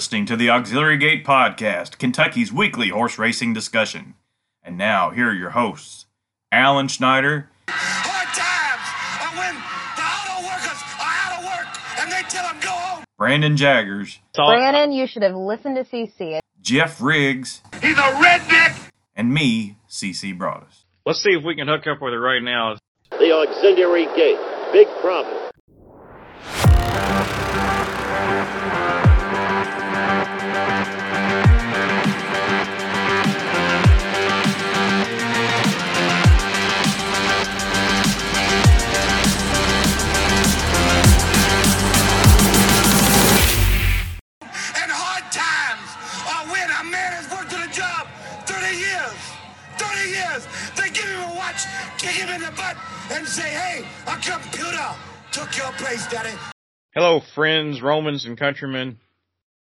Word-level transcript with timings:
listening 0.00 0.24
to 0.24 0.34
the 0.34 0.48
Auxiliary 0.48 0.96
Gate 0.96 1.26
Podcast, 1.26 1.98
Kentucky's 1.98 2.50
weekly 2.50 2.88
horse 2.88 3.18
racing 3.18 3.52
discussion. 3.52 4.14
And 4.62 4.78
now, 4.78 5.10
here 5.10 5.28
are 5.28 5.34
your 5.34 5.50
hosts, 5.50 6.06
Alan 6.50 6.88
Schneider. 6.88 7.50
Hard 7.68 8.28
times 8.32 8.86
are 9.20 9.36
when 9.36 9.54
the 9.96 10.02
auto 10.02 10.48
workers 10.48 10.80
are 10.96 11.16
out 11.20 11.38
of 11.38 11.44
work 11.44 12.00
and 12.00 12.10
they 12.10 12.22
tell 12.30 12.50
them 12.50 12.58
go 12.62 12.70
home. 12.70 13.04
Brandon 13.18 13.58
Jaggers, 13.58 14.20
Brandon, 14.34 14.90
you 14.90 15.06
should 15.06 15.22
have 15.22 15.34
listened 15.34 15.76
to 15.76 15.84
CC. 15.84 16.38
Jeff 16.62 17.02
Riggs, 17.02 17.60
He's 17.82 17.98
a 17.98 18.00
redneck. 18.00 18.88
and 19.14 19.34
me, 19.34 19.76
CC 19.86 20.34
Broaddus. 20.34 20.84
Let's 21.04 21.22
see 21.22 21.32
if 21.32 21.44
we 21.44 21.54
can 21.54 21.68
hook 21.68 21.86
up 21.86 22.00
with 22.00 22.14
her 22.14 22.20
right 22.20 22.42
now. 22.42 22.78
The 23.10 23.32
auxiliary 23.32 24.06
gate. 24.16 24.38
Big 24.72 24.88
problem. 25.02 25.49
Him 52.30 52.42
in 52.42 52.46
the 52.46 52.56
butt, 52.56 52.76
and 53.10 53.26
say, 53.26 53.42
hey, 53.42 53.84
a 54.06 54.14
computer 54.14 54.96
took 55.32 55.56
your 55.56 55.72
place, 55.72 56.06
daddy. 56.10 56.36
Hello, 56.94 57.20
friends, 57.34 57.82
Romans, 57.82 58.24
and 58.24 58.38
countrymen. 58.38 58.98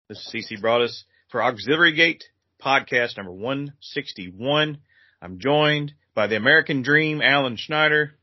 This 0.07 0.19
is 0.19 0.49
CC 0.51 0.61
Broaddus 0.61 1.03
for 1.29 1.43
Auxiliary 1.43 1.93
Gate 1.93 2.23
podcast 2.63 3.17
number 3.17 3.33
161. 3.33 4.77
I'm 5.21 5.39
joined 5.39 5.93
by 6.15 6.27
the 6.27 6.37
American 6.37 6.83
Dream, 6.83 7.21
Alan 7.21 7.57
Schneider. 7.57 8.13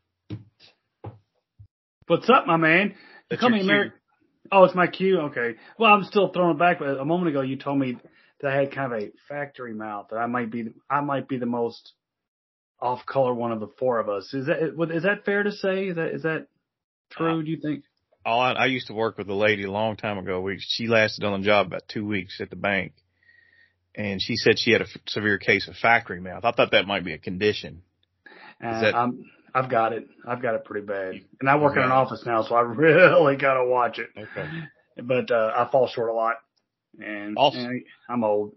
What's 2.07 2.31
up, 2.31 2.47
my 2.47 2.57
man? 2.57 2.89
You 2.89 2.95
That's 3.29 3.41
call 3.41 3.51
your 3.51 3.59
me 3.59 3.65
cue. 3.65 3.93
Oh, 4.53 4.65
it's 4.65 4.75
my 4.75 4.87
cue. 4.87 5.21
Okay. 5.21 5.57
Well, 5.79 5.93
I'm 5.93 6.05
still 6.05 6.33
throwing 6.33 6.57
it 6.57 6.59
back, 6.59 6.79
but 6.79 6.99
a 6.99 7.05
moment 7.05 7.29
ago 7.29 7.43
you 7.43 7.57
told 7.57 7.79
me 7.79 7.99
that 8.41 8.53
I 8.53 8.57
had 8.57 8.73
kind 8.73 8.93
of 8.93 9.03
a 9.03 9.11
factory 9.29 9.75
mouth. 9.75 10.07
That 10.11 10.17
I 10.17 10.27
might 10.27 10.51
be, 10.51 10.73
I 10.89 11.03
might 11.03 11.29
be 11.29 11.37
the 11.37 11.47
most 11.47 11.93
off-color 12.81 13.35
one 13.35 13.53
of 13.53 13.61
the 13.61 13.69
four 13.79 13.99
of 13.99 14.09
us. 14.09 14.33
Is 14.35 14.47
that 14.47 14.63
is 14.95 15.03
that 15.05 15.25
fair 15.25 15.43
to 15.43 15.53
say? 15.53 15.87
Is 15.89 15.97
that 15.97 16.09
is 16.15 16.23
that 16.23 16.47
true? 17.11 17.43
do 17.43 17.51
you 17.51 17.59
think? 17.61 17.85
Oh, 18.25 18.39
I, 18.39 18.53
I 18.53 18.67
used 18.67 18.89
to 18.89 18.93
work 18.95 19.17
with 19.17 19.29
a 19.31 19.35
lady 19.35 19.65
a 19.65 19.71
long 19.71 19.97
time 19.97 20.19
ago. 20.19 20.41
We, 20.43 20.59
she 20.61 20.87
lasted 20.89 21.25
on 21.25 21.41
the 21.41 21.47
job 21.47 21.69
about 21.69 21.83
two 21.89 22.07
weeks 22.07 22.39
at 22.41 22.51
the 22.51 22.57
bank. 22.57 22.93
And 23.97 24.21
she 24.23 24.37
said 24.37 24.59
she 24.59 24.73
had 24.73 24.83
a 24.83 24.85
f- 24.85 25.01
severe 25.09 25.39
case 25.39 25.67
of 25.69 25.75
factory 25.77 26.21
mouth. 26.21 26.45
I 26.45 26.53
thought 26.53 26.71
that 26.73 26.87
might 26.87 27.03
be 27.05 27.13
a 27.15 27.19
condition. 27.19 27.83
Uh, 28.63 28.81
that- 28.83 28.95
I'm, 28.95 29.25
I've 29.55 29.71
got 29.71 29.93
it. 29.95 30.07
I've 30.29 30.41
got 30.43 30.55
it 30.55 30.65
pretty 30.65 30.87
bad. 30.87 31.15
And 31.41 31.49
I 31.49 31.57
work 31.57 31.77
in 31.77 31.83
an 31.83 31.91
office 31.91 32.23
now, 32.27 32.43
so 32.45 32.55
I 32.55 32.61
really 32.61 33.37
gotta 33.37 33.65
watch 33.65 33.99
it. 33.99 34.11
Okay. 34.17 34.49
But 35.03 35.31
uh, 35.31 35.53
I 35.57 35.69
fall 35.73 35.89
short 35.89 36.11
a 36.11 36.13
lot, 36.13 36.35
and, 37.03 37.37
Also- 37.39 37.59
and 37.59 37.83
I'm 38.09 38.23
old. 38.23 38.53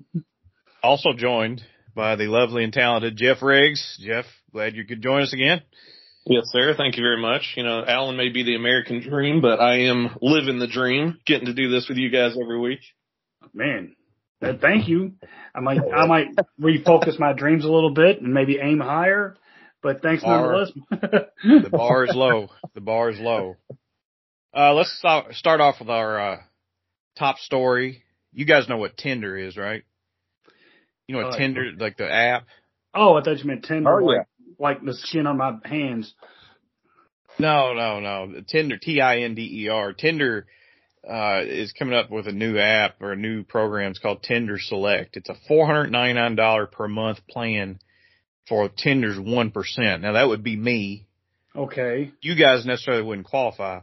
Also 0.83 1.13
joined 1.15 1.63
by 1.95 2.15
the 2.15 2.25
lovely 2.25 2.63
and 2.63 2.73
talented 2.73 3.17
Jeff 3.17 3.41
Riggs. 3.41 3.99
Jeff, 4.01 4.25
glad 4.51 4.75
you 4.75 4.85
could 4.85 5.01
join 5.01 5.21
us 5.21 5.33
again. 5.33 5.61
Yes, 6.25 6.43
sir. 6.47 6.73
Thank 6.77 6.97
you 6.97 7.03
very 7.03 7.21
much. 7.21 7.53
You 7.57 7.63
know, 7.63 7.83
Alan 7.85 8.15
may 8.15 8.29
be 8.29 8.43
the 8.43 8.55
American 8.55 9.01
dream, 9.01 9.41
but 9.41 9.59
I 9.59 9.89
am 9.89 10.15
living 10.21 10.59
the 10.59 10.67
dream, 10.67 11.19
getting 11.25 11.47
to 11.47 11.53
do 11.53 11.69
this 11.69 11.87
with 11.89 11.97
you 11.97 12.09
guys 12.09 12.37
every 12.41 12.59
week. 12.59 12.79
Man, 13.53 13.95
uh, 14.41 14.53
thank 14.59 14.87
you. 14.87 15.13
I 15.53 15.59
might 15.59 15.79
I 15.93 16.05
might 16.07 16.27
refocus 16.59 17.19
my 17.19 17.33
dreams 17.33 17.65
a 17.65 17.71
little 17.71 17.93
bit 17.93 18.21
and 18.21 18.33
maybe 18.33 18.57
aim 18.61 18.79
higher. 18.79 19.35
But 19.81 20.01
thanks 20.01 20.23
Bar- 20.23 20.69
nonetheless. 20.91 21.29
The 21.41 21.69
bar 21.69 22.05
is 22.05 22.15
low. 22.15 22.47
The 22.73 22.81
bar 22.81 23.09
is 23.09 23.19
low. 23.19 23.57
Uh, 24.55 24.73
let's 24.73 24.97
start, 24.97 25.33
start 25.33 25.59
off 25.59 25.75
with 25.79 25.89
our, 25.89 26.19
uh, 26.19 26.37
top 27.17 27.37
story. 27.37 28.03
You 28.31 28.45
guys 28.45 28.69
know 28.69 28.77
what 28.77 28.95
Tinder 28.95 29.37
is, 29.37 29.57
right? 29.57 29.83
You 31.07 31.15
know 31.17 31.23
what 31.25 31.33
Uh, 31.35 31.37
Tinder, 31.37 31.71
like 31.77 31.97
the 31.97 32.11
app? 32.11 32.45
oh, 32.93 33.15
I 33.15 33.23
thought 33.23 33.39
you 33.39 33.45
meant 33.45 33.63
tender, 33.65 33.89
Oh, 34.01 34.11
yeah. 34.11 34.17
like 34.19 34.27
like 34.59 34.85
the 34.85 34.93
skin 34.93 35.27
on 35.27 35.37
my 35.37 35.57
hands. 35.65 36.13
No, 37.39 37.73
no, 37.73 37.99
no. 37.99 38.41
Tinder, 38.47 38.77
T-I-N-D-E-R. 38.77 39.93
Tinder, 39.93 40.45
uh, 41.09 41.41
is 41.43 41.73
coming 41.73 41.95
up 41.95 42.11
with 42.11 42.27
a 42.27 42.31
new 42.31 42.57
app 42.59 43.01
or 43.01 43.11
a 43.11 43.15
new 43.17 43.43
program. 43.43 43.89
It's 43.91 43.99
called 43.99 44.21
Tinder 44.23 44.57
Select. 44.59 45.17
It's 45.17 45.29
a 45.29 45.35
$499 45.49 46.71
per 46.71 46.87
month 46.87 47.19
plan 47.27 47.79
for 48.47 48.69
Tinder's 48.69 49.17
1%. 49.17 50.01
Now 50.01 50.13
that 50.13 50.27
would 50.27 50.43
be 50.43 50.55
me. 50.55 51.07
Okay. 51.55 52.11
You 52.21 52.35
guys 52.35 52.65
necessarily 52.65 53.03
wouldn't 53.03 53.27
qualify. 53.27 53.81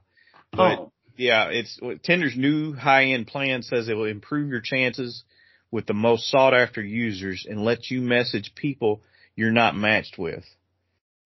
But 0.53 0.79
oh, 0.79 0.93
yeah, 1.17 1.49
it's 1.51 1.79
Tinder's 2.05 2.37
new 2.37 2.73
high 2.75 3.07
end 3.07 3.27
plan 3.27 3.63
says 3.63 3.89
it 3.89 3.95
will 3.95 4.05
improve 4.07 4.49
your 4.49 4.61
chances 4.63 5.25
with 5.71 5.87
the 5.87 5.95
most 5.95 6.31
sought 6.31 6.55
after 6.55 6.83
users 6.83 7.47
and 7.49 7.65
let 7.65 7.91
you 7.91 8.01
message 8.01 8.53
people 8.55 9.03
you're 9.37 9.53
not 9.53 9.77
matched 9.77 10.19
with. 10.19 10.45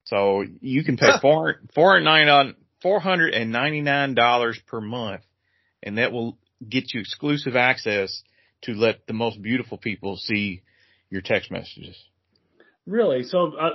So 0.05 0.44
you 0.60 0.84
can 0.84 0.97
pay 0.97 1.12
four 1.21 3.00
hundred 3.00 3.34
and 3.34 3.50
ninety 3.50 3.81
nine 3.81 4.15
dollars 4.15 4.59
per 4.66 4.81
month, 4.81 5.22
and 5.82 5.99
that 5.99 6.12
will 6.12 6.38
get 6.69 6.93
you 6.93 7.00
exclusive 7.00 7.56
access 7.56 8.22
to 8.62 8.72
let 8.72 9.06
the 9.06 9.12
most 9.12 9.41
beautiful 9.41 9.78
people 9.78 10.16
see 10.16 10.62
your 11.11 11.22
text 11.22 11.50
messages. 11.50 11.97
really? 12.87 13.22
So, 13.22 13.55
uh, 13.55 13.71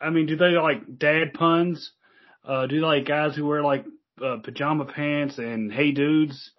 I 0.00 0.10
mean, 0.10 0.26
do 0.26 0.36
they 0.36 0.56
like 0.56 0.98
dad 0.98 1.34
puns? 1.34 1.92
Uh, 2.44 2.66
do 2.66 2.76
they 2.80 2.86
like 2.86 3.06
guys 3.06 3.36
who 3.36 3.46
wear 3.46 3.62
like 3.62 3.84
uh, 4.24 4.38
pajama 4.42 4.86
pants 4.86 5.38
and 5.38 5.72
hey 5.72 5.92
dudes? 5.92 6.52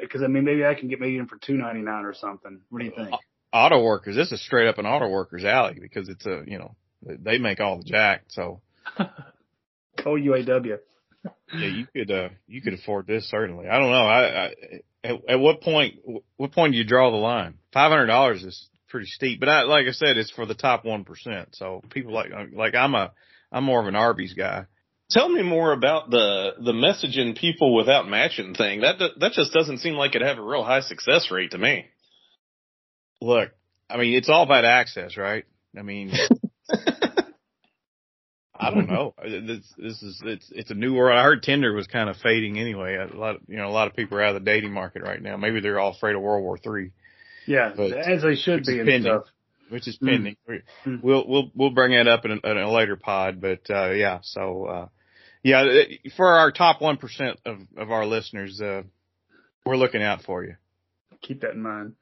Because 0.00 0.22
I 0.22 0.26
mean, 0.26 0.44
maybe 0.44 0.64
I 0.64 0.74
can 0.74 0.88
get 0.88 1.00
maybe 1.00 1.18
in 1.18 1.26
for 1.26 1.36
two 1.36 1.54
ninety 1.54 1.82
nine 1.82 2.04
or 2.04 2.14
something. 2.14 2.60
What 2.70 2.78
do 2.80 2.84
you 2.84 2.92
think? 2.96 3.10
Auto 3.52 3.82
workers, 3.82 4.16
this 4.16 4.32
is 4.32 4.44
straight 4.44 4.68
up 4.68 4.78
an 4.78 4.86
auto 4.86 5.08
workers 5.08 5.44
alley 5.44 5.78
because 5.80 6.08
it's 6.08 6.26
a 6.26 6.42
you 6.46 6.58
know 6.58 6.74
they 7.02 7.38
make 7.38 7.60
all 7.60 7.78
the 7.78 7.84
jack. 7.84 8.24
So 8.28 8.60
Oh, 10.04 10.14
UAW. 10.14 10.78
yeah, 11.52 11.66
you 11.66 11.86
could 11.94 12.10
uh 12.10 12.28
you 12.46 12.62
could 12.62 12.74
afford 12.74 13.06
this 13.06 13.28
certainly. 13.30 13.68
I 13.68 13.78
don't 13.78 13.90
know. 13.90 14.06
I, 14.06 14.20
I 14.22 14.54
at, 15.04 15.16
at 15.28 15.40
what 15.40 15.60
point 15.62 15.96
what 16.36 16.52
point 16.52 16.72
do 16.72 16.78
you 16.78 16.84
draw 16.84 17.10
the 17.10 17.16
line? 17.16 17.54
Five 17.72 17.90
hundred 17.90 18.06
dollars 18.06 18.42
is 18.42 18.68
pretty 18.88 19.06
steep, 19.06 19.40
but 19.40 19.48
I 19.48 19.62
like 19.62 19.86
I 19.86 19.92
said, 19.92 20.16
it's 20.16 20.30
for 20.30 20.46
the 20.46 20.54
top 20.54 20.84
one 20.84 21.04
percent. 21.04 21.50
So 21.56 21.82
people 21.90 22.12
like 22.12 22.30
like 22.52 22.74
I'm 22.74 22.94
a 22.94 23.12
I'm 23.50 23.64
more 23.64 23.80
of 23.80 23.86
an 23.86 23.96
Arby's 23.96 24.34
guy. 24.34 24.66
Tell 25.10 25.28
me 25.28 25.42
more 25.42 25.72
about 25.72 26.10
the 26.10 26.54
the 26.58 26.72
messaging 26.72 27.36
people 27.38 27.74
without 27.76 28.08
matching 28.08 28.54
thing. 28.54 28.80
That 28.80 28.98
that 29.20 29.32
just 29.32 29.52
doesn't 29.52 29.78
seem 29.78 29.94
like 29.94 30.14
it'd 30.16 30.26
have 30.26 30.38
a 30.38 30.42
real 30.42 30.64
high 30.64 30.80
success 30.80 31.30
rate 31.30 31.52
to 31.52 31.58
me. 31.58 31.84
Look, 33.20 33.50
I 33.88 33.96
mean 33.98 34.14
it's 34.14 34.28
all 34.28 34.42
about 34.42 34.64
access, 34.64 35.16
right? 35.16 35.44
I 35.78 35.82
mean. 35.82 36.12
I 38.58 38.70
don't 38.70 38.88
know. 38.88 39.14
This, 39.22 39.60
this 39.76 40.02
is 40.02 40.20
it's 40.24 40.50
it's 40.50 40.70
a 40.70 40.74
new 40.74 40.94
world. 40.94 41.18
I 41.18 41.22
heard 41.22 41.42
Tinder 41.42 41.74
was 41.74 41.86
kind 41.86 42.08
of 42.08 42.16
fading 42.16 42.58
anyway. 42.58 42.94
A 42.96 43.14
lot, 43.14 43.36
of, 43.36 43.42
you 43.48 43.58
know, 43.58 43.68
a 43.68 43.70
lot 43.70 43.86
of 43.86 43.94
people 43.94 44.16
are 44.16 44.22
out 44.22 44.34
of 44.34 44.42
the 44.42 44.50
dating 44.50 44.72
market 44.72 45.02
right 45.02 45.20
now. 45.20 45.36
Maybe 45.36 45.60
they're 45.60 45.78
all 45.78 45.90
afraid 45.90 46.16
of 46.16 46.22
World 46.22 46.42
War 46.42 46.56
Three. 46.56 46.92
Yeah, 47.46 47.72
But- 47.76 47.92
as 47.92 48.22
they 48.22 48.34
should 48.34 48.60
which 48.60 48.66
be 48.66 48.72
is 48.74 48.78
and 48.80 48.88
pending. 48.88 49.12
stuff. 49.12 49.24
which 49.68 49.86
is 49.86 49.96
pending. 49.98 50.36
We- 50.48 50.62
Mm. 50.86 51.02
We'll 51.02 51.28
we'll 51.28 51.50
we'll 51.54 51.70
bring 51.70 51.92
that 51.92 52.08
up 52.08 52.24
in 52.24 52.40
a, 52.42 52.50
in 52.50 52.56
a 52.58 52.72
later 52.72 52.96
pod, 52.96 53.42
but 53.42 53.60
uh, 53.68 53.90
yeah. 53.90 54.20
So 54.22 54.64
uh, 54.64 54.88
yeah, 55.46 55.64
for 56.16 56.26
our 56.26 56.50
top 56.50 56.80
one 56.80 56.96
percent 56.96 57.38
of 57.46 57.58
of 57.76 57.92
our 57.92 58.04
listeners, 58.04 58.60
uh, 58.60 58.82
we're 59.64 59.76
looking 59.76 60.02
out 60.02 60.22
for 60.22 60.42
you. 60.42 60.56
Keep 61.22 61.42
that 61.42 61.52
in 61.52 61.62
mind. 61.62 61.92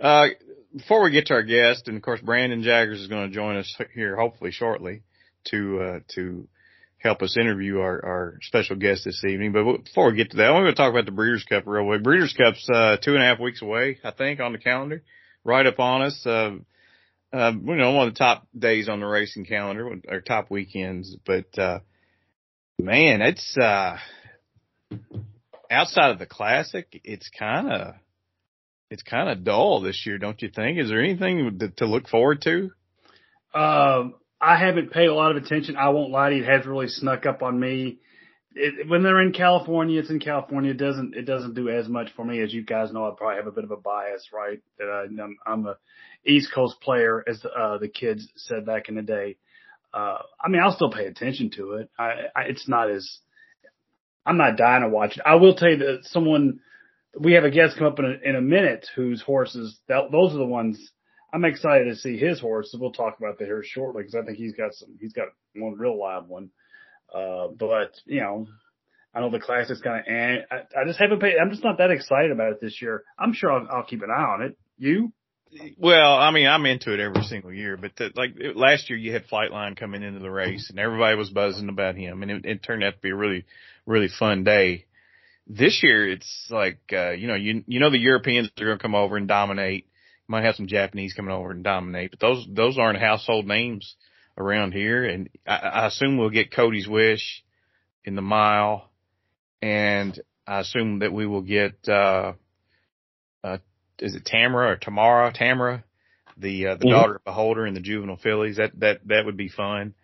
Uh, 0.00 0.26
before 0.74 1.04
we 1.04 1.12
get 1.12 1.26
to 1.26 1.34
our 1.34 1.44
guest, 1.44 1.86
and 1.86 1.96
of 1.96 2.02
course 2.02 2.20
Brandon 2.20 2.64
Jaggers 2.64 3.00
is 3.00 3.06
going 3.06 3.28
to 3.28 3.34
join 3.34 3.56
us 3.56 3.72
here 3.94 4.16
hopefully 4.16 4.50
shortly 4.50 5.04
to 5.50 5.80
uh, 5.80 5.98
to 6.16 6.48
help 6.98 7.22
us 7.22 7.36
interview 7.36 7.78
our, 7.78 8.04
our 8.04 8.38
special 8.42 8.74
guest 8.74 9.04
this 9.04 9.22
evening. 9.24 9.52
But 9.52 9.84
before 9.84 10.10
we 10.10 10.16
get 10.16 10.32
to 10.32 10.38
that, 10.38 10.46
I 10.46 10.50
want 10.50 10.66
to 10.66 10.74
talk 10.74 10.90
about 10.90 11.04
the 11.04 11.12
Breeders' 11.12 11.44
Cup 11.44 11.68
real 11.68 11.86
quick. 11.86 12.02
Breeders' 12.02 12.34
Cup's 12.36 12.68
uh, 12.68 12.96
two 12.96 13.14
and 13.14 13.22
a 13.22 13.26
half 13.26 13.38
weeks 13.38 13.62
away, 13.62 13.98
I 14.02 14.10
think, 14.10 14.40
on 14.40 14.50
the 14.50 14.58
calendar, 14.58 15.04
right 15.44 15.64
up 15.64 15.78
on 15.78 16.02
us. 16.02 16.26
Uh, 16.26 16.56
uh, 17.34 17.52
you 17.52 17.74
know, 17.74 17.92
one 17.92 18.08
of 18.08 18.14
the 18.14 18.18
top 18.18 18.46
days 18.56 18.88
on 18.88 19.00
the 19.00 19.06
racing 19.06 19.44
calendar, 19.44 19.98
or 20.08 20.20
top 20.20 20.50
weekends. 20.50 21.16
But 21.26 21.58
uh, 21.58 21.80
man, 22.78 23.22
it's 23.22 23.56
uh, 23.56 23.96
outside 25.70 26.12
of 26.12 26.18
the 26.18 26.26
classic, 26.26 27.00
it's 27.02 27.28
kind 27.36 27.72
of 27.72 27.94
it's 28.90 29.02
kind 29.02 29.28
of 29.28 29.42
dull 29.42 29.80
this 29.80 30.06
year, 30.06 30.18
don't 30.18 30.40
you 30.40 30.48
think? 30.48 30.78
Is 30.78 30.88
there 30.88 31.02
anything 31.02 31.58
to, 31.58 31.68
to 31.70 31.86
look 31.86 32.08
forward 32.08 32.42
to? 32.42 32.70
Um, 33.52 34.14
I 34.40 34.56
haven't 34.56 34.92
paid 34.92 35.06
a 35.06 35.14
lot 35.14 35.36
of 35.36 35.42
attention. 35.42 35.76
I 35.76 35.88
won't 35.88 36.10
lie 36.10 36.30
to 36.30 36.36
you. 36.36 36.44
It 36.44 36.48
has 36.48 36.66
really 36.66 36.88
snuck 36.88 37.26
up 37.26 37.42
on 37.42 37.58
me 37.58 37.98
it, 38.54 38.88
when 38.88 39.02
they're 39.02 39.20
in 39.20 39.32
California, 39.32 40.00
it's 40.00 40.10
in 40.10 40.20
California. 40.20 40.70
It 40.70 40.78
doesn't 40.78 41.14
it 41.14 41.22
doesn't 41.24 41.54
do 41.54 41.68
as 41.68 41.88
much 41.88 42.10
for 42.14 42.24
me 42.24 42.40
as 42.40 42.52
you 42.52 42.62
guys 42.62 42.92
know. 42.92 43.06
I 43.06 43.12
probably 43.16 43.36
have 43.36 43.46
a 43.46 43.52
bit 43.52 43.64
of 43.64 43.70
a 43.70 43.76
bias, 43.76 44.28
right? 44.32 44.60
That 44.78 44.88
I, 44.88 45.22
I'm, 45.22 45.36
I'm 45.46 45.66
a 45.66 45.76
East 46.26 46.50
Coast 46.54 46.80
player, 46.80 47.24
as 47.26 47.44
uh, 47.44 47.78
the 47.78 47.88
kids 47.88 48.28
said 48.36 48.66
back 48.66 48.88
in 48.88 48.94
the 48.94 49.02
day. 49.02 49.36
Uh, 49.92 50.18
I 50.40 50.48
mean, 50.48 50.60
I'll 50.62 50.74
still 50.74 50.90
pay 50.90 51.06
attention 51.06 51.50
to 51.56 51.74
it. 51.74 51.90
I, 51.98 52.26
I 52.34 52.42
it's 52.48 52.68
not 52.68 52.90
as 52.90 53.18
I'm 54.26 54.38
not 54.38 54.56
dying 54.56 54.82
to 54.82 54.88
watch 54.88 55.16
it. 55.16 55.22
I 55.24 55.36
will 55.36 55.54
tell 55.54 55.70
you 55.70 55.78
that 55.78 56.00
someone 56.04 56.60
we 57.18 57.34
have 57.34 57.44
a 57.44 57.50
guest 57.50 57.76
come 57.78 57.86
up 57.86 57.98
in 57.98 58.04
a, 58.04 58.28
in 58.28 58.36
a 58.36 58.40
minute 58.40 58.86
whose 58.96 59.22
horses 59.22 59.78
that 59.88 60.10
those 60.10 60.34
are 60.34 60.38
the 60.38 60.46
ones 60.46 60.90
I'm 61.32 61.44
excited 61.44 61.86
to 61.86 61.96
see 61.96 62.16
his 62.16 62.40
horses. 62.40 62.76
We'll 62.78 62.92
talk 62.92 63.18
about 63.18 63.38
that 63.38 63.46
here 63.46 63.62
shortly 63.64 64.02
because 64.02 64.14
I 64.14 64.24
think 64.24 64.38
he's 64.38 64.54
got 64.54 64.72
some 64.74 64.96
he's 65.00 65.12
got 65.12 65.28
one 65.54 65.74
real 65.76 65.98
live 65.98 66.26
one. 66.26 66.50
Uh, 67.12 67.48
but 67.58 67.92
you 68.06 68.20
know, 68.20 68.46
I 69.14 69.20
know 69.20 69.30
the 69.30 69.38
classic's 69.38 69.80
kind 69.80 70.00
of, 70.00 70.06
and 70.06 70.44
I, 70.50 70.80
I 70.80 70.84
just 70.86 70.98
haven't 70.98 71.20
paid. 71.20 71.34
I'm 71.40 71.50
just 71.50 71.64
not 71.64 71.78
that 71.78 71.90
excited 71.90 72.32
about 72.32 72.52
it 72.52 72.60
this 72.60 72.80
year. 72.80 73.04
I'm 73.18 73.32
sure 73.32 73.52
I'll, 73.52 73.68
I'll 73.70 73.84
keep 73.84 74.02
an 74.02 74.10
eye 74.10 74.22
on 74.22 74.42
it. 74.42 74.56
You? 74.76 75.12
Well, 75.78 76.16
I 76.16 76.30
mean, 76.30 76.46
I'm 76.46 76.66
into 76.66 76.92
it 76.92 77.00
every 77.00 77.22
single 77.22 77.52
year, 77.52 77.76
but 77.76 77.92
the, 77.96 78.10
like 78.14 78.34
it, 78.36 78.56
last 78.56 78.90
year, 78.90 78.98
you 78.98 79.12
had 79.12 79.28
Flightline 79.28 79.76
coming 79.76 80.02
into 80.02 80.20
the 80.20 80.30
race, 80.30 80.70
and 80.70 80.78
everybody 80.78 81.16
was 81.16 81.30
buzzing 81.30 81.68
about 81.68 81.96
him, 81.96 82.22
and 82.22 82.30
it, 82.30 82.44
it 82.44 82.62
turned 82.62 82.82
out 82.82 82.94
to 82.94 83.00
be 83.00 83.10
a 83.10 83.14
really, 83.14 83.44
really 83.86 84.08
fun 84.08 84.44
day. 84.44 84.86
This 85.46 85.82
year, 85.82 86.08
it's 86.08 86.46
like 86.50 86.78
uh, 86.92 87.10
you 87.10 87.28
know, 87.28 87.34
you 87.34 87.62
you 87.66 87.80
know, 87.80 87.90
the 87.90 87.98
Europeans 87.98 88.50
are 88.58 88.64
going 88.64 88.78
to 88.78 88.82
come 88.82 88.94
over 88.94 89.16
and 89.16 89.28
dominate. 89.28 89.86
You 90.28 90.32
might 90.32 90.44
have 90.44 90.56
some 90.56 90.66
Japanese 90.66 91.12
coming 91.12 91.34
over 91.34 91.50
and 91.50 91.62
dominate, 91.62 92.10
but 92.10 92.20
those 92.20 92.46
those 92.50 92.78
aren't 92.78 92.98
household 92.98 93.46
names 93.46 93.94
around 94.36 94.72
here, 94.72 95.04
and 95.04 95.28
I, 95.46 95.56
I 95.56 95.86
assume 95.86 96.16
we'll 96.16 96.30
get 96.30 96.52
Cody's 96.52 96.88
Wish 96.88 97.44
in 98.04 98.16
the 98.16 98.22
mile, 98.22 98.90
and 99.62 100.18
I 100.46 100.60
assume 100.60 101.00
that 101.00 101.12
we 101.12 101.26
will 101.26 101.42
get 101.42 101.88
uh, 101.88 102.32
uh, 103.42 103.58
is 103.98 104.14
it 104.14 104.24
Tamara 104.24 104.72
or 104.72 104.76
Tamara 104.76 105.32
Tamara, 105.32 105.84
the 106.36 106.68
uh, 106.68 106.74
the 106.74 106.84
mm-hmm. 106.84 106.90
daughter 106.90 107.16
of 107.16 107.24
Beholder 107.24 107.66
in 107.66 107.74
the 107.74 107.80
juvenile 107.80 108.16
fillies. 108.16 108.56
That 108.56 108.78
that 108.80 109.00
that 109.06 109.24
would 109.24 109.36
be 109.36 109.48
fun. 109.48 109.94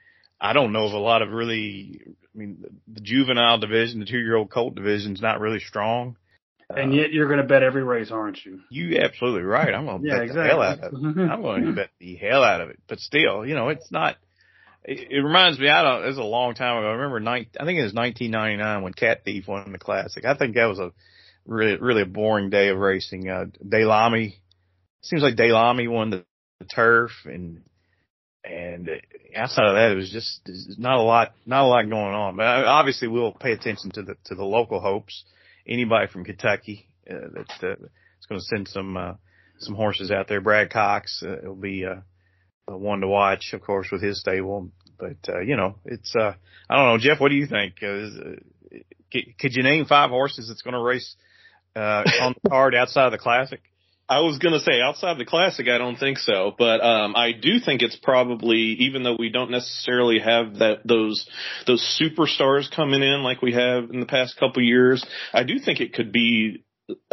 I 0.40 0.52
don't 0.52 0.72
know 0.72 0.86
of 0.86 0.92
a 0.92 0.98
lot 0.98 1.22
of 1.22 1.30
really. 1.30 2.00
I 2.04 2.38
mean, 2.38 2.64
the 2.86 3.00
juvenile 3.00 3.58
division, 3.58 4.00
the 4.00 4.06
two 4.06 4.18
year 4.18 4.36
old 4.36 4.50
colt 4.50 4.74
division 4.74 5.14
is 5.14 5.20
not 5.20 5.40
really 5.40 5.60
strong. 5.60 6.16
And 6.74 6.94
yet 6.94 7.12
you're 7.12 7.26
going 7.26 7.40
to 7.40 7.46
bet 7.46 7.64
every 7.64 7.82
race, 7.82 8.12
aren't 8.12 8.44
you? 8.44 8.60
You 8.70 9.00
absolutely 9.00 9.42
right. 9.42 9.74
I'm 9.74 9.86
going 9.86 10.02
to 10.02 10.06
yeah, 10.06 10.14
bet 10.18 10.22
exactly. 10.22 10.42
the 10.42 10.48
hell 10.48 10.62
out 10.62 10.78
of 10.78 10.92
it. 10.92 11.20
I'm 11.32 11.42
going 11.42 11.66
to 11.66 11.72
bet 11.72 11.90
the 11.98 12.14
hell 12.14 12.44
out 12.44 12.60
of 12.60 12.70
it. 12.70 12.78
But 12.86 13.00
still, 13.00 13.44
you 13.44 13.54
know, 13.54 13.70
it's 13.70 13.90
not. 13.90 14.16
It, 14.84 15.10
it 15.10 15.20
reminds 15.20 15.58
me. 15.58 15.68
I 15.68 15.82
don't. 15.82 16.04
It 16.04 16.08
was 16.08 16.18
a 16.18 16.22
long 16.22 16.54
time 16.54 16.78
ago. 16.78 16.86
I 16.86 16.92
remember. 16.92 17.18
Nine, 17.18 17.46
I 17.58 17.64
think 17.64 17.80
it 17.80 17.82
was 17.82 17.92
1999 17.92 18.82
when 18.82 18.92
Cat 18.92 19.24
Thief 19.24 19.48
won 19.48 19.72
the 19.72 19.78
classic. 19.78 20.24
I 20.24 20.36
think 20.36 20.54
that 20.54 20.66
was 20.66 20.78
a 20.78 20.92
really 21.50 21.76
really 21.76 22.02
a 22.02 22.06
boring 22.06 22.48
day 22.48 22.68
of 22.68 22.78
racing. 22.78 23.28
Uh, 23.28 23.46
Daylami 23.62 24.34
seems 25.02 25.22
like 25.22 25.36
Daylami 25.36 25.90
won 25.90 26.10
the, 26.10 26.24
the 26.60 26.64
turf, 26.64 27.10
and 27.24 27.62
and 28.44 28.88
outside 29.36 29.66
of 29.66 29.74
that, 29.74 29.92
it 29.92 29.96
was 29.96 30.10
just 30.10 30.40
not 30.78 30.96
a 30.96 31.02
lot 31.02 31.32
not 31.44 31.64
a 31.64 31.68
lot 31.68 31.82
going 31.82 32.14
on. 32.14 32.36
But 32.36 32.46
uh, 32.46 32.64
obviously, 32.66 33.08
we'll 33.08 33.32
pay 33.32 33.52
attention 33.52 33.90
to 33.92 34.02
the 34.02 34.16
to 34.26 34.34
the 34.34 34.44
local 34.44 34.80
hopes. 34.80 35.24
Anybody 35.68 36.06
from 36.10 36.24
Kentucky 36.24 36.88
uh, 37.10 37.28
that's 37.34 37.62
uh, 37.62 37.74
going 38.30 38.40
to 38.40 38.46
send 38.46 38.68
some 38.68 38.96
uh, 38.96 39.14
some 39.58 39.74
horses 39.74 40.10
out 40.10 40.28
there. 40.28 40.40
Brad 40.40 40.70
Cox 40.70 41.22
uh, 41.22 41.48
will 41.48 41.56
be 41.56 41.84
uh, 41.84 41.96
one 42.66 43.00
to 43.00 43.08
watch, 43.08 43.50
of 43.52 43.60
course, 43.60 43.88
with 43.92 44.02
his 44.02 44.20
stable. 44.20 44.70
But 44.98 45.18
uh, 45.28 45.40
you 45.40 45.56
know, 45.56 45.76
it's 45.84 46.14
uh, 46.16 46.34
I 46.68 46.76
don't 46.76 46.86
know, 46.86 46.98
Jeff. 46.98 47.20
What 47.20 47.30
do 47.30 47.34
you 47.34 47.46
think? 47.46 47.74
Uh, 47.82 47.94
is, 47.94 48.18
uh, 48.18 48.78
could 49.38 49.54
you 49.54 49.62
name 49.62 49.86
five 49.86 50.10
horses 50.10 50.48
that's 50.48 50.62
going 50.62 50.74
to 50.74 50.80
race 50.80 51.16
uh, 51.76 52.02
on 52.20 52.34
the 52.42 52.48
card 52.48 52.74
outside 52.74 53.06
of 53.06 53.12
the 53.12 53.18
Classic? 53.18 53.60
I 54.10 54.22
was 54.22 54.40
to 54.54 54.58
say 54.58 54.80
outside 54.80 55.18
the 55.18 55.24
classic, 55.24 55.68
I 55.68 55.78
don't 55.78 55.94
think 55.94 56.18
so, 56.18 56.52
but 56.58 56.84
um, 56.84 57.14
I 57.14 57.30
do 57.30 57.60
think 57.64 57.80
it's 57.80 57.94
probably 57.94 58.74
even 58.80 59.04
though 59.04 59.14
we 59.16 59.30
don't 59.30 59.52
necessarily 59.52 60.18
have 60.18 60.58
that 60.58 60.80
those 60.84 61.28
those 61.68 61.80
superstars 62.02 62.68
coming 62.74 63.04
in 63.04 63.22
like 63.22 63.40
we 63.40 63.52
have 63.52 63.90
in 63.90 64.00
the 64.00 64.06
past 64.06 64.36
couple 64.36 64.64
years. 64.64 65.06
I 65.32 65.44
do 65.44 65.60
think 65.60 65.78
it 65.78 65.92
could 65.92 66.10
be 66.10 66.64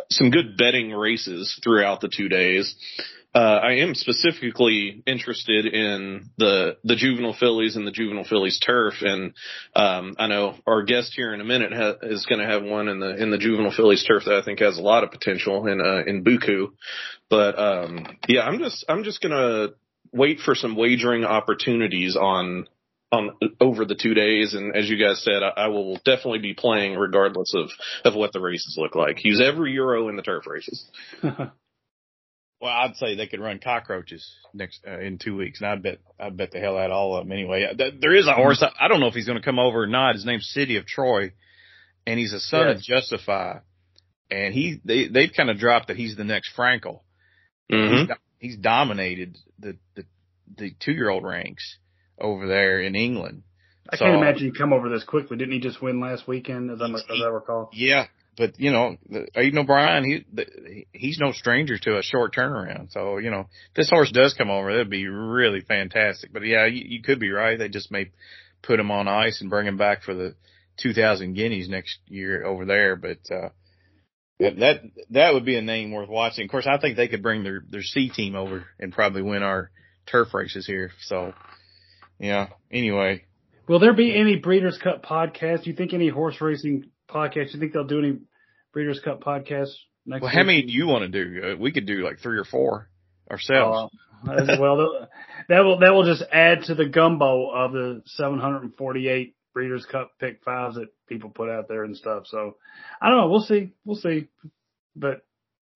some 0.10 0.32
good 0.32 0.58
betting 0.58 0.90
races 0.90 1.60
throughout 1.64 2.02
the 2.02 2.10
two 2.10 2.30
days. 2.30 2.76
Uh, 3.38 3.60
I 3.62 3.74
am 3.84 3.94
specifically 3.94 5.04
interested 5.06 5.68
in 5.68 6.32
the 6.40 6.78
the 6.84 6.96
juvenile 6.96 7.36
fillies 7.40 7.76
and 7.76 7.86
the 7.86 7.92
juvenile 7.92 8.24
fillies 8.24 8.58
turf, 8.58 8.96
and 9.02 9.36
um, 9.76 10.16
I 10.18 10.26
know 10.26 10.56
our 10.66 10.82
guest 10.82 11.14
here 11.16 11.36
in 11.36 11.40
a 11.40 11.44
minute 11.44 11.72
ha- 11.72 11.98
is 12.02 12.26
going 12.26 12.42
to 12.42 12.48
have 12.48 12.64
one 12.64 12.88
in 12.88 13.00
the 13.00 13.16
in 13.16 13.30
the 13.30 13.38
juvenile 13.38 13.72
fillies 13.72 14.04
turf 14.04 14.24
that 14.26 14.34
I 14.34 14.44
think 14.44 14.58
has 14.62 14.80
a 14.80 14.82
lot 14.82 15.04
of 15.04 15.12
potential 15.12 15.68
in 15.68 15.80
uh, 15.80 16.02
in 16.08 16.24
Buku. 16.24 16.70
But 17.30 17.60
um, 17.60 18.18
yeah, 18.28 18.42
I'm 18.42 18.58
just 18.58 18.84
I'm 18.90 19.04
just 19.04 19.22
going 19.22 19.34
to 19.34 19.76
wait 20.12 20.40
for 20.40 20.56
some 20.56 20.76
wagering 20.76 21.24
opportunities 21.24 22.16
on 22.16 22.68
on 23.12 23.38
over 23.62 23.86
the 23.86 23.94
two 23.94 24.16
days. 24.16 24.56
And 24.56 24.76
as 24.76 24.90
you 24.90 24.98
guys 24.98 25.24
said, 25.24 25.44
I, 25.44 25.66
I, 25.66 25.68
will 25.68 25.98
definitely 25.98 26.40
be 26.40 26.56
playing 26.56 26.96
regardless 26.96 27.54
of 27.54 27.70
of 28.04 28.16
what 28.16 28.34
the 28.34 28.42
races 28.42 28.80
look 28.80 28.96
like. 28.96 29.24
Use 29.24 29.40
every 29.40 29.74
euro 29.74 30.10
in 30.10 30.16
the 30.16 30.24
turf 30.24 30.48
races. 30.48 30.90
Well, 32.60 32.72
I'd 32.72 32.96
say 32.96 33.16
they 33.16 33.28
could 33.28 33.40
run 33.40 33.60
cockroaches 33.60 34.28
next 34.52 34.82
uh, 34.88 35.00
in 35.00 35.20
two 35.20 35.36
weeks, 35.36 35.62
and 35.62 35.70
I'd 35.70 35.84
bet 35.84 36.00
I'd 36.20 36.38
bet 36.38 36.52
the 36.52 36.60
hell 36.60 36.78
out 36.78 36.90
of 36.90 36.98
all 36.98 37.16
of 37.16 37.26
them 37.26 37.32
anyway. 37.32 37.68
There 37.78 38.16
is 38.16 38.28
a 38.28 38.34
horse. 38.34 38.64
I 38.80 38.88
don't 38.88 39.00
know 39.00 39.08
if 39.08 39.14
he's 39.14 39.28
going 39.28 39.38
to 39.38 39.46
come 39.46 39.60
over 39.60 39.84
or 39.84 39.88
not. 39.88 40.16
His 40.16 40.26
name's 40.26 40.50
City 40.52 40.78
of 40.78 40.88
Troy, 40.88 41.34
and 42.08 42.20
he's 42.20 42.34
a 42.34 42.40
son 42.40 42.68
yes. 42.68 42.78
of 42.78 42.84
Justify, 42.84 43.60
and 44.32 44.56
he 44.56 44.82
they 44.84 45.08
they've 45.08 45.32
kind 45.36 45.52
of 45.52 45.60
dropped 45.60 45.90
that 45.90 45.98
he's 45.98 46.16
the 46.16 46.24
next 46.24 46.52
Frankel. 46.58 47.02
Mm-hmm. 47.72 48.12
He's, 48.40 48.54
he's 48.54 48.58
dominated 48.58 49.38
the 49.60 49.78
the 49.96 50.06
the 50.58 50.72
two 50.80 50.94
year 50.94 51.10
old 51.10 51.24
ranks 51.24 51.78
over 52.20 52.48
there 52.48 52.82
in 52.82 52.96
England. 52.96 53.44
I 53.90 53.98
so, 53.98 54.06
can't 54.06 54.18
imagine 54.18 54.52
he 54.52 54.58
come 54.58 54.74
over 54.74 54.90
this 54.90 55.04
quickly. 55.04 55.38
Didn't 55.38 55.54
he 55.54 55.60
just 55.60 55.82
win 55.82 56.00
last 56.00 56.28
weekend, 56.28 56.72
as 56.72 56.82
I, 56.82 56.90
as 56.90 57.04
I 57.24 57.28
recall? 57.30 57.70
Yeah, 57.72 58.08
but 58.38 58.60
you 58.60 58.72
know, 58.72 58.98
Aidan 59.36 59.58
O'Brien, 59.58 60.04
he 60.06 60.88
he's 60.94 61.18
no 61.20 61.32
stranger 61.32 61.78
to 61.80 61.98
a 61.98 62.04
short 62.04 62.36
turnaround. 62.36 62.92
So 62.92 63.18
you 63.18 63.32
know, 63.32 63.48
this 63.76 63.90
horse 63.90 64.12
does 64.12 64.36
come 64.36 64.52
over, 64.52 64.72
that'd 64.72 64.90
be 64.90 65.08
really 65.08 65.62
fantastic. 65.62 66.32
But 66.32 66.46
yeah, 66.46 66.68
you, 66.68 66.84
you 66.86 67.02
could 67.02 67.20
be 67.20 67.32
right. 67.32 67.58
They 67.58 67.68
just 67.68 67.92
may 67.92 68.12
put 68.62 68.80
him 68.80 68.92
on 68.92 69.08
ice 69.08 69.42
and 69.42 69.50
bring 69.50 69.66
him 69.66 69.78
back 69.78 70.04
for 70.04 70.14
the 70.14 70.36
2,000 70.82 71.34
guineas 71.34 71.68
next 71.68 71.98
year 72.08 72.46
over 72.46 72.66
there. 72.66 72.96
But 72.96 73.20
uh, 73.32 73.50
that 74.40 74.82
that 75.10 75.34
would 75.34 75.46
be 75.46 75.58
a 75.58 75.64
name 75.64 75.92
worth 75.92 76.10
watching. 76.10 76.46
Of 76.46 76.52
course, 76.52 76.68
I 76.68 76.78
think 76.78 76.96
they 76.96 77.08
could 77.08 77.24
bring 77.24 77.44
their 77.44 77.64
their 77.68 77.82
C 77.82 78.10
team 78.10 78.36
over 78.36 78.66
and 78.80 78.94
probably 78.94 79.24
win 79.24 79.42
our 79.42 79.72
turf 80.06 80.34
races 80.36 80.68
here. 80.68 80.92
So 81.02 81.34
yeah. 82.20 82.50
Anyway. 82.72 83.24
Will 83.68 83.80
there 83.80 83.94
be 83.94 84.18
any 84.18 84.38
Breeders' 84.38 84.78
Cup 84.78 85.04
podcast? 85.04 85.64
Do 85.64 85.72
you 85.72 85.76
think 85.76 85.94
any 85.94 86.08
horse 86.08 86.40
racing 86.40 86.90
podcast? 87.08 87.54
You 87.54 87.60
think 87.60 87.74
they'll 87.74 87.86
do 87.86 88.00
any 88.00 88.20
Breeders' 88.74 89.00
Cup 89.04 89.22
podcasts 89.22 89.76
next? 90.06 90.22
Well, 90.22 90.30
week? 90.30 90.34
how 90.34 90.44
many 90.44 90.64
do 90.64 90.72
you 90.72 90.88
want 90.88 91.12
to 91.12 91.24
do? 91.24 91.42
Uh, 91.44 91.58
we 91.58 91.72
could 91.72 91.86
do 91.86 92.04
like 92.04 92.20
three 92.20 92.38
or 92.38 92.46
four 92.46 92.90
ourselves. 93.30 93.92
Uh, 94.28 94.58
well, 94.60 95.08
that 95.50 95.62
will 95.62 95.80
that 95.80 95.94
will 95.94 96.06
just 96.06 96.24
add 96.32 96.64
to 96.64 96.76
the 96.76 96.86
gumbo 96.86 97.50
of 97.50 97.72
the 97.72 98.02
748 98.06 99.36
Breeders' 99.54 99.86
Cup 99.92 100.12
pick 100.20 100.44
fives 100.44 100.76
that 100.76 100.88
people 101.08 101.30
put 101.30 101.50
out 101.50 101.68
there 101.68 101.84
and 101.84 101.96
stuff. 101.96 102.24
So 102.28 102.58
I 103.02 103.10
don't 103.10 103.18
know. 103.18 103.30
We'll 103.30 103.42
see. 103.42 103.74
We'll 103.86 103.98
see. 103.98 104.28
But 104.96 105.26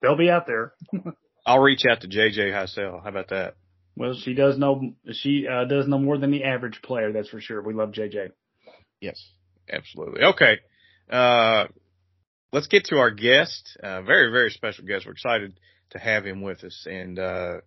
they'll 0.02 0.18
be 0.18 0.30
out 0.30 0.48
there. 0.48 0.74
I'll 1.46 1.60
reach 1.60 1.84
out 1.90 2.02
to 2.02 2.08
JJ 2.08 2.52
Hysell. 2.52 3.02
How 3.04 3.10
about 3.10 3.30
that? 3.30 3.56
Well, 3.96 4.14
she 4.14 4.34
does 4.34 4.58
know 4.58 4.94
she 5.12 5.48
uh, 5.48 5.66
does 5.66 5.88
know 5.88 6.00
more 6.00 6.18
than 6.18 6.32
the 6.32 6.44
average 6.44 6.82
player. 6.84 7.12
That's 7.12 7.30
for 7.30 7.42
sure. 7.42 7.62
We 7.62 7.74
love 7.74 7.92
JJ. 7.92 8.32
Yes, 9.00 9.20
absolutely. 9.72 10.24
Okay, 10.24 10.60
uh, 11.12 11.68
let's 12.52 12.68
get 12.68 12.86
to 12.86 12.98
our 12.98 13.12
guest. 13.12 13.78
Uh, 13.82 14.02
very, 14.02 14.32
very 14.32 14.50
special 14.50 14.86
guest. 14.86 15.06
We're 15.06 15.14
excited 15.14 15.60
to 15.92 16.00
have 16.00 16.26
him 16.26 16.42
with 16.42 16.64
us 16.64 16.88
and, 16.90 17.20
uh, 17.20 17.58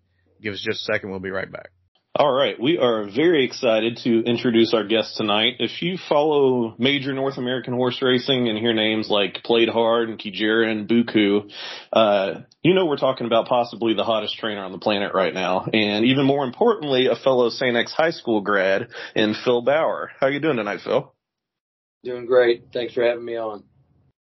give 0.42 0.54
us 0.54 0.60
just 0.60 0.88
a 0.88 0.92
second. 0.92 1.10
We'll 1.10 1.20
be 1.20 1.30
right 1.30 1.50
back. 1.50 1.70
All 2.16 2.32
right. 2.32 2.54
We 2.60 2.78
are 2.78 3.10
very 3.10 3.44
excited 3.44 3.98
to 4.04 4.22
introduce 4.22 4.72
our 4.72 4.84
guest 4.84 5.16
tonight. 5.16 5.54
If 5.58 5.82
you 5.82 5.98
follow 6.08 6.76
major 6.78 7.12
North 7.12 7.38
American 7.38 7.74
horse 7.74 8.00
racing 8.00 8.48
and 8.48 8.56
hear 8.56 8.72
names 8.72 9.10
like 9.10 9.42
Played 9.42 9.68
Hard 9.68 10.08
and 10.08 10.16
Kijira 10.16 10.70
and 10.70 10.88
Buku, 10.88 11.50
uh, 11.92 12.42
you 12.62 12.72
know 12.72 12.86
we're 12.86 12.98
talking 12.98 13.26
about 13.26 13.48
possibly 13.48 13.94
the 13.94 14.04
hottest 14.04 14.36
trainer 14.36 14.62
on 14.62 14.70
the 14.70 14.78
planet 14.78 15.12
right 15.12 15.34
now. 15.34 15.66
And 15.72 16.04
even 16.04 16.24
more 16.24 16.44
importantly, 16.44 17.08
a 17.08 17.16
fellow 17.16 17.48
St. 17.48 17.76
X 17.76 17.92
high 17.92 18.12
school 18.12 18.42
grad 18.42 18.90
in 19.16 19.34
Phil 19.44 19.62
Bauer. 19.62 20.12
How 20.20 20.28
you 20.28 20.38
doing 20.38 20.58
tonight, 20.58 20.82
Phil? 20.84 21.12
Doing 22.04 22.26
great. 22.26 22.64
Thanks 22.72 22.94
for 22.94 23.02
having 23.02 23.24
me 23.24 23.36
on. 23.36 23.64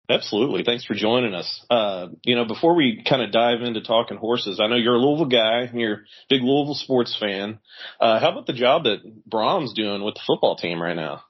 Absolutely. 0.08 0.62
Thanks 0.64 0.84
for 0.84 0.94
joining 0.94 1.32
us. 1.32 1.64
Uh, 1.70 2.08
you 2.22 2.34
know, 2.34 2.44
before 2.44 2.74
we 2.74 3.02
kind 3.08 3.22
of 3.22 3.32
dive 3.32 3.62
into 3.62 3.80
talking 3.80 4.18
horses, 4.18 4.60
I 4.60 4.66
know 4.66 4.76
you're 4.76 4.96
a 4.96 4.98
Louisville 4.98 5.26
guy 5.26 5.62
and 5.62 5.80
you're 5.80 5.94
a 5.94 6.04
big 6.28 6.42
Louisville 6.42 6.74
sports 6.74 7.16
fan. 7.18 7.60
Uh, 7.98 8.20
how 8.20 8.32
about 8.32 8.46
the 8.46 8.52
job 8.52 8.84
that 8.84 8.98
Brohm's 9.28 9.72
doing 9.72 10.04
with 10.04 10.14
the 10.14 10.20
football 10.26 10.56
team 10.56 10.82
right 10.82 10.96
now? 10.96 11.22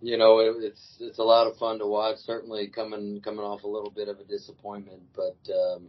you 0.00 0.16
know, 0.16 0.38
it, 0.38 0.56
it's 0.60 0.96
it's 0.98 1.18
a 1.18 1.22
lot 1.22 1.46
of 1.46 1.56
fun 1.56 1.78
to 1.78 1.86
watch. 1.86 2.18
Certainly 2.18 2.68
coming 2.68 3.20
coming 3.22 3.44
off 3.44 3.64
a 3.64 3.68
little 3.68 3.90
bit 3.90 4.08
of 4.08 4.18
a 4.18 4.24
disappointment, 4.24 5.02
but 5.14 5.36
um, 5.52 5.88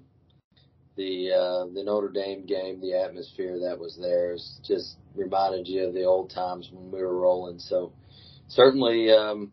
the 0.98 1.32
uh, 1.32 1.74
the 1.74 1.84
Notre 1.84 2.10
Dame 2.10 2.46
game, 2.46 2.82
the 2.82 2.94
atmosphere 2.94 3.60
that 3.60 3.80
was 3.80 3.98
there, 4.00 4.34
is 4.34 4.60
just 4.64 4.98
reminded 5.16 5.68
you 5.68 5.86
of 5.86 5.94
the 5.94 6.04
old 6.04 6.30
times 6.30 6.70
when 6.72 6.92
we 6.92 7.02
were 7.02 7.18
rolling. 7.18 7.60
So 7.60 7.94
certainly 8.48 9.12
um, 9.12 9.52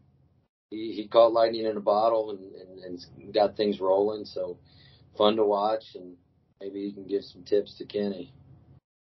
he, 0.71 0.93
he 0.93 1.09
caught 1.09 1.33
lightning 1.33 1.67
in 1.67 1.77
a 1.77 1.81
bottle 1.81 2.31
and, 2.31 2.85
and, 2.85 3.05
and 3.19 3.35
got 3.35 3.57
things 3.57 3.81
rolling. 3.81 4.25
So 4.25 4.59
fun 5.17 5.37
to 5.37 5.45
watch, 5.45 5.85
and 5.95 6.17
maybe 6.61 6.81
you 6.81 6.93
can 6.93 7.07
give 7.07 7.25
some 7.25 7.43
tips 7.43 7.77
to 7.79 7.87
Kenny. 7.87 8.33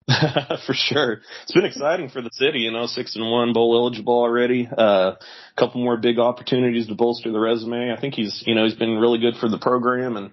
for 0.65 0.73
sure. 0.73 1.21
It's 1.43 1.51
been 1.53 1.65
exciting 1.65 2.09
for 2.09 2.21
the 2.21 2.31
city, 2.33 2.59
you 2.59 2.71
know, 2.71 2.87
six 2.87 3.15
and 3.15 3.29
one 3.29 3.53
bowl 3.53 3.75
eligible 3.75 4.17
already. 4.19 4.67
A 4.71 4.75
uh, 4.75 5.15
couple 5.57 5.83
more 5.83 5.97
big 5.97 6.17
opportunities 6.17 6.87
to 6.87 6.95
bolster 6.95 7.31
the 7.31 7.39
resume. 7.39 7.93
I 7.95 7.99
think 7.99 8.15
he's, 8.15 8.43
you 8.47 8.55
know, 8.55 8.63
he's 8.63 8.75
been 8.75 8.97
really 8.97 9.19
good 9.19 9.35
for 9.39 9.49
the 9.49 9.59
program 9.59 10.17
and 10.17 10.31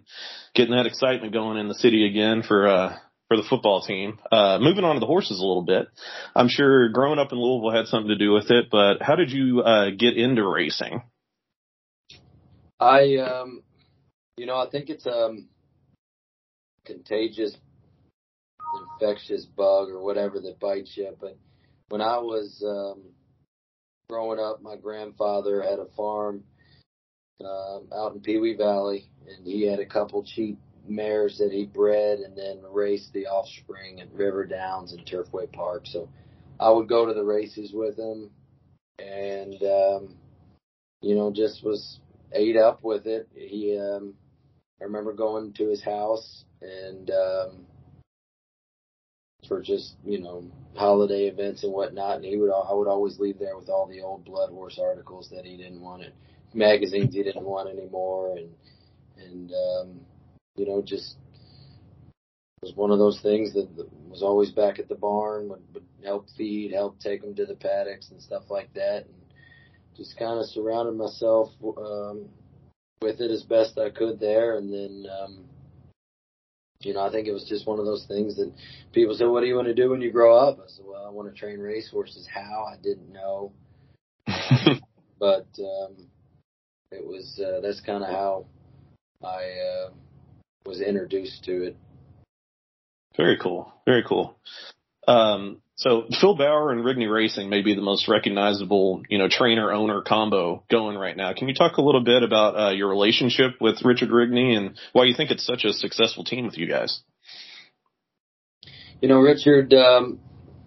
getting 0.54 0.74
that 0.74 0.86
excitement 0.86 1.34
going 1.34 1.58
in 1.58 1.68
the 1.68 1.74
city 1.74 2.06
again 2.06 2.42
for, 2.42 2.66
uh, 2.66 2.96
for 3.28 3.36
the 3.36 3.42
football 3.42 3.82
team. 3.82 4.18
Uh, 4.32 4.58
moving 4.60 4.84
on 4.84 4.94
to 4.94 5.00
the 5.00 5.06
horses 5.06 5.38
a 5.38 5.46
little 5.46 5.64
bit. 5.64 5.88
I'm 6.34 6.48
sure 6.48 6.88
growing 6.88 7.18
up 7.18 7.32
in 7.32 7.38
Louisville 7.38 7.76
had 7.76 7.86
something 7.86 8.08
to 8.08 8.16
do 8.16 8.32
with 8.32 8.50
it, 8.50 8.66
but 8.70 9.02
how 9.02 9.14
did 9.14 9.30
you, 9.30 9.60
uh, 9.60 9.90
get 9.90 10.16
into 10.16 10.46
racing? 10.48 11.02
I, 12.78 13.16
um, 13.16 13.62
you 14.36 14.46
know, 14.46 14.56
I 14.56 14.68
think 14.70 14.90
it's, 14.90 15.06
um, 15.06 15.48
contagious 16.84 17.56
infectious 19.00 19.44
bug 19.44 19.90
or 19.90 20.00
whatever 20.00 20.40
that 20.40 20.60
bites 20.60 20.96
you. 20.96 21.14
But 21.20 21.36
when 21.88 22.00
I 22.00 22.18
was 22.18 22.62
um, 22.66 23.02
growing 24.08 24.40
up, 24.40 24.62
my 24.62 24.76
grandfather 24.76 25.62
had 25.62 25.78
a 25.78 25.86
farm 25.96 26.44
um, 27.40 27.88
out 27.94 28.14
in 28.14 28.20
Pewee 28.20 28.56
Valley, 28.56 29.08
and 29.28 29.46
he 29.46 29.66
had 29.66 29.80
a 29.80 29.86
couple 29.86 30.22
cheap 30.24 30.58
mares 30.88 31.38
that 31.38 31.52
he 31.52 31.66
bred 31.66 32.20
and 32.20 32.36
then 32.36 32.60
raced 32.70 33.12
the 33.12 33.26
offspring 33.26 34.00
at 34.00 34.12
River 34.12 34.46
Downs 34.46 34.92
and 34.92 35.04
Turfway 35.04 35.50
Park. 35.52 35.82
So 35.86 36.08
I 36.60 36.70
would 36.70 36.88
go 36.88 37.06
to 37.06 37.14
the 37.14 37.24
races 37.24 37.72
with 37.72 37.98
him, 37.98 38.30
and 38.98 39.62
um, 39.62 40.14
you 41.02 41.14
know, 41.14 41.30
just 41.30 41.62
was 41.62 41.98
ate 42.32 42.56
up 42.56 42.82
with 42.82 43.06
it. 43.06 43.28
He, 43.34 43.78
um, 43.78 44.14
I 44.80 44.84
remember 44.84 45.12
going 45.12 45.52
to 45.54 45.68
his 45.68 45.82
house 45.82 46.44
and 46.60 47.10
um, 47.10 47.66
for 49.48 49.62
just 49.62 49.94
you 50.04 50.20
know 50.20 50.44
holiday 50.74 51.26
events 51.26 51.62
and 51.62 51.72
whatnot. 51.72 52.16
And 52.16 52.24
he 52.24 52.36
would 52.36 52.50
I 52.50 52.72
would 52.72 52.88
always 52.88 53.18
leave 53.18 53.38
there 53.38 53.56
with 53.56 53.68
all 53.68 53.86
the 53.86 54.02
old 54.02 54.24
blood 54.24 54.50
horse 54.50 54.78
articles 54.82 55.30
that 55.30 55.44
he 55.44 55.56
didn't 55.56 55.80
want 55.80 56.02
it, 56.02 56.14
magazines 56.54 57.14
he 57.14 57.22
didn't 57.22 57.44
want 57.44 57.68
anymore, 57.68 58.36
and 58.36 58.50
and 59.18 59.52
um, 59.52 60.00
you 60.56 60.66
know 60.66 60.82
just 60.82 61.16
was 62.62 62.74
one 62.74 62.90
of 62.90 62.98
those 62.98 63.20
things 63.20 63.52
that 63.52 63.68
was 64.08 64.22
always 64.22 64.50
back 64.50 64.78
at 64.78 64.88
the 64.88 64.94
barn 64.94 65.48
would, 65.48 65.62
would 65.74 65.84
help 66.02 66.26
feed, 66.36 66.72
help 66.72 66.98
take 66.98 67.20
them 67.20 67.34
to 67.34 67.46
the 67.46 67.54
paddocks 67.54 68.10
and 68.10 68.20
stuff 68.20 68.44
like 68.50 68.72
that, 68.74 69.04
and 69.04 69.14
just 69.96 70.18
kind 70.18 70.38
of 70.38 70.46
surrounded 70.46 70.96
myself 70.96 71.50
um, 71.62 72.28
with 73.00 73.20
it 73.20 73.30
as 73.30 73.42
best 73.42 73.78
I 73.78 73.90
could 73.90 74.20
there, 74.20 74.56
and 74.56 74.72
then. 74.72 75.06
Um, 75.10 75.44
you 76.80 76.92
know, 76.92 77.00
I 77.00 77.10
think 77.10 77.26
it 77.26 77.32
was 77.32 77.44
just 77.48 77.66
one 77.66 77.78
of 77.78 77.86
those 77.86 78.04
things 78.06 78.36
that 78.36 78.52
people 78.92 79.14
said, 79.14 79.28
"What 79.28 79.40
do 79.40 79.46
you 79.46 79.56
want 79.56 79.66
to 79.68 79.74
do 79.74 79.90
when 79.90 80.02
you 80.02 80.12
grow 80.12 80.36
up?" 80.36 80.58
I 80.58 80.68
said, 80.68 80.84
"Well, 80.86 81.06
I 81.06 81.10
want 81.10 81.28
to 81.28 81.34
train 81.34 81.58
racehorses." 81.58 82.28
How 82.32 82.66
I 82.70 82.76
didn't 82.76 83.10
know, 83.12 83.52
but 85.18 85.46
um, 85.58 86.06
it 86.92 87.04
was 87.04 87.40
uh, 87.40 87.60
that's 87.60 87.80
kind 87.80 88.04
of 88.04 88.10
how 88.10 88.46
I 89.24 89.86
uh, 89.86 89.90
was 90.64 90.80
introduced 90.80 91.44
to 91.44 91.64
it. 91.64 91.76
Very 93.16 93.38
cool. 93.38 93.72
Very 93.86 94.04
cool. 94.06 94.38
Um, 95.06 95.62
so 95.76 96.06
Phil 96.20 96.34
Bauer 96.34 96.72
and 96.72 96.82
Rigney 96.84 97.12
Racing 97.12 97.50
may 97.50 97.60
be 97.60 97.74
the 97.74 97.82
most 97.82 98.08
recognizable, 98.08 99.02
you 99.10 99.18
know, 99.18 99.28
trainer 99.28 99.72
owner 99.72 100.00
combo 100.00 100.64
going 100.70 100.96
right 100.96 101.16
now. 101.16 101.34
Can 101.34 101.48
you 101.48 101.54
talk 101.54 101.76
a 101.76 101.82
little 101.82 102.02
bit 102.02 102.22
about 102.22 102.58
uh, 102.58 102.70
your 102.70 102.88
relationship 102.88 103.60
with 103.60 103.84
Richard 103.84 104.08
Rigney 104.08 104.56
and 104.56 104.78
why 104.92 105.04
you 105.04 105.14
think 105.14 105.30
it's 105.30 105.44
such 105.44 105.64
a 105.64 105.72
successful 105.72 106.24
team 106.24 106.46
with 106.46 106.56
you 106.56 106.66
guys? 106.66 107.02
You 109.02 109.08
know, 109.08 109.18
Richard, 109.18 109.74
um, 109.74 110.18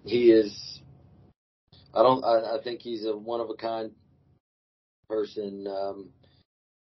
he 0.04 0.30
is. 0.30 0.80
I 1.92 2.04
don't. 2.04 2.24
I, 2.24 2.58
I 2.58 2.62
think 2.62 2.80
he's 2.80 3.04
a 3.04 3.16
one 3.16 3.40
of 3.40 3.50
a 3.50 3.54
kind 3.54 3.90
person. 5.08 5.66
Um, 5.66 6.10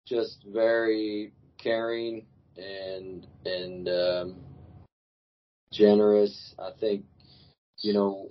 just 0.07 0.45
very 0.47 1.33
caring 1.57 2.27
and 2.59 3.27
and 3.47 3.89
um, 3.89 4.37
generous. 5.73 6.55
I 6.59 6.73
think 6.79 7.05
you 7.81 7.93
know, 7.93 8.31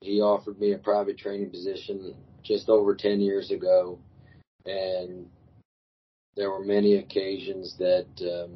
he 0.00 0.20
offered 0.20 0.58
me 0.60 0.72
a 0.72 0.78
private 0.78 1.18
training 1.18 1.50
position 1.50 2.14
just 2.42 2.68
over 2.68 2.94
10 2.94 3.20
years 3.20 3.50
ago. 3.50 3.98
And 4.64 5.26
there 6.36 6.50
were 6.50 6.64
many 6.64 6.96
occasions 6.96 7.76
that 7.78 8.06
um, 8.20 8.52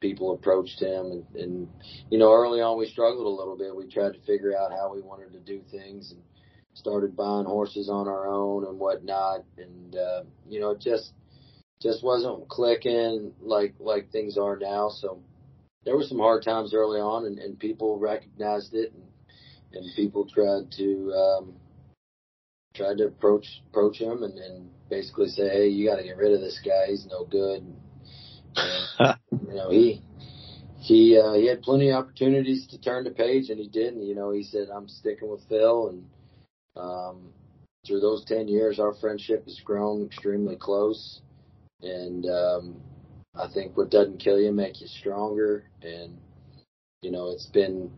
people 0.00 0.32
approached 0.32 0.80
him. 0.80 1.24
And, 1.34 1.36
and, 1.36 1.68
you 2.10 2.18
know, 2.18 2.32
early 2.32 2.60
on 2.60 2.78
we 2.78 2.86
struggled 2.86 3.26
a 3.26 3.28
little 3.28 3.56
bit. 3.56 3.74
We 3.74 3.86
tried 3.86 4.14
to 4.14 4.20
figure 4.26 4.56
out 4.56 4.72
how 4.72 4.92
we 4.92 5.02
wanted 5.02 5.32
to 5.32 5.40
do 5.40 5.62
things 5.70 6.12
and 6.12 6.20
started 6.74 7.16
buying 7.16 7.46
horses 7.46 7.88
on 7.88 8.08
our 8.08 8.26
own 8.26 8.66
and 8.66 8.78
whatnot. 8.78 9.44
And, 9.58 9.96
uh, 9.96 10.22
you 10.48 10.60
know, 10.60 10.70
it 10.70 10.80
just, 10.80 11.12
just 11.82 12.02
wasn't 12.02 12.48
clicking 12.48 13.32
like, 13.40 13.74
like 13.78 14.10
things 14.10 14.38
are 14.38 14.56
now. 14.56 14.88
So, 14.88 15.20
there 15.84 15.96
were 15.96 16.02
some 16.02 16.18
hard 16.18 16.42
times 16.44 16.74
early 16.74 17.00
on, 17.00 17.26
and, 17.26 17.38
and 17.38 17.58
people 17.58 17.98
recognized 17.98 18.74
it, 18.74 18.92
and, 18.92 19.04
and 19.72 19.96
people 19.96 20.26
tried 20.28 20.70
to 20.72 21.12
um, 21.12 21.54
tried 22.74 22.98
to 22.98 23.06
approach 23.06 23.62
approach 23.70 23.98
him 23.98 24.22
and, 24.22 24.38
and 24.38 24.70
basically 24.88 25.28
say, 25.28 25.48
"Hey, 25.48 25.68
you 25.68 25.88
got 25.88 25.96
to 25.96 26.04
get 26.04 26.16
rid 26.16 26.32
of 26.32 26.40
this 26.40 26.60
guy. 26.64 26.86
He's 26.88 27.06
no 27.06 27.24
good." 27.24 27.62
And, 27.62 29.16
you 29.48 29.54
know, 29.54 29.70
he 29.70 30.02
he 30.78 31.18
uh, 31.18 31.34
he 31.34 31.46
had 31.46 31.62
plenty 31.62 31.90
of 31.90 31.96
opportunities 32.04 32.66
to 32.68 32.80
turn 32.80 33.04
the 33.04 33.10
page, 33.10 33.50
and 33.50 33.58
he 33.58 33.68
didn't. 33.68 34.02
You 34.02 34.14
know, 34.14 34.32
he 34.32 34.42
said, 34.42 34.68
"I'm 34.74 34.88
sticking 34.88 35.30
with 35.30 35.42
Phil," 35.48 35.88
and 35.88 36.04
um, 36.76 37.32
through 37.86 38.00
those 38.00 38.24
ten 38.24 38.48
years, 38.48 38.78
our 38.78 38.94
friendship 38.94 39.44
has 39.44 39.60
grown 39.64 40.04
extremely 40.04 40.56
close, 40.56 41.20
and 41.82 42.26
um, 42.26 42.76
I 43.34 43.48
think 43.52 43.76
what 43.76 43.90
doesn't 43.90 44.18
kill 44.18 44.40
you 44.40 44.52
makes 44.52 44.80
you 44.80 44.88
stronger, 44.88 45.64
and 45.82 46.18
you 47.02 47.10
know 47.10 47.30
it's 47.30 47.46
been 47.46 47.90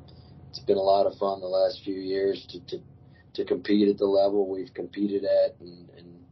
it's 0.51 0.61
been 0.61 0.77
a 0.77 0.83
lot 0.83 1.07
of 1.07 1.17
fun 1.19 1.41
the 1.41 1.47
last 1.47 1.81
few 1.85 1.95
years 1.95 2.47
to 2.51 2.61
to 2.67 2.83
to 3.35 3.45
compete 3.45 3.89
at 3.89 3.99
the 3.99 4.07
level 4.07 4.49
we've 4.49 4.75
competed 4.75 5.25
at, 5.25 5.59
and 5.61 5.89
and 5.97 6.25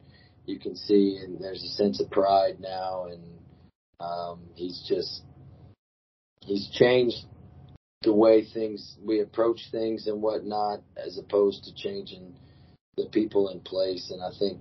you 0.44 0.58
can 0.58 0.76
see 0.76 1.18
and 1.22 1.42
there's 1.42 1.62
a 1.62 1.68
sense 1.68 2.00
of 2.00 2.10
pride 2.10 2.60
now, 2.60 3.06
and 3.06 3.22
um, 4.00 4.40
he's 4.54 4.84
just 4.86 5.22
he's 6.40 6.68
changed 6.72 7.24
the 8.02 8.12
way 8.12 8.44
things 8.44 8.96
we 9.02 9.20
approach 9.20 9.60
things 9.70 10.06
and 10.06 10.20
whatnot, 10.20 10.80
as 10.96 11.18
opposed 11.18 11.64
to 11.64 11.74
changing 11.74 12.34
the 12.96 13.06
people 13.12 13.48
in 13.48 13.60
place. 13.60 14.10
And 14.10 14.22
I 14.22 14.30
think 14.38 14.60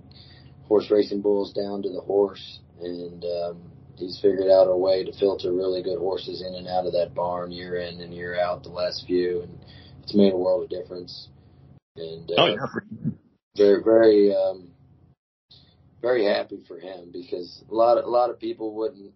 horse 0.64 0.90
racing 0.90 1.20
boils 1.20 1.52
down 1.52 1.82
to 1.82 1.90
the 1.90 2.00
horse, 2.00 2.60
and 2.80 3.24
um, 3.24 3.72
he's 4.00 4.18
figured 4.20 4.50
out 4.50 4.64
a 4.64 4.76
way 4.76 5.04
to 5.04 5.12
filter 5.12 5.52
really 5.52 5.82
good 5.82 5.98
horses 5.98 6.42
in 6.42 6.54
and 6.54 6.66
out 6.66 6.86
of 6.86 6.92
that 6.92 7.14
barn 7.14 7.52
year 7.52 7.76
in 7.76 8.00
and 8.00 8.12
year 8.12 8.40
out. 8.40 8.62
The 8.62 8.70
last 8.70 9.04
few, 9.06 9.42
and 9.42 9.58
it's 10.02 10.14
made 10.14 10.32
a 10.32 10.36
world 10.36 10.64
of 10.64 10.70
difference. 10.70 11.28
And 11.96 12.30
uh, 12.30 12.34
oh, 12.38 12.46
yeah. 12.46 13.10
very, 13.56 13.82
very, 13.82 14.34
um, 14.34 14.70
very 16.00 16.24
happy 16.24 16.64
for 16.66 16.78
him 16.78 17.10
because 17.12 17.62
a 17.70 17.74
lot 17.74 17.98
of 17.98 18.04
a 18.04 18.08
lot 18.08 18.30
of 18.30 18.40
people 18.40 18.74
wouldn't 18.74 19.12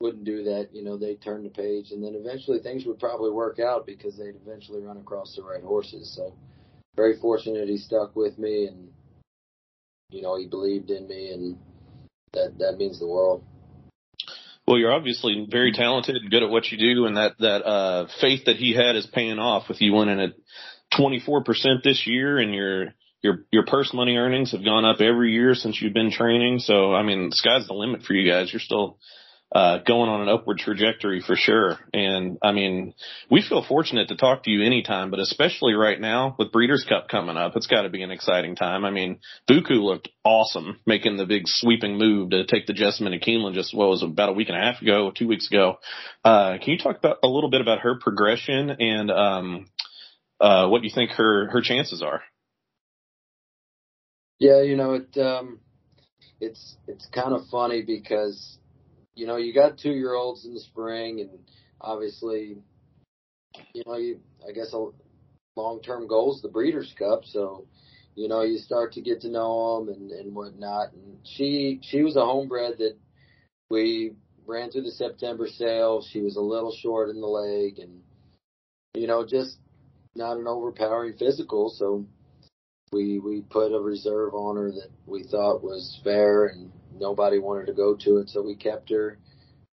wouldn't 0.00 0.24
do 0.24 0.44
that. 0.44 0.68
You 0.72 0.84
know, 0.84 0.96
they 0.96 1.16
turn 1.16 1.42
the 1.42 1.50
page, 1.50 1.90
and 1.90 2.02
then 2.02 2.14
eventually 2.14 2.60
things 2.60 2.84
would 2.86 2.98
probably 2.98 3.30
work 3.30 3.58
out 3.58 3.86
because 3.86 4.16
they'd 4.16 4.36
eventually 4.36 4.80
run 4.80 4.96
across 4.96 5.34
the 5.34 5.42
right 5.42 5.62
horses. 5.62 6.14
So, 6.14 6.32
very 6.96 7.18
fortunate 7.18 7.68
he 7.68 7.78
stuck 7.78 8.14
with 8.14 8.38
me, 8.38 8.66
and 8.66 8.88
you 10.10 10.22
know, 10.22 10.36
he 10.36 10.46
believed 10.46 10.90
in 10.90 11.08
me, 11.08 11.32
and 11.32 11.58
that 12.32 12.58
that 12.58 12.76
means 12.78 12.98
the 12.98 13.06
world. 13.06 13.44
Well, 14.68 14.76
you're 14.76 14.92
obviously 14.92 15.46
very 15.50 15.72
talented 15.72 16.16
and 16.16 16.30
good 16.30 16.42
at 16.42 16.50
what 16.50 16.70
you 16.70 16.76
do, 16.76 17.06
and 17.06 17.16
that 17.16 17.38
that 17.38 17.64
uh, 17.64 18.06
faith 18.20 18.44
that 18.44 18.56
he 18.56 18.74
had 18.74 18.96
is 18.96 19.06
paying 19.06 19.38
off 19.38 19.66
with 19.66 19.80
you 19.80 19.94
winning 19.94 20.20
at 20.20 20.34
24% 21.00 21.82
this 21.82 22.06
year, 22.06 22.36
and 22.36 22.54
your 22.54 22.88
your 23.22 23.46
your 23.50 23.64
purse 23.64 23.94
money 23.94 24.18
earnings 24.18 24.52
have 24.52 24.62
gone 24.62 24.84
up 24.84 25.00
every 25.00 25.32
year 25.32 25.54
since 25.54 25.80
you've 25.80 25.94
been 25.94 26.10
training. 26.10 26.58
So, 26.58 26.92
I 26.92 27.02
mean, 27.02 27.30
the 27.30 27.36
sky's 27.36 27.66
the 27.66 27.72
limit 27.72 28.02
for 28.02 28.12
you 28.12 28.30
guys. 28.30 28.52
You're 28.52 28.60
still 28.60 28.98
uh, 29.50 29.78
going 29.78 30.10
on 30.10 30.20
an 30.20 30.28
upward 30.28 30.58
trajectory 30.58 31.22
for 31.22 31.34
sure. 31.34 31.78
And 31.94 32.38
I 32.42 32.52
mean, 32.52 32.92
we 33.30 33.40
feel 33.40 33.64
fortunate 33.64 34.08
to 34.08 34.16
talk 34.16 34.42
to 34.42 34.50
you 34.50 34.62
anytime, 34.62 35.10
but 35.10 35.20
especially 35.20 35.72
right 35.72 35.98
now 35.98 36.36
with 36.38 36.52
Breeders' 36.52 36.84
Cup 36.86 37.08
coming 37.08 37.38
up, 37.38 37.56
it's 37.56 37.66
got 37.66 37.82
to 37.82 37.88
be 37.88 38.02
an 38.02 38.10
exciting 38.10 38.56
time. 38.56 38.84
I 38.84 38.90
mean, 38.90 39.20
Buku 39.50 39.82
looked 39.82 40.10
awesome 40.22 40.80
making 40.86 41.16
the 41.16 41.24
big 41.24 41.42
sweeping 41.46 41.96
move 41.96 42.30
to 42.30 42.44
take 42.44 42.66
the 42.66 42.74
Jessamine 42.74 43.12
to 43.12 43.18
Keeneland 43.18 43.54
just 43.54 43.74
what 43.74 43.88
was 43.88 44.02
about 44.02 44.28
a 44.28 44.32
week 44.32 44.50
and 44.50 44.58
a 44.58 44.60
half 44.60 44.82
ago, 44.82 45.10
two 45.16 45.26
weeks 45.26 45.48
ago. 45.48 45.78
Uh, 46.22 46.58
can 46.58 46.72
you 46.72 46.78
talk 46.78 46.98
about 46.98 47.16
a 47.22 47.28
little 47.28 47.50
bit 47.50 47.62
about 47.62 47.80
her 47.80 47.98
progression 47.98 48.70
and 48.70 49.10
um, 49.10 49.66
uh, 50.40 50.68
what 50.68 50.84
you 50.84 50.90
think 50.94 51.12
her 51.12 51.48
her 51.50 51.62
chances 51.62 52.02
are? 52.02 52.22
Yeah, 54.38 54.60
you 54.62 54.76
know 54.76 54.92
it. 54.92 55.18
Um, 55.18 55.60
it's 56.38 56.76
it's 56.86 57.06
kind 57.06 57.32
of 57.32 57.46
funny 57.50 57.82
because 57.82 58.57
you 59.18 59.26
know, 59.26 59.36
you 59.36 59.52
got 59.52 59.78
two 59.78 59.90
year 59.90 60.14
olds 60.14 60.46
in 60.46 60.54
the 60.54 60.60
spring, 60.60 61.20
and 61.20 61.30
obviously, 61.80 62.56
you 63.74 63.82
know, 63.84 63.96
you 63.96 64.20
I 64.48 64.52
guess 64.52 64.72
a 64.72 64.90
long 65.56 65.82
term 65.82 66.06
goal 66.06 66.36
is 66.36 66.40
the 66.40 66.48
Breeders' 66.48 66.94
Cup. 66.96 67.24
So, 67.24 67.66
you 68.14 68.28
know, 68.28 68.42
you 68.42 68.58
start 68.58 68.92
to 68.92 69.00
get 69.00 69.22
to 69.22 69.28
know 69.28 69.84
them 69.84 69.92
and 69.92 70.12
and 70.12 70.34
whatnot. 70.36 70.92
And 70.92 71.18
she 71.24 71.80
she 71.82 72.02
was 72.02 72.14
a 72.14 72.20
homebred 72.20 72.78
that 72.78 72.96
we 73.68 74.12
ran 74.46 74.70
through 74.70 74.82
the 74.82 74.92
September 74.92 75.48
sale. 75.48 76.00
She 76.08 76.20
was 76.20 76.36
a 76.36 76.40
little 76.40 76.74
short 76.80 77.10
in 77.10 77.20
the 77.20 77.26
leg, 77.26 77.80
and 77.80 78.00
you 78.94 79.08
know, 79.08 79.26
just 79.26 79.58
not 80.14 80.36
an 80.36 80.46
overpowering 80.46 81.14
physical. 81.18 81.70
So 81.76 82.06
we 82.92 83.18
we 83.18 83.40
put 83.40 83.74
a 83.74 83.80
reserve 83.80 84.34
on 84.34 84.56
her 84.56 84.70
that 84.70 84.90
we 85.06 85.24
thought 85.24 85.64
was 85.64 86.00
fair 86.04 86.46
and 86.46 86.70
nobody 87.00 87.38
wanted 87.38 87.66
to 87.66 87.72
go 87.72 87.96
to 87.96 88.18
it, 88.18 88.28
so 88.28 88.42
we 88.42 88.56
kept 88.56 88.90
her, 88.90 89.18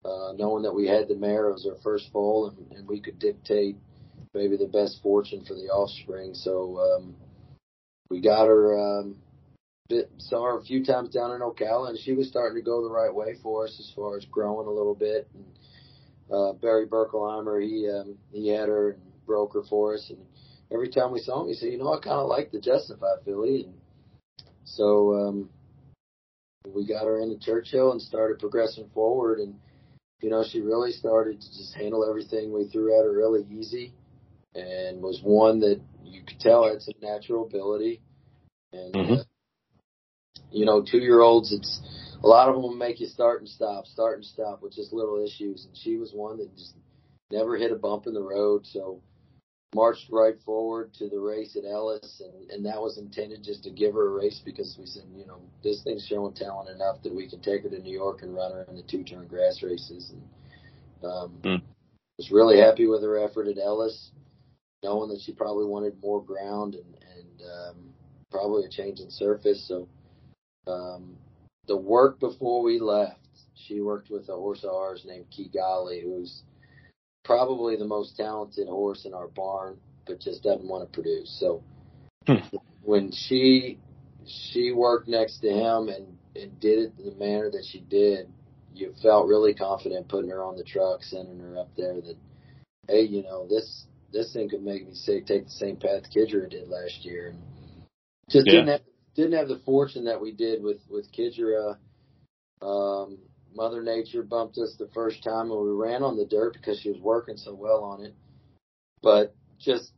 uh, 0.04 0.32
knowing 0.36 0.62
that 0.62 0.74
we 0.74 0.86
had 0.86 1.08
the 1.08 1.16
mare. 1.16 1.48
It 1.48 1.54
was 1.54 1.66
our 1.66 1.80
first 1.82 2.10
foal, 2.12 2.48
and, 2.48 2.72
and 2.72 2.88
we 2.88 3.00
could 3.00 3.18
dictate 3.18 3.76
maybe 4.34 4.56
the 4.56 4.66
best 4.66 5.00
fortune 5.02 5.44
for 5.44 5.54
the 5.54 5.68
offspring. 5.68 6.34
So 6.34 6.78
um, 6.78 7.16
we 8.08 8.20
got 8.20 8.46
her. 8.46 8.78
Um, 8.78 9.16
bit, 9.88 10.10
saw 10.18 10.44
her 10.44 10.58
a 10.58 10.64
few 10.64 10.84
times 10.84 11.10
down 11.10 11.32
in 11.32 11.40
Ocala, 11.40 11.90
and 11.90 11.98
she 11.98 12.12
was 12.12 12.28
starting 12.28 12.56
to 12.56 12.64
go 12.64 12.82
the 12.82 12.90
right 12.90 13.14
way 13.14 13.36
for 13.42 13.64
us 13.64 13.76
as 13.78 13.92
far 13.94 14.16
as 14.16 14.24
growing 14.26 14.66
a 14.66 14.70
little 14.70 14.94
bit. 14.94 15.28
And 15.34 15.44
uh, 16.32 16.52
Barry 16.54 16.86
Berkelheimer, 16.86 17.62
he 17.62 17.88
um, 17.88 18.16
he 18.30 18.48
had 18.48 18.68
her 18.68 18.92
and 18.92 19.26
broke 19.26 19.54
her 19.54 19.62
for 19.68 19.94
us, 19.94 20.06
and 20.10 20.18
every 20.72 20.88
time 20.88 21.12
we 21.12 21.20
saw 21.20 21.42
him, 21.42 21.48
he 21.48 21.54
said, 21.54 21.72
"You 21.72 21.78
know, 21.78 21.92
I 21.92 22.00
kind 22.00 22.20
of 22.20 22.28
like 22.28 22.50
the 22.50 22.60
Justified 22.60 23.18
filly." 23.24 23.64
And 23.64 23.74
so 24.64 25.14
um, 25.14 25.50
we 26.66 26.86
got 26.86 27.04
her 27.04 27.20
into 27.20 27.38
Churchill 27.38 27.92
and 27.92 28.00
started 28.00 28.38
progressing 28.38 28.88
forward. 28.94 29.38
And, 29.38 29.54
you 30.20 30.30
know, 30.30 30.44
she 30.48 30.60
really 30.60 30.92
started 30.92 31.40
to 31.40 31.46
just 31.48 31.74
handle 31.74 32.08
everything 32.08 32.52
we 32.52 32.68
threw 32.68 32.98
at 32.98 33.04
her 33.04 33.12
really 33.12 33.44
easy 33.50 33.92
and 34.54 35.02
was 35.02 35.20
one 35.22 35.60
that 35.60 35.80
you 36.04 36.22
could 36.22 36.38
tell 36.40 36.68
had 36.68 36.82
some 36.82 36.94
natural 37.00 37.46
ability. 37.46 38.00
And, 38.72 38.94
mm-hmm. 38.94 39.12
uh, 39.14 39.22
you 40.50 40.66
know, 40.66 40.82
two 40.82 40.98
year 40.98 41.20
olds, 41.20 41.52
it's 41.52 41.80
a 42.22 42.26
lot 42.26 42.48
of 42.48 42.60
them 42.60 42.78
make 42.78 43.00
you 43.00 43.06
start 43.06 43.40
and 43.40 43.48
stop, 43.48 43.86
start 43.86 44.16
and 44.16 44.24
stop 44.24 44.62
with 44.62 44.74
just 44.74 44.92
little 44.92 45.24
issues. 45.24 45.66
And 45.66 45.76
she 45.76 45.96
was 45.96 46.12
one 46.12 46.38
that 46.38 46.54
just 46.56 46.74
never 47.30 47.56
hit 47.56 47.72
a 47.72 47.76
bump 47.76 48.06
in 48.06 48.14
the 48.14 48.22
road. 48.22 48.66
So, 48.66 49.00
marched 49.74 50.08
right 50.10 50.34
forward 50.44 50.92
to 50.94 51.08
the 51.08 51.18
race 51.18 51.56
at 51.56 51.64
Ellis, 51.64 52.22
and, 52.24 52.50
and 52.50 52.66
that 52.66 52.80
was 52.80 52.98
intended 52.98 53.42
just 53.42 53.64
to 53.64 53.70
give 53.70 53.94
her 53.94 54.08
a 54.08 54.20
race 54.20 54.40
because 54.44 54.76
we 54.78 54.86
said, 54.86 55.04
you 55.16 55.26
know, 55.26 55.40
this 55.64 55.82
thing's 55.82 56.06
showing 56.06 56.34
talent 56.34 56.68
enough 56.68 57.02
that 57.02 57.14
we 57.14 57.28
can 57.28 57.40
take 57.40 57.62
her 57.62 57.70
to 57.70 57.78
New 57.78 57.92
York 57.92 58.22
and 58.22 58.34
run 58.34 58.52
her 58.52 58.66
in 58.68 58.76
the 58.76 58.82
two 58.82 59.02
turn 59.02 59.26
grass 59.26 59.62
races. 59.62 60.12
And 60.12 61.10
um, 61.10 61.38
mm. 61.42 61.62
was 62.18 62.30
really 62.30 62.60
happy 62.60 62.86
with 62.86 63.02
her 63.02 63.18
effort 63.18 63.48
at 63.48 63.58
Ellis, 63.58 64.10
knowing 64.82 65.08
that 65.10 65.20
she 65.24 65.32
probably 65.32 65.66
wanted 65.66 66.00
more 66.02 66.22
ground 66.22 66.74
and, 66.74 66.94
and 67.16 67.50
um, 67.50 67.76
probably 68.30 68.64
a 68.64 68.68
change 68.68 69.00
in 69.00 69.10
surface. 69.10 69.66
So 69.66 69.88
um, 70.66 71.16
the 71.66 71.76
work 71.76 72.20
before 72.20 72.62
we 72.62 72.78
left, 72.78 73.18
she 73.54 73.80
worked 73.80 74.10
with 74.10 74.28
a 74.28 74.34
horse 74.34 74.64
of 74.64 74.70
ours 74.70 75.04
named 75.06 75.26
Kigali, 75.30 76.02
who's 76.02 76.42
probably 77.24 77.76
the 77.76 77.86
most 77.86 78.16
talented 78.16 78.68
horse 78.68 79.04
in 79.04 79.14
our 79.14 79.28
barn, 79.28 79.78
but 80.06 80.20
just 80.20 80.42
doesn't 80.42 80.68
want 80.68 80.88
to 80.88 80.94
produce. 80.94 81.36
So 81.38 81.62
hmm. 82.26 82.56
when 82.82 83.12
she 83.12 83.78
she 84.26 84.72
worked 84.72 85.08
next 85.08 85.38
to 85.40 85.48
him 85.48 85.88
and 85.88 86.18
and 86.34 86.58
did 86.60 86.78
it 86.78 86.92
in 86.98 87.04
the 87.04 87.16
manner 87.16 87.50
that 87.50 87.64
she 87.70 87.80
did, 87.80 88.28
you 88.74 88.94
felt 89.02 89.28
really 89.28 89.54
confident 89.54 90.08
putting 90.08 90.30
her 90.30 90.42
on 90.42 90.56
the 90.56 90.64
truck, 90.64 91.02
sending 91.02 91.38
her 91.40 91.58
up 91.58 91.70
there. 91.76 92.00
That 92.00 92.16
hey, 92.88 93.02
you 93.02 93.22
know 93.22 93.46
this 93.48 93.86
this 94.12 94.32
thing 94.32 94.48
could 94.48 94.62
make 94.62 94.86
me 94.86 94.94
sick. 94.94 95.26
Take 95.26 95.44
the 95.44 95.50
same 95.50 95.76
path 95.76 96.04
Kidra 96.14 96.48
did 96.48 96.68
last 96.68 97.04
year, 97.04 97.28
and 97.28 97.38
just 98.30 98.46
yeah. 98.46 98.52
didn't 98.52 98.68
have 98.68 98.80
didn't 99.14 99.38
have 99.38 99.48
the 99.48 99.60
fortune 99.64 100.04
that 100.04 100.20
we 100.20 100.32
did 100.32 100.62
with 100.62 100.80
with 100.88 101.12
Kidra. 101.12 101.76
Um, 102.60 103.18
Mother 103.54 103.82
Nature 103.82 104.22
bumped 104.22 104.58
us 104.58 104.74
the 104.78 104.88
first 104.94 105.22
time 105.22 105.48
when 105.48 105.62
we 105.62 105.70
ran 105.70 106.02
on 106.02 106.16
the 106.16 106.26
dirt 106.26 106.54
because 106.54 106.80
she 106.80 106.90
was 106.90 107.00
working 107.00 107.36
so 107.36 107.54
well 107.54 107.84
on 107.84 108.04
it. 108.04 108.14
But 109.02 109.34
just 109.58 109.92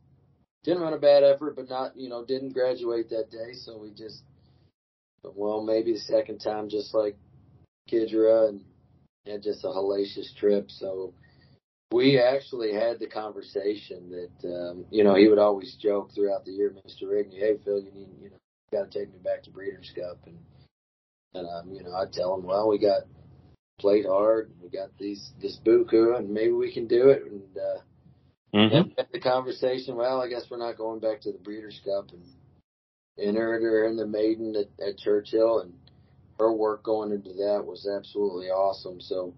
didn't 0.63 0.81
run 0.81 0.93
a 0.93 0.97
bad 0.97 1.23
effort, 1.23 1.55
but 1.55 1.69
not, 1.69 1.95
you 1.95 2.09
know, 2.09 2.25
didn't 2.25 2.53
graduate 2.53 3.09
that 3.09 3.31
day. 3.31 3.53
So 3.53 3.77
we 3.77 3.91
just, 3.91 4.23
well, 5.23 5.61
maybe 5.61 5.93
the 5.93 5.99
second 5.99 6.39
time, 6.39 6.69
just 6.69 6.93
like 6.93 7.15
Kidra 7.89 8.49
and 8.49 8.61
had 9.25 9.43
just 9.43 9.63
a 9.63 9.67
hellacious 9.67 10.35
trip. 10.35 10.71
So 10.71 11.13
we 11.91 12.19
actually 12.19 12.73
had 12.73 12.99
the 12.99 13.07
conversation 13.07 14.09
that, 14.09 14.47
um, 14.47 14.85
you 14.89 15.03
know, 15.03 15.15
he 15.15 15.27
would 15.27 15.39
always 15.39 15.75
joke 15.75 16.11
throughout 16.13 16.45
the 16.45 16.51
year, 16.51 16.73
Mr. 16.85 17.03
Rigney, 17.03 17.39
hey, 17.39 17.57
Phil, 17.63 17.79
you 17.79 17.91
need, 17.91 18.09
you 18.21 18.29
know, 18.31 18.37
you 18.71 18.77
got 18.77 18.91
to 18.91 18.99
take 18.99 19.11
me 19.13 19.19
back 19.23 19.43
to 19.43 19.51
Breeders' 19.51 19.93
Cup. 19.95 20.17
And, 20.25 20.37
and, 21.35 21.47
um, 21.47 21.73
you 21.73 21.83
know, 21.83 21.93
I 21.95 22.05
tell 22.11 22.35
him, 22.35 22.43
well, 22.43 22.67
we 22.67 22.79
got 22.79 23.03
played 23.79 24.05
hard. 24.05 24.51
We 24.61 24.69
got 24.69 24.97
these 24.97 25.31
this 25.41 25.59
buku, 25.65 26.17
and 26.17 26.29
maybe 26.29 26.51
we 26.51 26.73
can 26.73 26.87
do 26.87 27.09
it. 27.09 27.23
And 27.25 27.57
uh, 27.57 28.57
mm-hmm. 28.57 28.89
had 28.97 29.07
the 29.11 29.19
conversation. 29.19 29.95
Well, 29.95 30.21
I 30.21 30.27
guess 30.27 30.45
we're 30.49 30.57
not 30.57 30.77
going 30.77 30.99
back 30.99 31.21
to 31.21 31.31
the 31.31 31.37
Breeders' 31.37 31.81
Cup, 31.85 32.11
and 32.11 32.23
entered 33.17 33.61
her 33.61 33.85
in 33.85 33.97
the 33.97 34.07
maiden 34.07 34.55
at, 34.55 34.85
at 34.85 34.97
Churchill, 34.97 35.59
and 35.59 35.73
her 36.39 36.51
work 36.51 36.83
going 36.83 37.11
into 37.11 37.33
that 37.33 37.63
was 37.65 37.87
absolutely 37.87 38.47
awesome. 38.47 38.99
So 38.99 39.33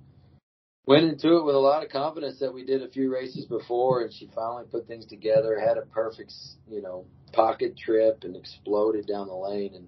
went 0.85 1.05
into 1.05 1.37
it 1.37 1.45
with 1.45 1.55
a 1.55 1.59
lot 1.59 1.83
of 1.83 1.91
confidence 1.91 2.39
that 2.39 2.53
we 2.53 2.65
did 2.65 2.81
a 2.81 2.89
few 2.89 3.13
races 3.13 3.45
before, 3.45 4.01
and 4.01 4.13
she 4.13 4.29
finally 4.33 4.65
put 4.69 4.87
things 4.87 5.05
together. 5.05 5.59
Had 5.59 5.77
a 5.77 5.85
perfect, 5.85 6.33
you 6.69 6.81
know, 6.81 7.05
pocket 7.33 7.77
trip 7.77 8.23
and 8.23 8.35
exploded 8.35 9.07
down 9.07 9.27
the 9.27 9.33
lane, 9.33 9.75
and 9.75 9.87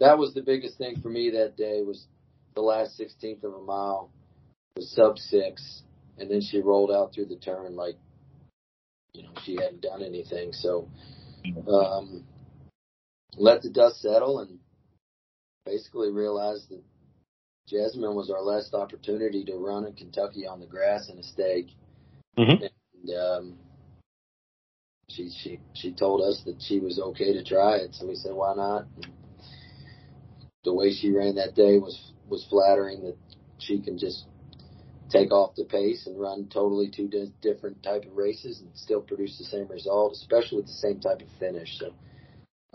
that 0.00 0.18
was 0.18 0.34
the 0.34 0.42
biggest 0.42 0.78
thing 0.78 1.00
for 1.00 1.08
me 1.08 1.30
that 1.30 1.56
day 1.56 1.82
was 1.82 2.06
the 2.56 2.62
last 2.62 2.96
sixteenth 2.96 3.44
of 3.44 3.54
a 3.54 3.60
mile 3.60 4.10
was 4.74 4.90
sub 4.90 5.18
six, 5.18 5.82
and 6.18 6.30
then 6.30 6.40
she 6.40 6.60
rolled 6.60 6.90
out 6.90 7.14
through 7.14 7.26
the 7.26 7.36
turn 7.36 7.76
like 7.76 7.96
you 9.12 9.22
know 9.22 9.30
she 9.44 9.54
hadn't 9.54 9.82
done 9.82 10.02
anything. 10.02 10.52
So 10.52 10.88
um, 11.70 12.24
let 13.36 13.62
the 13.62 13.70
dust 13.70 14.00
settle 14.00 14.40
and 14.40 14.58
basically 15.66 16.10
realized 16.10 16.70
that 16.70 16.82
Jessamine 17.68 18.14
was 18.14 18.30
our 18.30 18.42
last 18.42 18.74
opportunity 18.74 19.44
to 19.44 19.56
run 19.56 19.84
in 19.84 19.92
Kentucky 19.92 20.46
on 20.46 20.60
the 20.60 20.66
grass 20.66 21.08
in 21.10 21.18
a 21.18 21.22
stake. 21.22 21.68
Mm-hmm. 22.38 22.64
And 22.64 23.18
um, 23.18 23.58
she 25.08 25.30
she 25.42 25.60
she 25.74 25.92
told 25.92 26.22
us 26.22 26.42
that 26.46 26.56
she 26.60 26.80
was 26.80 26.98
okay 26.98 27.34
to 27.34 27.44
try 27.44 27.76
it, 27.76 27.94
so 27.94 28.06
we 28.06 28.14
said 28.14 28.32
why 28.32 28.54
not. 28.54 28.86
And 28.96 29.12
the 30.64 30.72
way 30.72 30.92
she 30.92 31.10
ran 31.10 31.34
that 31.36 31.54
day 31.54 31.78
was 31.78 32.12
was 32.28 32.46
flattering 32.48 33.02
that 33.02 33.16
she 33.58 33.80
can 33.80 33.98
just 33.98 34.26
take 35.10 35.30
off 35.30 35.54
the 35.54 35.64
pace 35.64 36.06
and 36.06 36.18
run 36.18 36.48
totally 36.52 36.90
two 36.90 37.08
di- 37.08 37.32
different 37.40 37.82
type 37.82 38.04
of 38.04 38.16
races 38.16 38.60
and 38.60 38.70
still 38.74 39.00
produce 39.00 39.38
the 39.38 39.44
same 39.44 39.68
result, 39.68 40.12
especially 40.12 40.58
with 40.58 40.66
the 40.66 40.72
same 40.72 41.00
type 41.00 41.20
of 41.20 41.28
finish. 41.38 41.78
So 41.78 41.94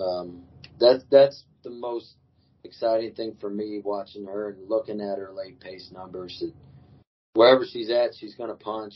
um, 0.03 0.43
that's 0.79 1.03
that's 1.11 1.43
the 1.63 1.69
most 1.69 2.15
exciting 2.63 3.13
thing 3.13 3.35
for 3.39 3.49
me 3.49 3.81
watching 3.83 4.25
her 4.25 4.49
and 4.49 4.69
looking 4.69 5.01
at 5.01 5.17
her 5.17 5.31
late 5.33 5.59
pace 5.59 5.89
numbers. 5.91 6.37
That 6.39 6.53
wherever 7.33 7.65
she's 7.65 7.89
at, 7.89 8.15
she's 8.17 8.35
going 8.35 8.49
to 8.49 8.55
punch. 8.55 8.93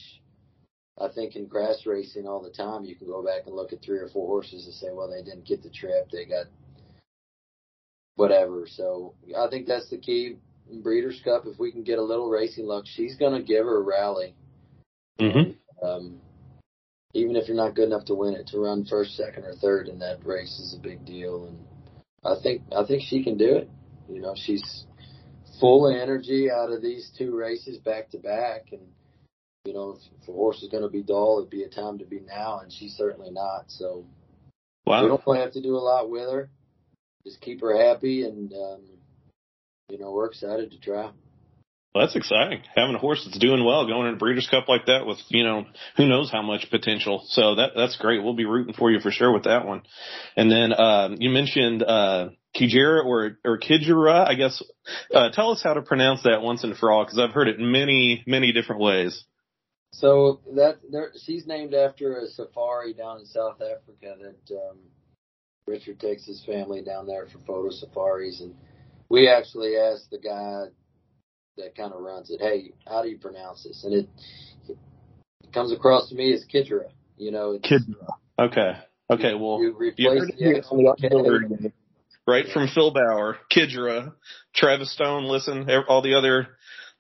I 1.00 1.10
think 1.14 1.36
in 1.36 1.48
grass 1.48 1.86
racing 1.86 2.26
all 2.26 2.42
the 2.42 2.50
time, 2.50 2.86
you 2.86 2.96
can 2.96 3.08
go 3.08 3.22
back 3.22 3.48
and 3.48 3.56
look 3.56 3.74
at 3.74 3.84
three 3.84 3.98
or 3.98 4.08
four 4.08 4.28
horses 4.28 4.66
and 4.66 4.74
say, 4.74 4.88
well, 4.94 5.10
they 5.10 5.24
didn't 5.24 5.46
get 5.46 5.62
the 5.62 5.70
trip, 5.70 6.10
they 6.10 6.24
got 6.24 6.46
whatever. 8.16 8.68
So 8.68 9.14
I 9.38 9.48
think 9.50 9.68
that's 9.68 9.90
the 9.90 9.98
key 9.98 10.38
in 10.70 10.82
Breeders' 10.82 11.22
Cup. 11.24 11.44
If 11.46 11.60
we 11.60 11.72
can 11.72 11.84
get 11.84 12.00
a 12.00 12.04
little 12.04 12.30
racing 12.30 12.66
luck, 12.66 12.86
she's 12.88 13.16
going 13.16 13.34
to 13.34 13.46
give 13.46 13.66
her 13.66 13.78
a 13.78 13.84
rally. 13.84 14.36
Mm-hmm. 15.20 15.86
Um, 15.86 16.22
even 17.14 17.36
if 17.36 17.48
you're 17.48 17.56
not 17.56 17.76
good 17.76 17.88
enough 17.88 18.06
to 18.06 18.16
win 18.16 18.34
it, 18.34 18.48
to 18.48 18.60
run 18.60 18.86
first, 18.86 19.16
second, 19.16 19.46
or 19.46 19.54
third 19.56 19.88
in 19.88 20.00
that 20.00 20.26
race 20.26 20.60
is 20.60 20.76
a 20.78 20.82
big 20.82 21.06
deal. 21.06 21.46
And 21.46 21.60
I 22.24 22.42
think 22.42 22.64
I 22.76 22.86
think 22.86 23.04
she 23.04 23.24
can 23.24 23.38
do 23.38 23.56
it. 23.56 23.70
You 24.10 24.22
know, 24.22 24.34
she's 24.36 24.86
full 25.60 25.88
of 25.88 25.96
energy 25.96 26.50
out 26.52 26.72
of 26.72 26.82
these 26.82 27.12
two 27.18 27.36
races 27.36 27.78
back 27.78 28.10
to 28.12 28.18
back. 28.18 28.68
And, 28.72 28.82
you 29.64 29.74
know, 29.74 29.92
if, 29.92 30.22
if 30.22 30.30
a 30.30 30.34
horse 30.34 30.62
is 30.62 30.70
going 30.70 30.84
to 30.84 30.90
be 30.90 31.04
dull, 31.04 31.40
it'd 31.40 31.50
be 31.50 31.64
a 31.64 31.70
time 31.70 32.00
to 32.00 32.06
be 32.06 32.20
now. 32.20 32.60
And 32.60 32.72
she's 32.72 32.96
certainly 32.96 33.32
not. 33.32 33.66
So 33.68 34.06
Wow. 34.86 35.02
we 35.02 35.08
don't 35.10 35.22
really 35.26 35.40
have 35.40 35.54
to 35.54 35.62
do 35.62 35.76
a 35.76 35.80
lot 35.80 36.10
with 36.10 36.30
her. 36.30 36.50
Just 37.26 37.42
keep 37.42 37.62
her 37.62 37.76
happy. 37.78 38.24
And, 38.24 38.52
um, 38.54 38.82
you 39.90 39.98
know, 39.98 40.12
we're 40.12 40.28
excited 40.28 40.72
to 40.72 40.80
try. 40.80 41.12
Well, 41.96 42.06
that's 42.06 42.18
exciting. 42.18 42.62
Having 42.76 42.96
a 42.96 43.00
horse 43.00 43.24
that's 43.24 43.40
doing 43.40 43.64
well, 43.64 43.88
going 43.88 44.10
in 44.10 44.16
a 44.16 44.18
Breeders' 44.18 44.50
Cup 44.52 44.68
like 44.68 44.88
that 44.88 45.06
with, 45.06 45.18
you 45.30 45.46
know, 45.46 45.66
who 45.96 46.06
knows 46.06 46.30
how 46.30 46.42
much 46.42 46.70
potential. 46.70 47.24
So 47.30 47.56
that 47.56 47.70
that's 47.74 47.96
great. 47.96 48.22
We'll 48.22 48.36
be 48.36 48.44
rooting 48.44 48.74
for 48.74 48.92
you 48.92 49.00
for 49.00 49.12
sure 49.12 49.32
with 49.32 49.46
that 49.46 49.66
one. 49.66 49.84
And 50.36 50.52
then 50.52 50.78
um, 50.78 51.16
you 51.20 51.30
mentioned 51.30 51.84
uh, 51.84 52.32
Kijera 52.54 53.06
or 53.06 53.38
or 53.46 53.60
Kijera, 53.60 54.28
I 54.28 54.34
guess. 54.34 54.62
Uh, 55.14 55.30
tell 55.32 55.52
us 55.52 55.64
how 55.64 55.74
to 55.74 55.82
pronounce 55.82 56.24
that 56.24 56.42
once 56.42 56.66
and 56.66 56.76
for 56.76 56.92
all, 56.92 57.06
because 57.06 57.18
I've 57.18 57.32
heard 57.32 57.48
it 57.48 57.60
many 57.60 58.26
many 58.28 58.52
different 58.52 58.82
ways. 58.82 59.24
So 59.94 60.42
that 60.56 60.80
there, 60.92 61.14
she's 61.24 61.48
named 61.48 61.74
after 61.74 62.18
a 62.18 62.28
safari 62.28 62.94
down 62.94 63.20
in 63.20 63.26
South 63.26 63.62
Africa 63.62 64.18
that 64.20 64.54
um, 64.54 64.80
Richard 65.68 66.00
takes 66.00 66.26
his 66.26 66.44
family 66.46 66.84
down 66.84 67.08
there 67.08 67.26
for 67.28 67.40
photo 67.40 67.72
safaris, 67.72 68.40
and 68.40 68.54
we 69.10 69.28
actually 69.28 69.78
asked 69.78 70.12
the 70.12 70.20
guy 70.20 70.66
that 71.58 71.76
kind 71.76 71.92
of 71.94 72.02
runs 72.02 72.30
it, 72.30 72.40
"Hey, 72.40 72.74
how 72.88 73.02
do 73.02 73.10
you 73.10 73.18
pronounce 73.18 73.64
this?" 73.64 73.84
And 73.84 73.94
it, 73.94 74.10
it 74.68 74.78
comes 75.54 75.72
across 75.72 76.10
to 76.10 76.16
me 76.16 76.34
as 76.34 76.46
Kidra. 76.46 76.92
You 77.18 77.32
know, 77.32 77.52
it's, 77.52 77.68
Kijera. 77.68 78.16
Okay. 78.38 78.78
Okay. 79.10 79.34
Well, 79.34 79.60
you 79.60 79.68
you 79.68 79.78
replace 79.78 80.30
it 80.30 80.38
the 80.38 80.44
here 80.44 80.56
X 80.56 80.68
on 80.70 80.78
the 80.78 80.84
with 80.84 81.00
a 81.00 81.02
K. 81.02 81.08
Auxiliary. 81.08 81.74
right 82.28 82.46
from 82.54 82.68
Phil 82.68 82.92
Bauer, 82.92 83.38
Kidra, 83.52 84.14
Travis 84.54 84.92
Stone. 84.94 85.26
Listen, 85.26 85.68
all 85.88 86.02
the 86.02 86.16
other 86.16 86.50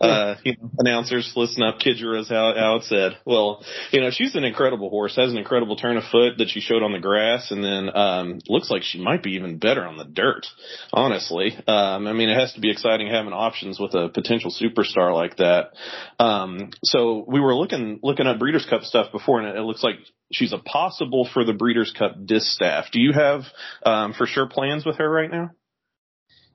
uh, 0.01 0.35
you 0.43 0.55
know, 0.57 0.69
announcers 0.77 1.31
listen 1.35 1.63
up. 1.63 1.79
Kidra 1.79 2.19
is 2.19 2.27
how, 2.27 2.53
how 2.55 2.75
it's 2.77 2.89
said. 2.89 3.13
Well, 3.25 3.63
you 3.91 4.01
know, 4.01 4.09
she's 4.11 4.35
an 4.35 4.43
incredible 4.43 4.89
horse. 4.89 5.15
Has 5.15 5.31
an 5.31 5.37
incredible 5.37 5.77
turn 5.77 5.95
of 5.95 6.03
foot 6.11 6.37
that 6.39 6.49
she 6.49 6.59
showed 6.59 6.83
on 6.83 6.91
the 6.91 6.99
grass, 6.99 7.49
and 7.51 7.63
then 7.63 7.95
um, 7.95 8.39
looks 8.49 8.69
like 8.69 8.83
she 8.83 9.01
might 9.01 9.23
be 9.23 9.31
even 9.31 9.57
better 9.57 9.85
on 9.85 9.97
the 9.97 10.03
dirt. 10.03 10.45
Honestly, 10.91 11.55
um, 11.67 12.07
I 12.07 12.13
mean, 12.13 12.29
it 12.29 12.37
has 12.37 12.53
to 12.53 12.59
be 12.59 12.71
exciting 12.71 13.07
having 13.07 13.31
options 13.31 13.79
with 13.79 13.93
a 13.93 14.09
potential 14.09 14.51
superstar 14.51 15.13
like 15.13 15.37
that. 15.37 15.71
Um, 16.19 16.71
so 16.83 17.23
we 17.27 17.39
were 17.39 17.55
looking 17.55 17.99
looking 18.03 18.27
at 18.27 18.37
Breeders' 18.37 18.67
Cup 18.69 18.83
stuff 18.83 19.13
before, 19.13 19.39
and 19.39 19.47
it, 19.47 19.55
it 19.55 19.61
looks 19.61 19.83
like 19.83 19.95
she's 20.31 20.51
a 20.51 20.57
possible 20.57 21.27
for 21.33 21.45
the 21.45 21.53
Breeders' 21.53 21.93
Cup 21.97 22.25
distaff. 22.25 22.91
Do 22.91 22.99
you 22.99 23.13
have 23.13 23.43
um, 23.83 24.13
for 24.13 24.27
sure 24.27 24.47
plans 24.47 24.85
with 24.85 24.97
her 24.97 25.09
right 25.09 25.31
now? 25.31 25.51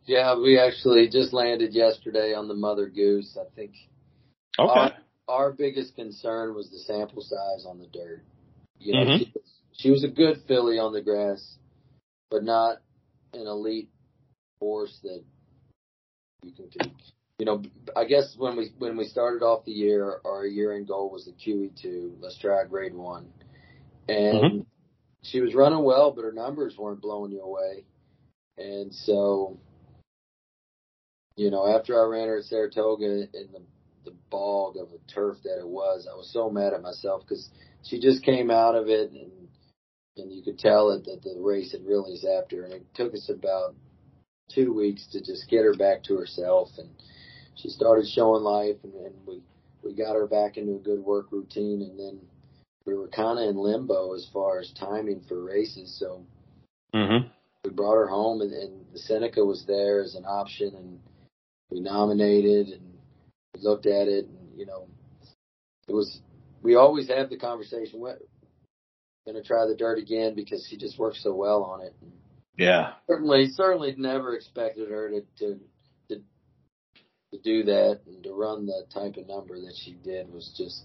Yeah, 0.07 0.37
we 0.39 0.59
actually 0.59 1.09
just 1.09 1.33
landed 1.33 1.73
yesterday 1.75 2.35
on 2.35 2.49
the 2.49 2.55
Mother 2.55 2.89
Goose. 2.89 3.37
I 3.41 3.45
think 3.55 3.73
Okay. 4.59 4.69
Our, 4.69 4.93
our 5.29 5.53
biggest 5.53 5.95
concern 5.95 6.55
was 6.55 6.71
the 6.71 6.79
sample 6.79 7.23
size 7.23 7.65
on 7.67 7.79
the 7.79 7.87
dirt. 7.87 8.23
You 8.79 8.95
know, 8.95 9.05
Mhm. 9.07 9.19
she, 9.19 9.33
was, 9.35 9.45
she 9.73 9.91
was 9.91 10.05
a 10.05 10.09
good 10.09 10.43
filly 10.49 10.79
on 10.79 10.93
the 10.93 11.01
grass, 11.01 11.57
but 12.31 12.43
not 12.43 12.79
an 13.33 13.47
elite 13.47 13.89
horse 14.61 14.99
that 15.03 15.23
you 16.43 16.53
can. 16.53 16.69
take. 16.71 16.93
You 17.39 17.47
know, 17.47 17.63
I 17.97 18.05
guess 18.05 18.35
when 18.37 18.55
we 18.57 18.73
when 18.79 18.99
we 18.99 19.05
started 19.07 19.43
off 19.43 19.65
the 19.65 19.73
year, 19.73 20.21
our 20.27 20.45
year 20.45 20.75
end 20.77 20.89
goal 20.89 21.11
was 21.11 21.25
the 21.25 21.33
QE 21.33 21.71
two. 21.81 22.15
Let's 22.21 22.37
try 22.37 22.63
grade 22.65 22.93
one, 22.95 23.33
and 24.09 24.67
she 25.23 25.41
was 25.41 25.55
running 25.55 25.83
well, 25.83 26.11
but 26.11 26.25
her 26.25 26.33
numbers 26.33 26.77
weren't 26.77 27.01
blowing 27.01 27.33
you 27.33 27.41
away, 27.41 27.85
and 28.59 28.93
so. 28.95 29.59
You 31.41 31.51
know, 31.51 31.67
after 31.67 31.99
I 31.99 32.07
ran 32.07 32.29
her 32.29 32.39
at 32.39 32.45
Saratoga 32.45 33.07
in 33.07 33.49
the 33.53 33.63
the 34.05 34.13
bog 34.31 34.77
of 34.77 34.89
a 34.93 35.13
turf 35.13 35.39
that 35.45 35.59
it 35.59 35.69
was. 35.69 36.07
I 36.11 36.15
was 36.15 36.31
so 36.33 36.51
mad 36.51 36.75
at 36.75 36.83
myself 36.83 37.23
because 37.23 37.49
she 37.83 38.01
just 38.01 38.23
came 38.23 38.51
out 38.51 38.75
of 38.75 38.89
it 38.89 39.11
and 39.11 39.31
and 40.17 40.33
you 40.33 40.43
could 40.43 40.59
tell 40.59 40.91
it 40.91 41.05
that 41.05 41.23
the 41.23 41.41
race 41.41 41.73
had 41.73 41.87
really 41.87 42.19
zapped 42.23 42.53
her 42.53 42.65
and 42.65 42.75
it 42.75 42.87
took 42.95 43.15
us 43.15 43.31
about 43.31 43.75
two 44.55 44.75
weeks 44.75 45.07
to 45.13 45.21
just 45.21 45.49
get 45.49 45.65
her 45.65 45.75
back 45.75 46.03
to 46.05 46.17
herself 46.17 46.69
and 46.79 46.91
she 47.55 47.69
started 47.69 48.07
showing 48.07 48.43
life 48.43 48.77
and, 48.83 48.95
and 48.95 49.15
we 49.27 49.41
we 49.83 49.95
got 49.95 50.17
her 50.17 50.27
back 50.27 50.59
into 50.59 50.77
a 50.77 50.79
good 50.79 51.01
work 51.01 51.27
routine 51.31 51.81
and 51.83 51.99
then 51.99 52.21
we 52.85 52.95
were 52.95 53.09
kind 53.09 53.39
of 53.39 53.49
in 53.49 53.57
limbo 53.57 54.15
as 54.15 54.29
far 54.33 54.59
as 54.59 54.73
timing 54.79 55.23
for 55.29 55.43
races 55.43 55.97
so 55.99 56.23
Mm-hmm. 56.95 57.29
we 57.65 57.71
brought 57.71 57.95
her 57.95 58.09
home 58.09 58.41
and, 58.41 58.53
and 58.53 58.85
the 58.93 58.99
Seneca 58.99 59.45
was 59.45 59.65
there 59.67 60.03
as 60.03 60.17
an 60.17 60.25
option 60.25 60.75
and 60.75 60.99
we 61.71 61.81
nominated 61.81 62.69
and 62.69 62.99
we 63.55 63.61
looked 63.63 63.87
at 63.87 64.09
it 64.09 64.27
and 64.27 64.59
you 64.59 64.67
know 64.67 64.87
it 65.89 65.95
was 65.95 66.21
we 66.63 66.75
always 66.75 67.09
have 67.09 67.31
the 67.31 67.39
conversation 67.39 68.01
we're 68.01 68.19
gonna 69.27 69.43
try 69.43 69.67
the 69.67 69.75
dirt 69.77 69.99
again 69.99 70.35
because 70.35 70.67
she 70.69 70.77
just 70.77 70.99
works 70.99 71.23
so 71.23 71.35
well 71.35 71.63
on 71.63 71.81
it 71.83 71.95
and 72.01 72.13
Yeah. 72.57 72.95
certainly 73.09 73.49
certainly 73.49 73.95
never 73.97 74.35
expected 74.35 74.91
her 74.91 75.11
to 75.11 75.21
to 75.39 75.61
to, 76.09 76.23
to 77.33 77.39
do 77.43 77.63
that 77.65 78.01
and 78.07 78.23
to 78.25 78.33
run 78.33 78.67
the 78.67 78.85
type 78.93 79.17
of 79.17 79.27
number 79.29 79.59
that 79.61 79.75
she 79.77 79.93
did 79.93 80.33
was 80.33 80.53
just 80.57 80.85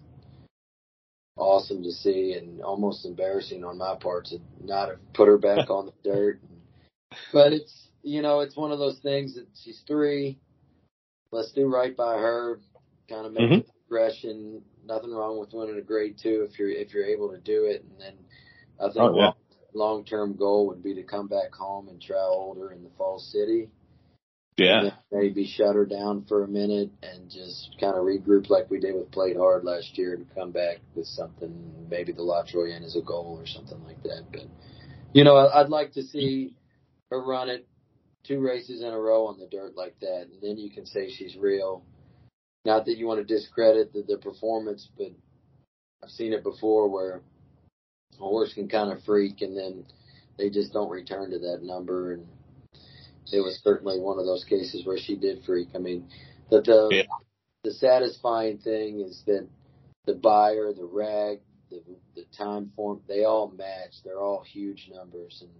awesome 1.38 1.84
to 1.84 1.92
see 1.92 2.34
and 2.34 2.62
almost 2.62 3.06
embarrassing 3.06 3.64
on 3.66 3.78
my 3.78 3.96
part 3.96 4.26
to 4.26 4.40
not 4.64 4.90
have 4.90 5.14
put 5.14 5.28
her 5.28 5.38
back 5.38 5.70
on 5.70 5.88
the 5.88 6.10
dirt. 6.10 6.40
But 7.34 7.54
it's 7.54 7.88
you 8.04 8.22
know 8.22 8.42
it's 8.42 8.56
one 8.56 8.72
of 8.72 8.80
those 8.80 9.00
things 9.00 9.36
that 9.36 9.48
she's 9.64 9.82
three. 9.88 10.40
Let's 11.36 11.52
do 11.52 11.68
right 11.68 11.96
by 11.96 12.18
her. 12.18 12.62
Kind 13.10 13.26
of 13.26 13.34
make 13.34 13.52
Mhm. 13.52 13.66
the 13.66 13.74
progression. 13.74 14.64
Nothing 14.86 15.12
wrong 15.12 15.38
with 15.38 15.54
winning 15.54 15.78
a 15.78 15.82
grade 15.82 16.18
two 16.18 16.44
if 16.44 16.58
you're 16.58 16.70
if 16.70 16.94
you're 16.94 17.06
able 17.06 17.30
to 17.32 17.38
do 17.38 17.66
it. 17.66 17.84
And 17.84 18.00
then 18.00 18.14
I 18.80 18.86
think 18.86 18.98
Oh, 18.98 19.18
yeah. 19.18 19.34
long 19.74 20.06
term 20.06 20.36
goal 20.36 20.68
would 20.68 20.82
be 20.82 20.94
to 20.94 21.04
come 21.04 21.28
back 21.28 21.54
home 21.54 21.90
and 21.90 22.02
try 22.02 22.22
older 22.22 22.72
in 22.72 22.84
the 22.84 22.90
Fall 22.92 23.20
City. 23.20 23.70
Yeah. 24.58 24.92
maybe 25.12 25.46
shut 25.46 25.76
her 25.76 25.86
down 25.86 26.24
for 26.24 26.44
a 26.44 26.48
minute 26.48 26.90
and 27.04 27.30
just 27.30 27.78
kind 27.78 27.98
of 27.98 28.06
regroup 28.06 28.50
like 28.50 28.72
we 28.72 28.80
did 28.80 28.96
with 28.96 29.12
Played 29.12 29.36
Hard 29.36 29.66
last 29.66 29.98
year 29.98 30.16
to 30.16 30.24
come 30.34 30.52
back 30.52 30.80
with 30.96 31.08
something, 31.08 31.88
maybe 31.90 32.14
the 32.14 32.24
La 32.24 32.44
Troienne 32.44 32.86
as 32.86 32.96
a 32.96 33.02
goal 33.02 33.38
or 33.38 33.46
something 33.46 33.84
like 33.84 34.02
that. 34.04 34.24
But, 34.32 34.48
you 35.12 35.26
know, 35.26 35.36
I'd 35.36 35.68
like 35.68 35.92
to 35.94 36.04
see 36.04 36.54
her 37.10 37.22
run 37.22 37.50
it 37.50 37.68
two 38.28 38.40
races 38.40 38.82
in 38.82 38.88
a 38.88 39.00
row 39.00 39.28
on 39.28 39.40
the 39.40 39.48
dirt 39.48 39.76
like 39.76 40.00
that. 40.02 40.28
And 40.32 40.42
then 40.42 40.58
you 40.58 40.70
can 40.70 40.86
say 40.86 41.10
she's 41.10 41.36
real. 41.36 41.84
Not 42.66 42.86
that 42.86 42.98
you 42.98 43.06
want 43.08 43.26
to 43.26 43.34
discredit 43.34 43.94
the, 43.94 44.04
the 44.08 44.18
performance, 44.18 44.90
but 44.98 45.12
I've 46.04 46.10
seen 46.10 46.34
it 46.34 46.44
before 46.44 46.90
where 46.90 47.22
a 48.14 48.18
horse 48.18 48.54
can 48.54 48.68
kind 48.68 48.92
of 48.92 49.04
freak 49.04 49.42
and 49.42 49.56
then 49.56 49.86
they 50.38 50.50
just 50.50 50.74
don't 50.74 50.90
return 50.90 51.32
to 51.32 51.40
that 51.40 51.60
number. 51.62 52.14
And 52.14 52.28
it 53.32 53.40
was 53.40 53.60
certainly 53.64 54.00
one 54.00 54.20
of 54.20 54.26
those 54.26 54.44
cases 54.44 54.86
where 54.86 54.98
she 54.98 55.16
did 55.16 55.44
freak. 55.46 55.70
I 55.76 55.80
mean, 55.80 56.10
the 56.50 56.62
the, 56.62 56.90
Yeah. 56.92 57.04
the 57.64 57.72
satisfying 57.72 58.58
thing 58.60 59.02
is 59.02 59.24
that 59.26 59.48
the 60.06 60.14
Beyer, 60.14 60.74
the 60.74 60.86
rag, 60.86 61.40
the 61.70 61.82
the 62.16 62.26
Timeform, 62.40 63.02
they 63.08 63.24
all 63.24 63.48
match. 63.48 63.94
They're 64.04 64.22
all 64.22 64.44
huge 64.44 64.90
numbers, 64.94 65.42
and 65.42 65.52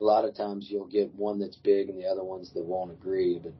a 0.00 0.04
lot 0.04 0.24
of 0.24 0.34
times 0.36 0.68
you'll 0.70 0.86
get 0.86 1.14
one 1.14 1.38
that's 1.38 1.56
big 1.56 1.88
and 1.88 1.98
the 1.98 2.06
other 2.06 2.24
ones 2.24 2.50
that 2.54 2.64
won't 2.64 2.92
agree. 2.92 3.40
But 3.42 3.52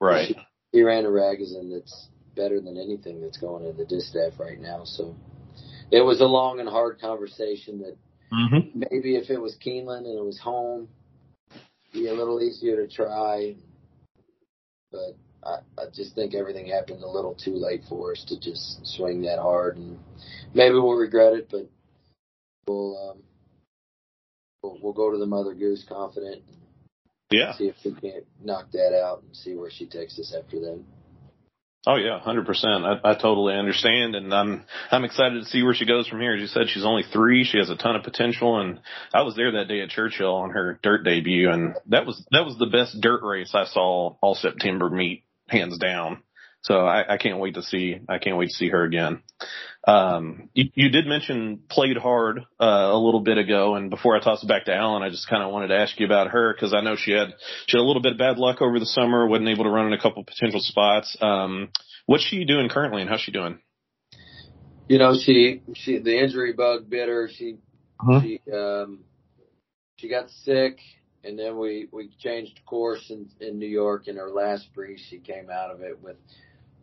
Right. 0.00 0.28
she, 0.28 0.36
he 0.72 0.82
ran 0.82 1.06
a 1.06 1.08
Ragozin 1.08 1.72
that's 1.72 2.08
better 2.36 2.60
than 2.60 2.76
anything 2.76 3.20
that's 3.20 3.38
going 3.38 3.64
in 3.64 3.76
the 3.76 3.84
distaff 3.86 4.38
right 4.38 4.60
now. 4.60 4.84
So 4.84 5.14
it 5.90 6.00
was 6.00 6.20
a 6.20 6.26
long 6.26 6.60
and 6.60 6.68
hard 6.68 7.00
conversation 7.00 7.78
that 7.80 7.96
Mm-hmm. 8.32 8.80
maybe 8.90 9.16
if 9.16 9.30
it 9.30 9.40
was 9.40 9.56
Keeneland 9.64 10.06
and 10.06 10.18
it 10.18 10.24
was 10.24 10.38
home, 10.40 10.88
be 11.92 12.08
a 12.08 12.12
little 12.14 12.42
easier 12.42 12.76
to 12.84 12.92
try. 12.92 13.54
But 14.90 15.16
I, 15.44 15.58
I 15.78 15.84
just 15.92 16.14
think 16.16 16.34
everything 16.34 16.66
happened 16.66 17.02
a 17.02 17.08
little 17.08 17.34
too 17.34 17.54
late 17.54 17.84
for 17.88 18.12
us 18.12 18.24
to 18.28 18.40
just 18.40 18.84
swing 18.86 19.22
that 19.22 19.38
hard, 19.38 19.76
and 19.76 19.98
maybe 20.52 20.74
we'll 20.74 20.94
regret 20.94 21.34
it. 21.34 21.48
But 21.50 21.68
we'll 22.66 23.10
um, 23.10 23.18
we'll, 24.64 24.78
we'll 24.82 24.92
go 24.92 25.10
to 25.10 25.18
the 25.18 25.26
Mother 25.26 25.54
Goose 25.54 25.84
confident 25.88 26.42
Yeah. 27.30 27.52
see 27.54 27.68
if 27.68 27.76
we 27.84 27.92
can't 27.92 28.24
knock 28.42 28.70
that 28.72 28.98
out 28.98 29.22
and 29.22 29.36
see 29.36 29.54
where 29.54 29.70
she 29.70 29.86
takes 29.86 30.18
us 30.18 30.34
after 30.36 30.58
that. 30.60 30.82
Oh 31.86 31.96
yeah, 31.96 32.18
hundred 32.18 32.46
percent. 32.46 32.82
I, 32.86 32.98
I 33.04 33.14
totally 33.14 33.54
understand, 33.54 34.14
and 34.14 34.32
I'm 34.32 34.64
I'm 34.90 35.04
excited 35.04 35.40
to 35.40 35.44
see 35.44 35.62
where 35.62 35.74
she 35.74 35.84
goes 35.84 36.08
from 36.08 36.20
here. 36.20 36.34
As 36.34 36.40
you 36.40 36.46
said, 36.46 36.70
she's 36.70 36.86
only 36.86 37.02
three. 37.12 37.44
She 37.44 37.58
has 37.58 37.68
a 37.68 37.76
ton 37.76 37.94
of 37.94 38.02
potential, 38.02 38.58
and 38.58 38.80
I 39.12 39.20
was 39.20 39.36
there 39.36 39.52
that 39.52 39.68
day 39.68 39.82
at 39.82 39.90
Churchill 39.90 40.34
on 40.34 40.50
her 40.52 40.80
dirt 40.82 41.04
debut, 41.04 41.50
and 41.50 41.74
that 41.88 42.06
was 42.06 42.26
that 42.30 42.46
was 42.46 42.56
the 42.56 42.68
best 42.72 42.98
dirt 43.02 43.22
race 43.22 43.50
I 43.54 43.66
saw 43.66 44.16
all 44.22 44.34
September 44.34 44.88
meet, 44.88 45.24
hands 45.46 45.76
down. 45.76 46.22
So 46.64 46.86
I, 46.86 47.14
I 47.14 47.16
can't 47.18 47.38
wait 47.38 47.54
to 47.54 47.62
see 47.62 48.00
I 48.08 48.16
can't 48.18 48.38
wait 48.38 48.48
to 48.48 48.54
see 48.54 48.70
her 48.70 48.84
again. 48.84 49.22
Um, 49.86 50.48
you, 50.54 50.70
you 50.74 50.88
did 50.88 51.06
mention 51.06 51.60
played 51.68 51.98
hard 51.98 52.38
uh, 52.58 52.88
a 52.90 52.96
little 52.98 53.20
bit 53.20 53.36
ago, 53.36 53.74
and 53.74 53.90
before 53.90 54.16
I 54.16 54.20
toss 54.20 54.42
it 54.42 54.48
back 54.48 54.64
to 54.64 54.74
Alan, 54.74 55.02
I 55.02 55.10
just 55.10 55.28
kind 55.28 55.42
of 55.42 55.52
wanted 55.52 55.68
to 55.68 55.76
ask 55.76 56.00
you 56.00 56.06
about 56.06 56.30
her 56.30 56.54
because 56.54 56.72
I 56.72 56.80
know 56.80 56.96
she 56.96 57.12
had 57.12 57.34
she 57.66 57.76
had 57.76 57.82
a 57.82 57.86
little 57.86 58.00
bit 58.00 58.12
of 58.12 58.18
bad 58.18 58.38
luck 58.38 58.62
over 58.62 58.78
the 58.78 58.86
summer, 58.86 59.26
wasn't 59.26 59.50
able 59.50 59.64
to 59.64 59.70
run 59.70 59.88
in 59.88 59.92
a 59.92 60.00
couple 60.00 60.24
potential 60.24 60.60
spots. 60.60 61.14
Um, 61.20 61.68
what's 62.06 62.24
she 62.24 62.46
doing 62.46 62.70
currently, 62.70 63.02
and 63.02 63.10
how's 63.10 63.20
she 63.20 63.30
doing? 63.30 63.58
You 64.88 64.98
know, 64.98 65.14
she 65.22 65.60
she 65.74 65.98
the 65.98 66.18
injury 66.18 66.54
bug 66.54 66.88
bit 66.88 67.10
her. 67.10 67.28
She 67.30 67.56
Uh-huh. 68.00 68.22
she 68.22 68.40
um 68.50 69.00
she 69.96 70.08
got 70.08 70.30
sick, 70.30 70.78
and 71.24 71.38
then 71.38 71.58
we 71.58 71.88
we 71.92 72.08
changed 72.18 72.58
course 72.64 73.10
in 73.10 73.28
in 73.38 73.58
New 73.58 73.68
York. 73.68 74.08
In 74.08 74.16
her 74.16 74.30
last 74.30 74.72
breeze, 74.72 75.04
she 75.10 75.18
came 75.18 75.50
out 75.50 75.70
of 75.70 75.82
it 75.82 76.02
with 76.02 76.16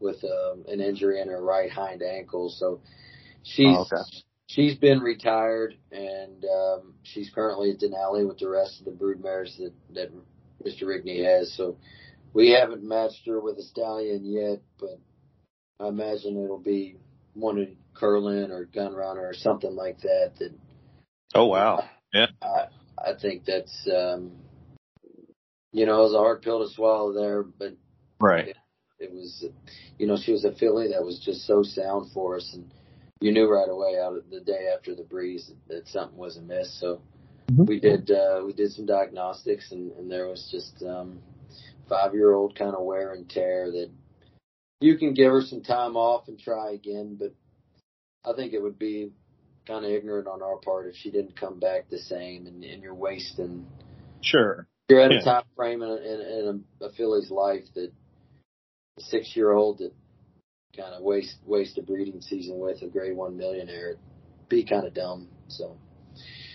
with 0.01 0.23
um, 0.23 0.65
an 0.67 0.81
injury 0.81 1.21
in 1.21 1.27
her 1.29 1.41
right 1.41 1.71
hind 1.71 2.01
ankle. 2.01 2.49
So 2.49 2.81
she's 3.43 3.77
Oh, 3.77 3.81
okay. 3.81 4.01
she's 4.47 4.75
been 4.75 4.99
retired, 4.99 5.75
and 5.91 6.43
um, 6.45 6.93
she's 7.03 7.29
currently 7.33 7.71
at 7.71 7.79
Denali 7.79 8.27
with 8.27 8.39
the 8.39 8.49
rest 8.49 8.79
of 8.79 8.85
the 8.85 8.91
broodmares 8.91 9.57
that 9.57 9.73
that 9.93 10.11
Mr. 10.65 10.83
Rigney 10.83 11.23
has. 11.23 11.53
So 11.55 11.77
we 12.33 12.49
haven't 12.51 12.83
matched 12.83 13.27
her 13.27 13.39
with 13.39 13.57
a 13.57 13.63
stallion 13.63 14.25
yet, 14.25 14.61
but 14.79 14.99
I 15.79 15.87
imagine 15.87 16.43
it'll 16.43 16.59
be 16.59 16.97
one 17.33 17.59
of 17.59 17.67
Curlin 17.93 18.51
or 18.51 18.65
Gun 18.65 18.93
Runner 18.93 19.21
or 19.21 19.33
something 19.33 19.75
like 19.75 19.99
that. 20.01 20.33
That 20.39 20.53
Oh 21.33 21.45
wow, 21.45 21.83
yeah, 22.13 22.27
I 22.41 22.67
I 22.97 23.13
think 23.19 23.45
that's 23.45 23.87
um, 23.87 24.31
you 25.71 25.85
know 25.85 25.99
it 25.99 26.03
was 26.03 26.13
a 26.13 26.17
hard 26.17 26.41
pill 26.41 26.67
to 26.67 26.73
swallow 26.73 27.13
there, 27.13 27.43
but 27.43 27.75
right. 28.19 28.49
it 28.49 28.57
was 29.09 29.45
you 29.97 30.05
know 30.05 30.17
she 30.17 30.31
was 30.31 30.45
a 30.45 30.51
filly 30.51 30.89
that 30.89 31.03
was 31.03 31.19
just 31.19 31.47
so 31.47 31.63
sound 31.63 32.11
for 32.11 32.35
us, 32.37 32.51
and 32.53 32.71
you 33.21 33.31
knew 33.31 33.49
right 33.49 33.69
away 33.69 33.97
out 33.99 34.17
of 34.17 34.29
the 34.29 34.41
day 34.41 34.69
after 34.75 34.93
the 34.93 35.03
breeze 35.03 35.47
that, 35.47 35.73
that 35.73 35.87
something 35.87 36.17
was 36.17 36.37
amiss. 36.37 36.79
So 36.79 37.01
Mhm. 37.49 37.67
we 37.67 37.79
did 37.79 38.11
uh, 38.11 38.43
we 38.45 38.53
did 38.53 38.71
some 38.71 38.85
diagnostics, 38.85 39.71
and, 39.71 39.91
and 39.93 40.11
there 40.11 40.27
was 40.27 40.49
just 40.51 40.83
um, 40.83 41.19
five 41.87 42.13
year 42.13 42.33
old 42.33 42.55
kind 42.55 42.75
of 42.75 42.83
wear 42.83 43.13
and 43.13 43.29
tear 43.29 43.71
that 43.71 43.89
you 44.81 44.97
can 44.97 45.13
give 45.13 45.31
her 45.31 45.41
some 45.41 45.61
time 45.61 45.95
off 45.95 46.27
and 46.27 46.39
try 46.39 46.71
again, 46.71 47.15
but 47.19 47.33
I 48.25 48.33
think 48.35 48.53
it 48.53 48.61
would 48.61 48.79
be 48.79 49.11
kind 49.67 49.85
of 49.85 49.91
ignorant 49.91 50.27
on 50.27 50.41
our 50.41 50.57
part 50.57 50.87
if 50.87 50.95
she 50.95 51.11
didn't 51.11 51.39
come 51.39 51.59
back 51.59 51.89
the 51.89 51.99
same, 51.99 52.47
and, 52.47 52.63
and 52.63 52.81
you're 52.83 52.95
wasting 52.95 53.67
Sure. 54.21 54.67
you're 54.89 55.01
at 55.01 55.11
Yeah. 55.11 55.21
a 55.21 55.23
time 55.23 55.43
frame 55.55 55.81
in, 55.81 55.89
a, 55.89 55.95
in, 55.95 56.21
in 56.21 56.63
a, 56.81 56.85
a 56.85 56.91
filly's 56.91 57.31
life 57.31 57.65
that 57.75 57.91
six 58.99 59.35
year 59.35 59.51
old 59.51 59.79
that 59.79 59.93
kind 60.75 60.93
of 60.93 61.01
waste 61.01 61.35
waste 61.45 61.77
a 61.77 61.81
breeding 61.81 62.21
season 62.21 62.59
with 62.59 62.81
a 62.81 62.87
grade 62.87 63.15
one 63.15 63.37
millionaire 63.37 63.89
it'd 63.91 63.99
be 64.49 64.65
kind 64.65 64.85
of 64.85 64.93
dumb. 64.93 65.27
So 65.47 65.77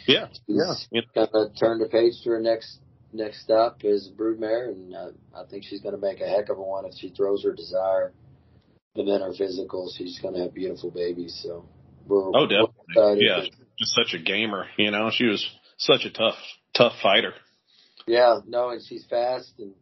Yeah. 0.07 0.29
Yeah. 0.47 0.75
she's 0.75 1.05
kind 1.15 1.29
of 1.33 1.57
turned 1.59 1.81
the 1.81 1.89
page 1.89 2.15
to 2.25 2.31
her 2.31 2.41
next 2.41 2.79
next 3.13 3.43
stop 3.43 3.79
is 3.85 4.11
broodmare, 4.15 4.69
and 4.69 4.95
uh, 4.95 5.11
I 5.35 5.45
think 5.49 5.65
she's 5.65 5.81
going 5.81 5.95
to 5.95 6.01
make 6.01 6.21
a 6.21 6.27
heck 6.27 6.49
of 6.51 6.59
a 6.59 6.63
one 6.63 6.85
if 6.85 6.93
she 6.99 7.09
throws 7.11 7.45
her 7.45 7.53
desire. 7.53 8.13
And 8.95 9.07
then 9.07 9.21
her 9.21 9.33
physical, 9.33 9.93
she's 9.95 10.19
going 10.21 10.35
to 10.35 10.41
have 10.41 10.55
beautiful 10.55 10.91
babies. 10.91 11.39
So 11.43 11.67
we're 12.07 12.29
Oh, 12.35 12.47
definitely. 12.47 13.25
Yeah, 13.27 13.43
just 13.79 13.95
such 13.95 14.15
a 14.19 14.23
gamer. 14.23 14.67
You 14.79 14.91
know, 14.91 15.11
she 15.13 15.25
was 15.27 15.47
such 15.79 16.05
a 16.07 16.11
tough, 16.11 16.37
tough 16.75 16.95
fighter. 17.03 17.35
yeah, 18.07 18.41
no, 18.47 18.71
and 18.71 18.81
she's 18.87 19.05
fast 19.07 19.53
and 19.59 19.73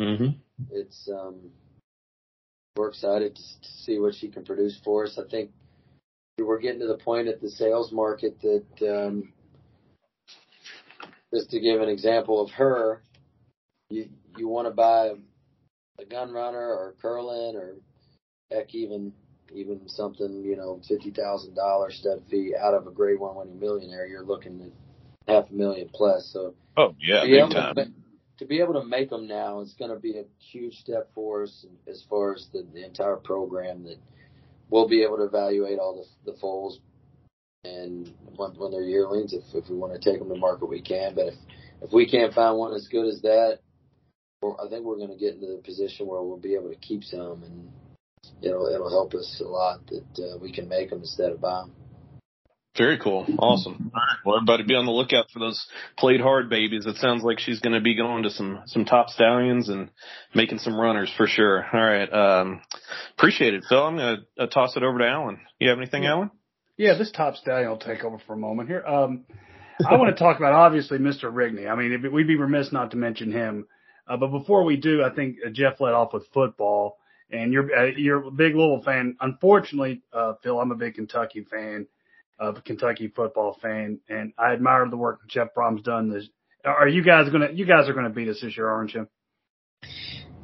Mm-hmm. 0.00 0.64
it's 0.72 1.08
um 1.12 1.50
we're 2.80 2.88
excited 2.88 3.36
to, 3.36 3.42
to 3.42 3.68
see 3.84 3.98
what 3.98 4.14
she 4.14 4.28
can 4.28 4.42
produce 4.42 4.80
for 4.82 5.04
us. 5.04 5.18
I 5.18 5.28
think 5.30 5.50
we're 6.38 6.58
getting 6.58 6.80
to 6.80 6.86
the 6.86 6.96
point 6.96 7.28
at 7.28 7.40
the 7.42 7.50
sales 7.50 7.92
market 7.92 8.40
that 8.40 9.04
um 9.04 9.32
just 11.32 11.50
to 11.50 11.60
give 11.60 11.80
an 11.82 11.90
example 11.90 12.40
of 12.40 12.50
her, 12.52 13.02
you 13.90 14.08
you 14.38 14.48
want 14.48 14.66
to 14.66 14.70
buy 14.72 15.10
a 15.98 16.04
gun 16.06 16.32
runner 16.32 16.58
or 16.58 16.94
a 16.96 17.02
curlin 17.02 17.54
or 17.54 17.74
heck 18.50 18.74
even 18.74 19.12
even 19.54 19.86
something, 19.86 20.42
you 20.42 20.56
know, 20.56 20.80
fifty 20.88 21.10
thousand 21.10 21.54
dollar 21.54 21.90
stud 21.90 22.22
fee 22.30 22.54
out 22.58 22.72
of 22.72 22.86
a 22.86 22.90
grade 22.90 23.20
one 23.20 23.36
winning 23.36 23.60
millionaire, 23.60 24.06
you're 24.06 24.24
looking 24.24 24.72
at 25.28 25.34
half 25.34 25.50
a 25.50 25.52
million 25.52 25.90
plus. 25.92 26.30
So 26.32 26.54
Oh 26.78 26.94
yeah, 26.98 27.24
big 27.26 27.50
time. 27.50 27.94
To 28.40 28.46
be 28.46 28.60
able 28.60 28.72
to 28.72 28.84
make 28.84 29.10
them 29.10 29.28
now 29.28 29.60
is 29.60 29.74
going 29.78 29.90
to 29.90 30.00
be 30.00 30.18
a 30.18 30.24
huge 30.38 30.74
step 30.76 31.10
for 31.14 31.42
us 31.42 31.66
as 31.86 32.02
far 32.08 32.34
as 32.34 32.48
the, 32.54 32.66
the 32.72 32.84
entire 32.84 33.16
program 33.16 33.84
that 33.84 33.98
we'll 34.70 34.88
be 34.88 35.02
able 35.04 35.18
to 35.18 35.24
evaluate 35.24 35.78
all 35.78 35.94
the, 36.24 36.32
the 36.32 36.38
foals 36.38 36.80
and 37.64 38.10
when, 38.36 38.52
when 38.52 38.70
they're 38.72 38.82
yearlings, 38.82 39.34
if, 39.34 39.44
if 39.52 39.68
we 39.68 39.76
want 39.76 39.92
to 39.92 39.98
take 39.98 40.18
them 40.18 40.30
to 40.30 40.36
market, 40.36 40.70
we 40.70 40.80
can. 40.80 41.14
But 41.14 41.26
if, 41.26 41.34
if 41.82 41.92
we 41.92 42.10
can't 42.10 42.32
find 42.32 42.56
one 42.56 42.72
as 42.72 42.88
good 42.88 43.06
as 43.06 43.20
that, 43.20 43.58
I 44.42 44.68
think 44.70 44.86
we're 44.86 44.96
going 44.96 45.10
to 45.10 45.18
get 45.18 45.34
into 45.34 45.48
the 45.48 45.62
position 45.62 46.06
where 46.06 46.22
we'll 46.22 46.38
be 46.38 46.54
able 46.54 46.70
to 46.70 46.76
keep 46.76 47.04
some 47.04 47.42
and 47.42 47.70
it'll, 48.40 48.68
it'll 48.68 48.88
help 48.88 49.12
us 49.12 49.42
a 49.44 49.48
lot 49.48 49.86
that 49.88 50.24
uh, 50.24 50.38
we 50.38 50.50
can 50.50 50.66
make 50.66 50.88
them 50.88 51.00
instead 51.00 51.30
of 51.30 51.42
buy 51.42 51.60
them. 51.60 51.72
Very 52.76 52.98
cool. 52.98 53.26
Awesome. 53.38 53.90
All 53.92 54.00
right. 54.00 54.16
Well, 54.24 54.36
everybody 54.36 54.62
be 54.62 54.76
on 54.76 54.86
the 54.86 54.92
lookout 54.92 55.26
for 55.32 55.40
those 55.40 55.66
played 55.98 56.20
hard 56.20 56.48
babies. 56.48 56.86
It 56.86 56.96
sounds 56.96 57.24
like 57.24 57.40
she's 57.40 57.58
going 57.58 57.74
to 57.74 57.80
be 57.80 57.96
going 57.96 58.22
to 58.22 58.30
some, 58.30 58.62
some 58.66 58.84
top 58.84 59.08
stallions 59.08 59.68
and 59.68 59.90
making 60.34 60.58
some 60.58 60.78
runners 60.78 61.12
for 61.16 61.26
sure. 61.26 61.66
All 61.72 61.80
right. 61.80 62.12
Um, 62.12 62.62
appreciate 63.18 63.54
it, 63.54 63.64
Phil. 63.68 63.82
I'm 63.82 63.96
going 63.96 64.18
to 64.36 64.44
uh, 64.44 64.46
toss 64.46 64.76
it 64.76 64.84
over 64.84 64.98
to 64.98 65.06
Alan. 65.06 65.40
You 65.58 65.68
have 65.70 65.78
anything, 65.78 66.06
Alan? 66.06 66.30
Yeah, 66.76 66.96
this 66.96 67.10
top 67.10 67.34
stallion 67.36 67.68
will 67.68 67.76
take 67.76 68.04
over 68.04 68.18
for 68.24 68.34
a 68.34 68.38
moment 68.38 68.68
here. 68.68 68.84
Um, 68.86 69.24
I 69.86 69.96
want 69.96 70.16
to 70.16 70.22
talk 70.22 70.36
about 70.36 70.52
obviously 70.52 70.98
Mr. 70.98 71.24
Rigney. 71.24 71.70
I 71.70 71.74
mean, 71.74 71.92
it, 71.92 72.12
we'd 72.12 72.26
be 72.26 72.36
remiss 72.36 72.72
not 72.72 72.92
to 72.92 72.96
mention 72.96 73.32
him. 73.32 73.66
Uh, 74.06 74.16
but 74.16 74.28
before 74.28 74.64
we 74.64 74.76
do, 74.76 75.02
I 75.02 75.10
think 75.14 75.36
uh, 75.44 75.50
Jeff 75.50 75.80
led 75.80 75.92
off 75.92 76.12
with 76.12 76.26
football, 76.32 76.98
and 77.30 77.52
you're 77.52 77.74
uh, 77.74 77.90
you're 77.96 78.26
a 78.26 78.30
big 78.30 78.54
Louisville 78.54 78.82
fan. 78.82 79.16
Unfortunately, 79.20 80.02
uh, 80.12 80.34
Phil, 80.42 80.58
I'm 80.58 80.72
a 80.72 80.76
big 80.76 80.94
Kentucky 80.94 81.44
fan, 81.50 81.86
a 82.40 82.60
Kentucky 82.60 83.08
football 83.14 83.56
fan, 83.60 84.00
and 84.08 84.32
I 84.38 84.52
admire 84.52 84.88
the 84.88 84.96
work 84.96 85.20
Jeff 85.28 85.48
Brohm's 85.56 85.82
done. 85.82 86.10
This, 86.10 86.28
are 86.64 86.88
you 86.88 87.04
guys 87.04 87.28
gonna? 87.30 87.50
You 87.52 87.66
guys 87.66 87.88
are 87.88 87.94
gonna 87.94 88.10
beat 88.10 88.28
us 88.28 88.40
this 88.42 88.56
year, 88.56 88.68
aren't 88.68 88.94
you? 88.94 89.06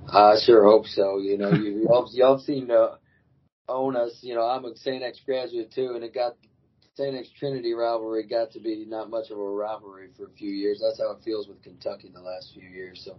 I 0.09 0.37
sure 0.45 0.65
hope 0.65 0.87
so. 0.87 1.19
You 1.19 1.39
know, 1.39 1.51
you, 1.51 1.87
y'all, 1.89 2.09
y'all 2.13 2.39
seen 2.39 2.71
uh, 2.71 2.97
own 3.69 3.97
us. 3.97 4.19
You 4.21 4.35
know, 4.35 4.43
I'm 4.43 4.65
a 4.65 4.77
St. 4.77 5.03
X 5.03 5.21
graduate 5.25 5.73
too, 5.73 5.93
and 5.95 6.05
it 6.05 6.15
got 6.15 6.37
St. 6.97 7.17
X 7.17 7.29
Trinity 7.39 7.75
rivalry 7.75 8.27
got 8.27 8.53
to 8.53 8.61
be 8.61 8.85
not 8.87 9.11
much 9.11 9.31
of 9.31 9.39
a 9.39 9.43
rivalry 9.43 10.09
for 10.17 10.27
a 10.27 10.33
few 10.39 10.51
years. 10.51 10.81
That's 10.83 11.01
how 11.01 11.13
it 11.13 11.25
feels 11.25 11.49
with 11.49 11.63
Kentucky 11.63 12.11
the 12.13 12.21
last 12.21 12.53
few 12.55 12.69
years. 12.69 13.03
So 13.05 13.19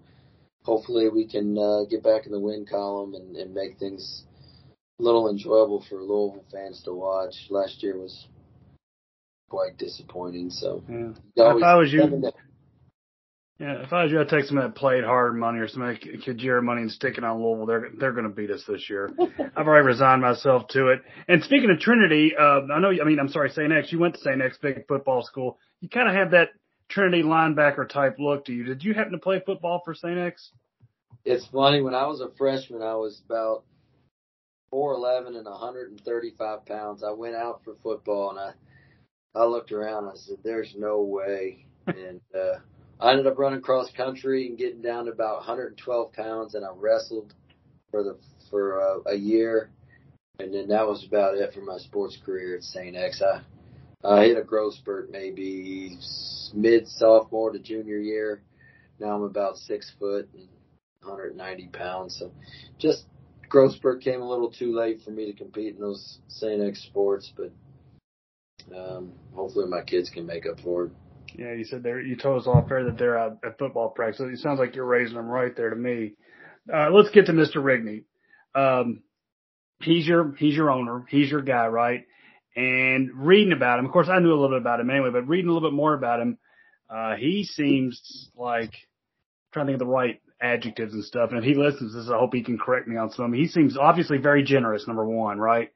hopefully 0.64 1.10
we 1.10 1.28
can 1.28 1.58
uh, 1.58 1.84
get 1.90 2.04
back 2.04 2.26
in 2.26 2.32
the 2.32 2.40
win 2.40 2.66
column 2.66 3.14
and, 3.14 3.36
and 3.36 3.54
make 3.54 3.78
things 3.78 4.24
a 5.00 5.04
little 5.04 5.30
enjoyable 5.30 5.86
for 5.90 6.02
Louisville 6.02 6.46
fans 6.52 6.82
to 6.84 6.94
watch. 6.94 7.36
Last 7.50 7.84
year 7.84 7.98
was 7.98 8.28
quite 9.50 9.78
disappointing. 9.78 10.50
So 10.50 10.84
Yeah. 10.88 11.14
If 11.36 11.64
I 11.64 11.76
was 11.76 11.92
you, 11.92 12.32
yeah, 13.60 13.84
if 13.84 13.92
I 13.92 14.04
was 14.04 14.12
you, 14.12 14.22
I'd 14.22 14.30
take 14.30 14.46
some 14.46 14.58
of 14.58 14.64
that 14.64 14.76
played 14.76 15.04
hard 15.04 15.36
money 15.36 15.60
or 15.60 15.68
some 15.68 15.82
of 15.82 15.96
that 15.96 16.02
Kajira 16.26 16.62
money 16.62 16.84
and 16.84 16.92
stick 16.92 17.18
it 17.18 17.24
on 17.24 17.42
Louisville. 17.42 17.66
They're 17.66 17.90
they're 17.98 18.12
going 18.12 18.30
to 18.30 18.34
beat 18.34 18.52
us 18.52 18.64
this 18.68 18.90
year. 18.90 19.12
I've 19.56 19.68
already 19.68 19.86
resigned 19.86 20.22
myself 20.22 20.68
to 20.70 20.90
it. 20.90 21.02
And 21.28 21.44
speaking 21.44 21.72
of 21.72 21.80
Trinity, 21.80 22.34
uh, 22.40 22.62
I 22.72 22.80
know. 22.80 22.92
I 22.92 23.04
mean, 23.04 23.20
I'm 23.20 23.30
sorry, 23.30 23.50
St. 23.50 23.72
X. 23.72 23.92
You 23.92 24.00
went 24.00 24.16
to 24.16 24.22
St. 24.22 24.42
X 24.42 24.58
big 24.62 24.88
football 24.88 25.24
school. 25.24 25.58
You 25.82 25.90
kind 25.90 26.08
of 26.08 26.16
have 26.16 26.32
that 26.32 26.50
Trinity 26.90 27.24
linebacker 27.24 27.90
type 27.90 28.18
look 28.20 28.46
to 28.46 28.54
you. 28.54 28.64
Did 28.64 28.84
you 28.84 28.94
happen 28.94 29.14
to 29.14 29.20
play 29.20 29.42
football 29.46 29.82
for 29.84 29.94
St. 29.94 30.18
X? 30.18 30.52
it's 31.28 31.46
funny 31.48 31.82
when 31.82 31.94
I 31.94 32.08
was 32.08 32.22
a 32.22 32.30
freshman, 32.38 32.82
I 32.82 32.96
was 32.96 33.22
about 33.26 33.64
four 34.70 34.94
eleven 34.94 35.36
and 35.36 35.46
135 35.46 36.66
pounds. 36.66 37.04
I 37.04 37.12
went 37.12 37.36
out 37.36 37.62
for 37.64 37.76
football 37.84 38.30
and 38.32 38.40
I 38.40 38.52
I 39.36 39.46
looked 39.46 39.72
around. 39.72 40.08
I 40.08 40.16
said, 40.16 40.38
"There's 40.44 40.74
no 40.78 41.02
way." 41.02 41.66
and 41.88 42.22
uh, 42.36 42.60
I 43.00 43.12
ended 43.12 43.28
up 43.28 43.38
running 43.38 43.62
cross 43.62 43.90
country 43.96 44.48
and 44.48 44.58
getting 44.58 44.82
down 44.82 45.06
to 45.06 45.12
about 45.12 45.38
112 45.38 46.14
pounds, 46.14 46.56
and 46.56 46.66
I 46.66 46.70
wrestled 46.76 47.34
for 47.92 48.04
the 48.04 48.18
for 48.50 48.82
uh, 48.82 49.12
a 49.12 49.16
year, 49.16 49.70
and 50.40 50.54
then 50.54 50.68
that 50.70 50.88
was 50.88 51.06
about 51.06 51.36
it 51.36 51.54
for 51.54 51.62
my 51.62 51.78
sports 51.78 52.18
career 52.26 52.58
at 52.58 52.64
St. 52.64 52.96
X. 52.96 53.22
I 53.22 53.42
I 54.04 54.26
hit 54.26 54.38
a 54.38 54.44
growth 54.44 54.76
spurt 54.76 55.12
maybe 55.12 55.98
mid 56.54 56.88
sophomore 56.88 57.52
to 57.52 57.60
junior 57.60 57.98
year. 57.98 58.42
Now 59.00 59.16
I'm 59.16 59.24
about 59.24 59.58
six 59.58 59.92
foot 60.00 60.30
and 60.34 60.48
190 61.02 61.68
pounds. 61.68 62.18
So 62.20 62.32
just 62.78 63.06
growth 63.50 63.76
spurt 63.76 64.02
came 64.02 64.22
a 64.22 64.30
little 64.30 64.52
too 64.52 64.76
late 64.76 65.02
for 65.04 65.12
me 65.12 65.26
to 65.32 65.38
compete 65.38 65.76
in 65.76 65.82
those 65.82 66.20
St. 66.28 66.62
X 66.62 66.84
sports, 66.84 67.32
but 67.36 67.52
um, 68.76 69.14
hopefully 69.34 69.68
my 69.68 69.82
kids 69.82 70.10
can 70.10 70.26
make 70.26 70.46
up 70.46 70.60
for 70.62 70.86
it. 70.86 70.92
Yeah, 71.36 71.54
you 71.54 71.66
said 71.66 71.84
there. 71.84 72.00
You 72.02 72.16
told 72.16 72.42
us 72.42 72.48
off 72.48 72.72
air 72.72 72.86
that 72.86 72.98
they're 72.98 73.18
out 73.18 73.40
at 73.46 73.60
football 73.60 73.90
practice. 73.90 74.22
It 74.22 74.40
sounds 74.40 74.60
like 74.60 74.76
you're 74.76 74.86
raising 74.86 75.16
them 75.16 75.28
right 75.28 75.56
there 75.56 75.70
to 75.70 75.76
me. 75.76 76.14
Uh, 76.74 76.90
let's 76.90 77.10
get 77.12 77.28
to 77.28 77.34
Mr. 77.34 77.58
Rigney. 77.58 78.04
Um, 78.56 79.04
he's 79.82 80.08
your 80.08 80.34
he's 80.36 80.56
your 80.56 80.72
owner, 80.72 81.06
he's 81.10 81.30
your 81.30 81.42
guy, 81.42 81.68
right? 81.68 82.06
And 82.56 83.12
reading 83.14 83.54
about 83.54 83.80
him, 83.80 83.86
of 83.86 83.92
course, 83.92 84.08
I 84.10 84.20
knew 84.20 84.30
a 84.30 84.34
little 84.34 84.50
bit 84.50 84.62
about 84.62 84.80
him 84.80 84.90
anyway, 84.90 85.12
but 85.12 85.28
reading 85.28 85.50
a 85.50 85.54
little 85.54 85.70
bit 85.70 85.76
more 85.76 85.94
about 85.94 86.20
him, 86.20 86.40
uh, 86.90 87.16
he 87.16 87.44
seems 87.44 88.32
like 88.36 88.74
I'm 88.74 89.54
trying 89.54 89.66
to 89.68 89.74
think 89.74 89.82
of 89.82 89.88
the 89.88 89.94
right 89.94 90.20
adjectives 90.42 90.94
and 90.94 91.04
stuff. 91.04 91.30
And 91.30 91.40
if 91.40 91.46
he 91.46 91.54
listens 91.54 91.92
to 91.92 92.00
this, 92.00 92.10
I 92.10 92.18
hope 92.18 92.34
he 92.34 92.44
can 92.44 92.58
correct 92.58 92.88
me 92.88 92.98
on 92.98 93.12
some. 93.12 93.34
He 93.34 93.48
seems 93.48 93.78
obviously 93.78 94.18
very 94.18 94.44
generous, 94.44 94.88
number 94.88 95.06
one, 95.06 95.38
right? 95.38 95.70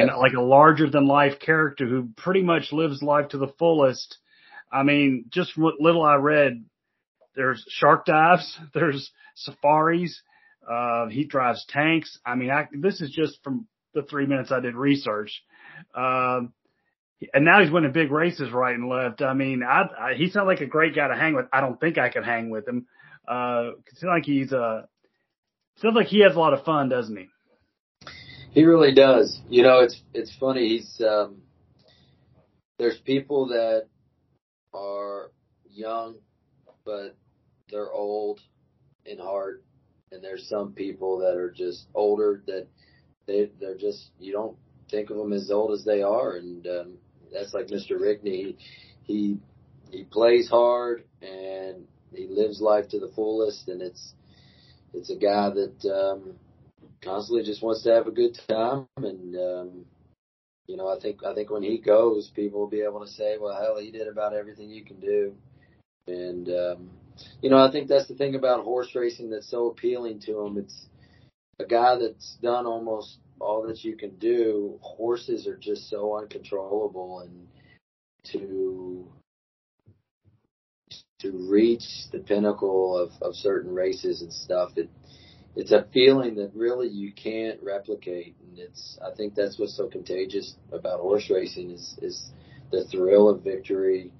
And 0.00 0.10
like 0.18 0.32
a 0.32 0.40
larger 0.40 0.88
than 0.88 1.06
life 1.06 1.38
character 1.40 1.86
who 1.86 2.08
pretty 2.16 2.42
much 2.42 2.72
lives 2.72 3.02
life 3.02 3.28
to 3.30 3.38
the 3.38 3.52
fullest. 3.58 4.18
I 4.70 4.82
mean, 4.82 5.26
just 5.30 5.52
from 5.52 5.64
what 5.64 5.80
little 5.80 6.02
I 6.02 6.16
read, 6.16 6.64
there's 7.36 7.64
shark 7.68 8.06
dives, 8.06 8.58
there's 8.74 9.10
safaris, 9.36 10.20
uh, 10.68 11.06
he 11.08 11.24
drives 11.24 11.64
tanks. 11.68 12.18
I 12.24 12.34
mean, 12.34 12.50
I, 12.50 12.68
this 12.72 13.00
is 13.00 13.10
just 13.10 13.38
from 13.42 13.66
the 13.94 14.02
three 14.02 14.26
minutes 14.26 14.52
I 14.52 14.60
did 14.60 14.74
research. 14.74 15.42
Um, 15.94 16.52
and 17.34 17.44
now 17.44 17.60
he's 17.62 17.70
winning 17.70 17.92
big 17.92 18.10
races 18.10 18.50
right 18.52 18.74
and 18.74 18.88
left. 18.88 19.22
I 19.22 19.34
mean, 19.34 19.62
I, 19.62 19.82
I, 19.98 20.14
he 20.14 20.30
sounds 20.30 20.46
like 20.46 20.60
a 20.60 20.66
great 20.66 20.94
guy 20.94 21.08
to 21.08 21.14
hang 21.14 21.34
with. 21.34 21.46
I 21.52 21.60
don't 21.60 21.78
think 21.78 21.98
I 21.98 22.08
could 22.08 22.24
hang 22.24 22.50
with 22.50 22.66
him. 22.66 22.86
Uh, 23.28 23.72
it 23.86 23.98
sounds 23.98 24.10
like 24.10 24.24
he's, 24.24 24.52
uh, 24.52 24.82
sounds 25.76 25.94
like 25.94 26.08
he 26.08 26.22
has 26.22 26.34
a 26.34 26.38
lot 26.38 26.54
of 26.54 26.64
fun, 26.64 26.88
doesn't 26.88 27.16
he? 27.16 27.28
He 28.52 28.64
really 28.64 28.92
does. 28.94 29.40
You 29.48 29.62
know, 29.62 29.80
it's 29.80 30.00
it's 30.12 30.34
funny. 30.38 30.68
He's 30.68 31.00
um, 31.00 31.38
there's 32.78 32.98
people 32.98 33.48
that 33.48 33.86
are 34.74 35.30
young, 35.70 36.16
but 36.84 37.16
they're 37.70 37.90
old 37.90 38.40
in 39.06 39.18
heart, 39.18 39.62
and 40.10 40.22
there's 40.22 40.48
some 40.48 40.72
people 40.72 41.18
that 41.20 41.36
are 41.36 41.50
just 41.50 41.86
older 41.94 42.42
that 42.46 42.66
they 43.26 43.50
they're 43.58 43.78
just 43.78 44.10
you 44.20 44.32
don't 44.32 44.56
think 44.90 45.08
of 45.08 45.16
them 45.16 45.32
as 45.32 45.50
old 45.50 45.72
as 45.72 45.84
they 45.84 46.02
are, 46.02 46.36
and 46.36 46.66
um, 46.66 46.92
that's 47.32 47.54
like 47.54 47.68
Mr. 47.68 47.92
Rigney. 47.92 48.56
He 49.04 49.38
he 49.90 50.04
plays 50.04 50.48
hard 50.50 51.04
and 51.22 51.86
he 52.14 52.26
lives 52.26 52.60
life 52.60 52.88
to 52.90 53.00
the 53.00 53.10
fullest, 53.14 53.68
and 53.68 53.80
it's 53.80 54.12
it's 54.92 55.08
a 55.08 55.16
guy 55.16 55.48
that 55.48 55.90
um, 55.90 56.34
constantly 57.02 57.44
just 57.44 57.62
wants 57.62 57.82
to 57.82 57.92
have 57.92 58.06
a 58.06 58.12
good 58.12 58.38
time, 58.48 58.86
and 58.96 59.36
um, 59.36 59.84
you 60.66 60.76
know 60.76 60.88
I 60.88 60.98
think 61.00 61.24
I 61.24 61.34
think 61.34 61.50
when 61.50 61.62
he 61.62 61.78
goes, 61.78 62.30
people 62.34 62.60
will 62.60 62.68
be 62.68 62.82
able 62.82 63.00
to 63.00 63.10
say, 63.10 63.36
well, 63.38 63.60
hell, 63.60 63.78
he 63.78 63.90
did 63.90 64.08
about 64.08 64.34
everything 64.34 64.70
you 64.70 64.84
can 64.84 65.00
do, 65.00 65.34
and 66.06 66.48
um, 66.48 66.90
you 67.40 67.50
know 67.50 67.58
I 67.58 67.70
think 67.70 67.88
that's 67.88 68.08
the 68.08 68.14
thing 68.14 68.34
about 68.34 68.64
horse 68.64 68.94
racing 68.94 69.30
that's 69.30 69.50
so 69.50 69.68
appealing 69.68 70.20
to 70.20 70.40
him. 70.40 70.58
It's 70.58 70.86
a 71.58 71.66
guy 71.66 71.96
that's 71.98 72.36
done 72.42 72.66
almost 72.66 73.18
all 73.40 73.66
that 73.66 73.84
you 73.84 73.96
can 73.96 74.16
do. 74.18 74.78
Horses 74.82 75.46
are 75.46 75.56
just 75.56 75.90
so 75.90 76.16
uncontrollable, 76.16 77.20
and 77.20 77.48
to 78.32 79.10
to 81.20 81.30
reach 81.30 81.84
the 82.10 82.18
pinnacle 82.18 82.98
of, 82.98 83.10
of 83.22 83.34
certain 83.36 83.72
races 83.72 84.22
and 84.22 84.32
stuff, 84.32 84.70
it 84.76 84.90
it's 85.54 85.72
a 85.72 85.86
feeling 85.92 86.36
that 86.36 86.52
really 86.54 86.88
you 86.88 87.12
can't 87.12 87.62
replicate, 87.62 88.36
and 88.40 88.58
it's 88.58 88.98
I 89.04 89.14
think 89.14 89.34
that's 89.34 89.58
what's 89.58 89.76
so 89.76 89.88
contagious 89.88 90.54
about 90.72 91.00
horse 91.00 91.28
racing 91.30 91.70
is 91.70 91.98
is 92.00 92.30
the 92.70 92.84
thrill 92.84 93.28
of 93.28 93.42
victory. 93.42 94.12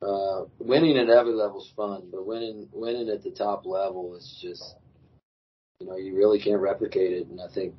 Uh, 0.00 0.44
winning 0.58 0.96
at 0.96 1.08
every 1.08 1.32
level 1.32 1.60
is 1.60 1.72
fun, 1.76 2.08
but 2.10 2.26
winning 2.26 2.68
winning 2.72 3.08
at 3.08 3.22
the 3.22 3.30
top 3.30 3.66
level 3.66 4.16
is 4.16 4.38
just 4.42 4.74
you 5.80 5.86
know 5.86 5.96
you 5.96 6.16
really 6.16 6.40
can't 6.40 6.60
replicate 6.60 7.12
it, 7.12 7.28
and 7.28 7.40
I 7.40 7.52
think 7.52 7.74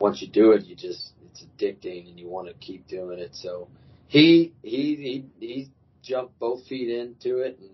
once 0.00 0.22
you 0.22 0.28
do 0.28 0.52
it, 0.52 0.64
you 0.64 0.74
just 0.74 1.12
it's 1.26 1.44
addicting, 1.44 2.08
and 2.08 2.18
you 2.18 2.28
want 2.28 2.48
to 2.48 2.54
keep 2.54 2.88
doing 2.88 3.18
it. 3.18 3.34
So 3.34 3.68
he 4.08 4.54
he 4.62 4.96
he 4.96 5.46
he 5.46 5.68
jumped 6.02 6.38
both 6.38 6.66
feet 6.66 6.88
into 6.88 7.38
it, 7.38 7.58
and 7.60 7.70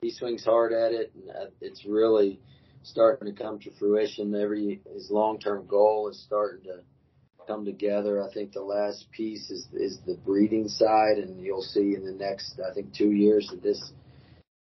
he 0.00 0.10
swings 0.10 0.44
hard 0.44 0.72
at 0.72 0.90
it, 0.90 1.12
and 1.14 1.30
uh, 1.30 1.50
it's 1.60 1.86
really 1.86 2.40
starting 2.82 3.34
to 3.34 3.42
come 3.42 3.58
to 3.60 3.70
fruition. 3.78 4.34
Every 4.34 4.80
his 4.92 5.10
long 5.10 5.38
term 5.38 5.66
goal 5.66 6.08
is 6.08 6.22
starting 6.22 6.64
to 6.64 6.80
come 7.46 7.64
together. 7.64 8.22
I 8.22 8.32
think 8.32 8.52
the 8.52 8.62
last 8.62 9.10
piece 9.10 9.50
is 9.50 9.66
is 9.72 9.98
the 10.06 10.16
breeding 10.24 10.68
side, 10.68 11.18
and 11.18 11.40
you'll 11.44 11.62
see 11.62 11.94
in 11.94 12.04
the 12.04 12.12
next 12.12 12.60
I 12.60 12.72
think 12.74 12.94
two 12.94 13.10
years 13.10 13.48
that 13.50 13.62
this 13.62 13.92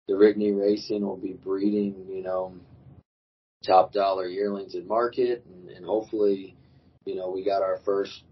the 0.09 0.15
Rigney 0.15 0.57
Racing 0.57 1.05
will 1.05 1.17
be 1.17 1.33
breeding, 1.33 2.07
you 2.09 2.23
know, 2.23 2.55
top 3.65 3.93
dollar 3.93 4.29
yearlings 4.29 4.75
in 4.75 4.87
market, 4.87 5.45
and, 5.47 5.69
and 5.69 5.85
hopefully, 5.85 6.57
you 7.05 7.17
know, 7.17 7.31
we 7.31 7.45
got 7.45 7.63
our 7.63 7.81
first 7.85 8.23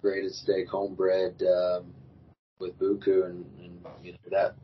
graded 0.00 0.32
stake 0.32 0.68
homebred 0.68 1.40
um, 1.42 1.94
with 2.58 2.76
Buku, 2.78 3.26
and, 3.26 3.44
and 3.60 3.78
you 4.02 4.12
know 4.12 4.18
that 4.30 4.56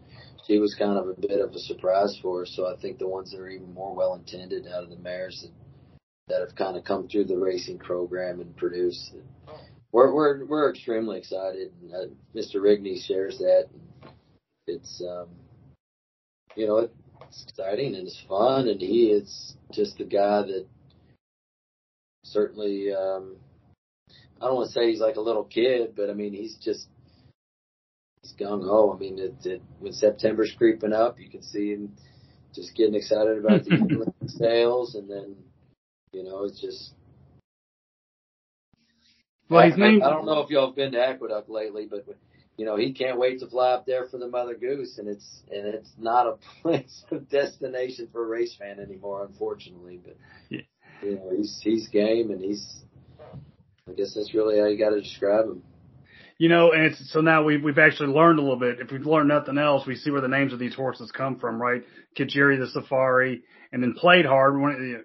she 0.49 0.59
was 0.59 0.75
kind 0.75 0.99
of 0.99 1.09
a 1.09 1.21
bit 1.21 1.41
of 1.41 1.53
a 1.53 1.59
surprise 1.59 2.19
for 2.23 2.43
us. 2.43 2.53
So 2.57 2.67
I 2.67 2.81
think 2.81 2.99
the 2.99 3.09
ones 3.09 3.31
that 3.31 3.41
are 3.41 3.51
even 3.51 3.75
more 3.75 3.95
well 3.95 4.15
intended 4.15 4.67
out 4.67 4.83
of 4.83 4.91
the 4.91 4.97
mares 4.97 5.43
that 5.43 5.53
that 6.29 6.47
have 6.47 6.55
kind 6.57 6.77
of 6.77 6.85
come 6.85 7.09
through 7.09 7.25
the 7.25 7.37
racing 7.37 7.79
program 7.79 8.41
and 8.41 8.57
produced. 8.57 9.15
We're 9.93 10.13
we're 10.13 10.45
we're 10.45 10.71
extremely 10.71 11.19
excited. 11.19 11.73
And, 11.83 11.95
uh, 11.95 12.15
Mr. 12.35 12.57
Rigney 12.57 13.03
shares 13.03 13.39
that. 13.39 13.69
It's 14.67 15.03
um, 15.03 15.29
you 16.55 16.67
know 16.67 16.89
it's 17.23 17.47
exciting 17.49 17.95
and 17.95 18.07
it's 18.07 18.23
fun, 18.29 18.69
and 18.69 18.81
he 18.81 19.11
is 19.11 19.55
just 19.73 19.99
the 19.99 20.05
guy 20.05 20.43
that 20.43 20.67
certainly 22.25 22.93
um, 22.93 23.37
I 24.41 24.47
don't 24.47 24.57
want 24.57 24.69
to 24.69 24.73
say 24.75 24.91
he's 24.91 25.01
like 25.01 25.17
a 25.17 25.23
little 25.23 25.45
kid, 25.45 25.95
but 25.97 26.11
I 26.11 26.13
mean 26.13 26.35
he's 26.35 26.57
just 26.57 26.87
he's 28.29 28.47
gung 28.47 28.65
ho. 28.65 28.93
I 28.95 28.99
mean, 28.99 29.19
it, 29.19 29.35
it, 29.45 29.63
when 29.79 29.93
September's 29.93 30.55
creeping 30.57 30.93
up, 30.93 31.19
you 31.21 31.29
can 31.29 31.43
see 31.43 31.71
him 31.71 31.93
just 32.55 32.75
getting 32.75 32.95
excited 32.95 33.39
about 33.39 33.65
the 33.65 34.13
sales, 34.27 34.95
and 34.95 35.09
then 35.09 35.37
you 36.13 36.25
know 36.25 36.45
it's 36.45 36.61
just. 36.61 36.93
Well, 39.49 39.65
his 39.65 39.75
I. 39.81 40.07
I 40.07 40.11
don't 40.11 40.27
know 40.27 40.41
if 40.41 40.51
y'all 40.51 40.67
have 40.67 40.77
been 40.77 40.93
to 40.93 40.99
Aqueduct 40.99 41.49
lately, 41.49 41.87
but 41.91 42.05
you 42.57 42.67
know 42.67 42.77
he 42.77 42.93
can't 42.93 43.19
wait 43.19 43.41
to 43.41 43.47
fly 43.49 43.73
up 43.73 43.87
there 43.87 44.07
for 44.07 44.19
the 44.19 44.29
Mother 44.29 44.55
Goose, 44.55 44.99
and 44.99 45.09
it's 45.09 45.43
and 45.51 45.67
it's 45.67 45.93
not 45.99 46.27
a 46.27 46.39
place 46.63 47.05
of 47.11 47.29
destination 47.29 48.09
for 48.13 48.25
a 48.25 48.29
race 48.29 48.55
fan 48.57 48.81
anymore, 48.81 49.25
unfortunately. 49.25 50.01
But 50.05 50.17
Yeah. 50.51 50.61
you 51.03 51.15
know 51.17 51.33
he's 51.37 51.61
he's 51.63 51.89
game, 51.89 52.31
and 52.31 52.41
he's. 52.41 52.85
I 53.89 53.93
guess 53.93 54.13
that's 54.15 54.35
really 54.35 54.59
how 54.59 54.67
you 54.67 54.77
got 54.77 54.91
to 54.91 55.01
describe 55.01 55.47
him. 55.47 55.63
You 56.39 56.49
know, 56.49 56.71
and 56.73 56.85
it's 56.85 57.13
so 57.13 57.21
now 57.21 57.43
we've 57.43 57.63
we've 57.63 57.79
actually 57.79 58.11
learned 58.11 58.39
a 58.39 58.43
little 58.43 58.59
bit. 58.59 58.79
If 58.81 58.93
we've 58.93 59.05
learned 59.05 59.29
nothing 59.29 59.59
else, 59.59 59.87
we 59.87 59.97
see 59.97 60.11
where 60.11 60.21
the 60.21 60.29
names 60.29 60.53
of 60.53 60.61
these 60.61 60.75
horses 60.75 61.11
come 61.11 61.39
from, 61.39 61.61
right? 61.61 61.83
Kijiri 62.17 62.59
the 62.59 62.69
Safari, 62.69 63.43
and 63.73 63.83
then 63.83 63.95
played 63.95 64.25
hard. 64.25 64.61
When 64.61 65.05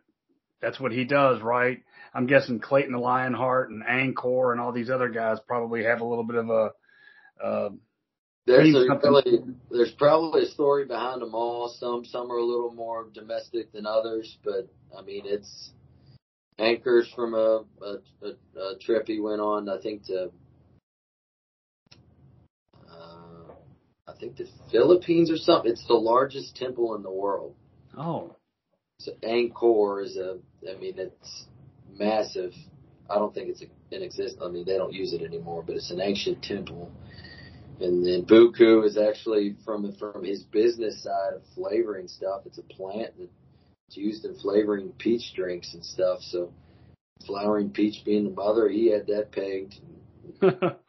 that's 0.61 0.79
what 0.79 0.91
he 0.91 1.05
does, 1.05 1.41
right? 1.41 1.79
I'm 2.13 2.27
guessing 2.27 2.59
Clayton 2.59 2.91
the 2.91 2.99
Lionheart 2.99 3.71
and 3.71 3.83
Angkor 3.83 4.51
and 4.51 4.61
all 4.61 4.71
these 4.71 4.91
other 4.91 5.09
guys 5.09 5.39
probably 5.47 5.83
have 5.83 6.01
a 6.01 6.05
little 6.05 6.23
bit 6.23 6.35
of 6.35 6.49
a. 6.49 6.71
Uh, 7.43 7.69
There's 8.45 8.75
a 8.75 8.99
really, 9.01 9.39
there's 9.71 9.91
probably 9.97 10.43
a 10.43 10.51
story 10.51 10.85
behind 10.85 11.21
them 11.21 11.33
all. 11.33 11.69
Some 11.79 12.05
some 12.05 12.31
are 12.31 12.37
a 12.37 12.45
little 12.45 12.71
more 12.71 13.07
domestic 13.11 13.71
than 13.71 13.85
others, 13.85 14.37
but 14.43 14.67
I 14.95 15.01
mean 15.01 15.23
it's 15.25 15.71
Angkor's 16.59 17.11
from 17.15 17.33
a 17.33 17.63
a, 17.81 17.97
a, 18.21 18.59
a 18.59 18.77
trip 18.79 19.07
he 19.07 19.19
went 19.19 19.41
on. 19.41 19.67
I 19.67 19.81
think 19.81 20.05
to 20.05 20.29
uh, 22.87 24.02
I 24.13 24.19
think 24.19 24.37
the 24.37 24.47
Philippines 24.71 25.31
or 25.31 25.37
something. 25.37 25.71
It's 25.71 25.87
the 25.87 25.93
largest 25.93 26.55
temple 26.55 26.95
in 26.95 27.03
the 27.03 27.11
world. 27.11 27.55
oh, 27.97 28.35
So 28.99 29.13
Angkor 29.23 30.03
is 30.05 30.17
a. 30.17 30.37
I 30.69 30.77
mean 30.77 30.95
it's 30.97 31.45
massive. 31.97 32.53
I 33.09 33.15
don't 33.15 33.33
think 33.33 33.49
it's 33.49 33.63
in 33.91 34.03
existence. 34.03 34.41
I 34.43 34.49
mean 34.49 34.65
they 34.65 34.77
don't 34.77 34.93
use 34.93 35.13
it 35.13 35.21
anymore, 35.21 35.63
but 35.65 35.75
it's 35.75 35.91
an 35.91 36.01
ancient 36.01 36.43
temple. 36.43 36.91
And 37.79 38.05
then 38.05 38.25
Buku 38.25 38.85
is 38.85 38.97
actually 38.97 39.55
from 39.65 39.93
from 39.93 40.23
his 40.23 40.43
business 40.43 41.03
side 41.03 41.33
of 41.35 41.41
flavoring 41.55 42.07
stuff. 42.07 42.41
It's 42.45 42.59
a 42.59 42.63
plant 42.63 43.13
that's 43.17 43.97
used 43.97 44.25
in 44.25 44.35
flavoring 44.35 44.93
peach 44.97 45.33
drinks 45.35 45.73
and 45.73 45.83
stuff. 45.83 46.19
So 46.21 46.53
flowering 47.25 47.71
peach 47.71 48.05
being 48.05 48.25
the 48.25 48.29
mother, 48.29 48.69
he 48.69 48.91
had 48.91 49.07
that 49.07 49.31
pegged. 49.31 49.75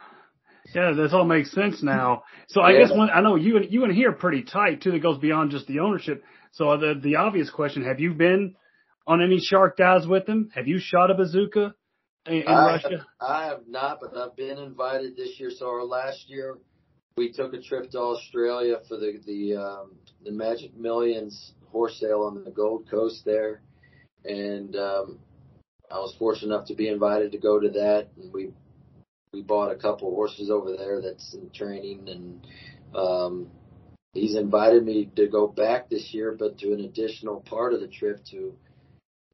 yeah, 0.74 0.92
this 0.96 1.12
all 1.12 1.24
makes 1.24 1.52
sense 1.52 1.82
now. 1.82 2.24
So 2.48 2.60
I 2.60 2.72
Yeah. 2.72 2.80
guess 2.86 2.96
one, 2.96 3.10
I 3.10 3.20
know 3.20 3.36
you 3.36 3.56
and 3.56 3.72
you 3.72 3.84
and 3.84 3.92
he 3.92 4.06
are 4.06 4.12
pretty 4.12 4.42
tight 4.42 4.82
too. 4.82 4.90
That 4.90 5.02
goes 5.02 5.18
beyond 5.18 5.50
just 5.50 5.66
the 5.66 5.80
ownership. 5.80 6.24
So 6.52 6.76
the 6.76 6.94
the 7.00 7.16
obvious 7.16 7.50
question: 7.50 7.84
Have 7.84 8.00
you 8.00 8.14
been 8.14 8.54
on 9.06 9.22
any 9.22 9.38
shark 9.40 9.76
dives 9.76 10.06
with 10.06 10.28
him? 10.28 10.50
Have 10.54 10.66
you 10.66 10.78
shot 10.80 11.10
a 11.10 11.14
bazooka 11.14 11.74
in, 12.26 12.34
in 12.34 12.46
I 12.46 12.66
Russia? 12.66 12.88
Have, 12.90 13.00
I 13.20 13.46
have 13.46 13.60
not, 13.68 14.00
but 14.00 14.16
I've 14.16 14.36
been 14.36 14.58
invited 14.58 15.16
this 15.16 15.38
year. 15.38 15.50
So 15.50 15.66
our 15.68 15.84
last 15.84 16.28
year, 16.28 16.58
we 17.16 17.32
took 17.32 17.54
a 17.54 17.60
trip 17.60 17.90
to 17.90 17.98
Australia 17.98 18.76
for 18.88 18.96
the 18.96 19.20
the 19.26 19.56
um, 19.56 19.92
the 20.24 20.32
Magic 20.32 20.76
Millions 20.76 21.52
horse 21.70 21.98
sale 22.00 22.22
on 22.22 22.42
the 22.44 22.50
Gold 22.50 22.88
Coast 22.90 23.24
there, 23.24 23.60
and 24.24 24.74
um, 24.76 25.18
I 25.90 25.98
was 25.98 26.14
fortunate 26.18 26.54
enough 26.54 26.66
to 26.68 26.74
be 26.74 26.88
invited 26.88 27.32
to 27.32 27.38
go 27.38 27.60
to 27.60 27.68
that, 27.70 28.08
and 28.16 28.32
we 28.32 28.46
we 28.46 28.54
bought 29.46 29.70
a 29.70 29.76
couple 29.76 30.10
horses 30.10 30.50
over 30.50 30.76
there 30.76 31.00
that's 31.00 31.34
in 31.34 31.50
training, 31.50 32.08
and 32.08 32.46
um, 32.94 33.50
he's 34.12 34.36
invited 34.36 34.84
me 34.84 35.10
to 35.16 35.26
go 35.26 35.46
back 35.46 35.88
this 35.88 36.12
year, 36.12 36.34
but 36.38 36.58
to 36.58 36.72
an 36.72 36.80
additional 36.80 37.40
part 37.40 37.74
of 37.74 37.80
the 37.80 37.88
trip 37.88 38.24
to 38.30 38.54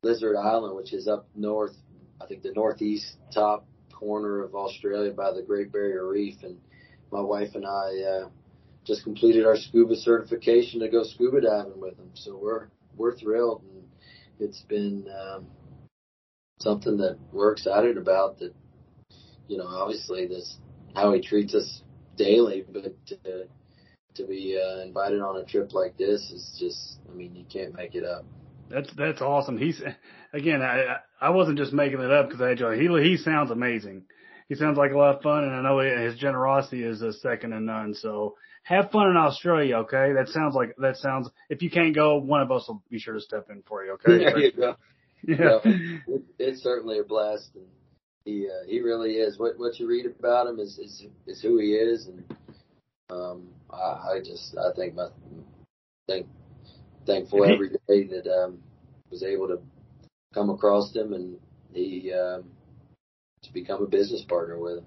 Lizard 0.02 0.36
Island, 0.36 0.76
which 0.76 0.92
is 0.92 1.06
up 1.06 1.28
north, 1.34 1.76
I 2.20 2.26
think 2.26 2.42
the 2.42 2.52
northeast 2.52 3.16
top 3.32 3.66
corner 3.92 4.42
of 4.42 4.54
Australia 4.54 5.12
by 5.12 5.32
the 5.32 5.42
Great 5.42 5.70
Barrier 5.72 6.08
Reef, 6.08 6.42
and 6.42 6.58
my 7.12 7.20
wife 7.20 7.54
and 7.54 7.66
I 7.66 8.00
uh, 8.02 8.28
just 8.84 9.04
completed 9.04 9.46
our 9.46 9.56
scuba 9.56 9.94
certification 9.96 10.80
to 10.80 10.88
go 10.88 11.04
scuba 11.04 11.42
diving 11.42 11.80
with 11.80 11.98
him. 11.98 12.11
So 12.14 12.36
we're 12.36 12.68
we're 12.96 13.16
thrilled, 13.16 13.62
and 13.62 13.84
it's 14.38 14.62
been 14.62 15.06
um, 15.08 15.46
something 16.61 16.96
that 16.98 17.18
we're 17.32 17.52
excited 17.52 17.98
about. 17.98 18.38
That 18.38 18.54
you 19.51 19.59
know, 19.59 19.66
obviously 19.66 20.28
this 20.28 20.57
how 20.94 21.12
he 21.12 21.20
treats 21.20 21.55
us 21.55 21.82
daily, 22.16 22.64
but 22.72 22.84
to, 23.07 23.16
to 24.14 24.26
be 24.26 24.57
uh, 24.57 24.82
invited 24.82 25.20
on 25.20 25.36
a 25.36 25.44
trip 25.44 25.72
like 25.72 25.96
this 25.98 26.20
is 26.30 26.57
just, 26.59 26.98
I 27.11 27.14
mean, 27.14 27.34
you 27.34 27.44
can't 27.53 27.74
make 27.74 27.96
it 27.96 28.05
up. 28.05 28.24
That's 28.68 28.88
that's 28.96 29.20
awesome. 29.20 29.59
He's 29.59 29.82
again, 30.32 30.62
I 30.62 30.98
I 31.20 31.30
wasn't 31.30 31.59
just 31.59 31.72
making 31.72 31.98
it 32.01 32.12
up 32.12 32.28
because 32.28 32.40
I 32.40 32.53
enjoy. 32.53 32.78
He 32.78 32.86
he 33.03 33.16
sounds 33.16 33.51
amazing. 33.51 34.05
He 34.48 34.55
sounds 34.55 34.78
like 34.78 34.92
a 34.92 34.98
lot 34.98 35.16
of 35.16 35.22
fun, 35.22 35.42
and 35.42 35.53
I 35.55 35.62
know 35.62 35.80
his 35.80 36.16
generosity 36.16 36.84
is 36.84 37.03
a 37.03 37.12
second 37.12 37.51
to 37.51 37.61
none. 37.61 37.94
So 37.94 38.36
have 38.62 38.92
fun 38.92 39.11
in 39.11 39.16
Australia, 39.16 39.78
okay? 39.78 40.12
That 40.12 40.28
sounds 40.28 40.55
like 40.55 40.76
that 40.78 40.96
sounds. 40.98 41.28
If 41.48 41.62
you 41.62 41.70
can't 41.70 41.94
go, 41.94 42.18
one 42.18 42.42
of 42.42 42.53
us 42.53 42.66
will 42.68 42.82
be 42.88 43.01
sure 43.01 43.14
to 43.14 43.20
step 43.20 43.48
in 43.51 43.62
for 43.66 43.84
you, 43.84 43.92
okay? 43.94 44.18
There 44.24 44.38
you 44.38 44.53
go. 44.53 44.76
Yeah. 45.22 45.59
it, 45.64 46.22
it's 46.38 46.62
certainly 46.62 47.01
a 47.01 47.05
blast, 47.05 47.51
and 47.57 47.66
he 48.30 48.48
uh, 48.48 48.66
he 48.66 48.80
really 48.80 49.12
is. 49.14 49.38
What 49.38 49.58
what 49.58 49.78
you 49.78 49.88
read 49.88 50.06
about 50.06 50.46
him 50.46 50.58
is 50.58 50.78
is 50.78 51.06
is 51.26 51.40
who 51.42 51.58
he 51.58 51.72
is, 51.72 52.06
and 52.06 52.24
um, 53.10 53.48
I, 53.70 54.14
I 54.14 54.20
just 54.24 54.56
I 54.56 54.72
think 54.74 54.94
my 54.94 55.08
thank 56.08 56.26
thankful 57.06 57.44
every 57.44 57.70
day 57.70 58.04
that 58.04 58.26
um 58.30 58.58
was 59.10 59.22
able 59.22 59.48
to 59.48 59.58
come 60.34 60.50
across 60.50 60.94
him 60.94 61.12
and 61.12 61.38
he 61.72 62.12
um 62.12 62.44
to 63.42 63.52
become 63.52 63.82
a 63.82 63.86
business 63.86 64.22
partner 64.28 64.58
with 64.58 64.78
him. 64.78 64.84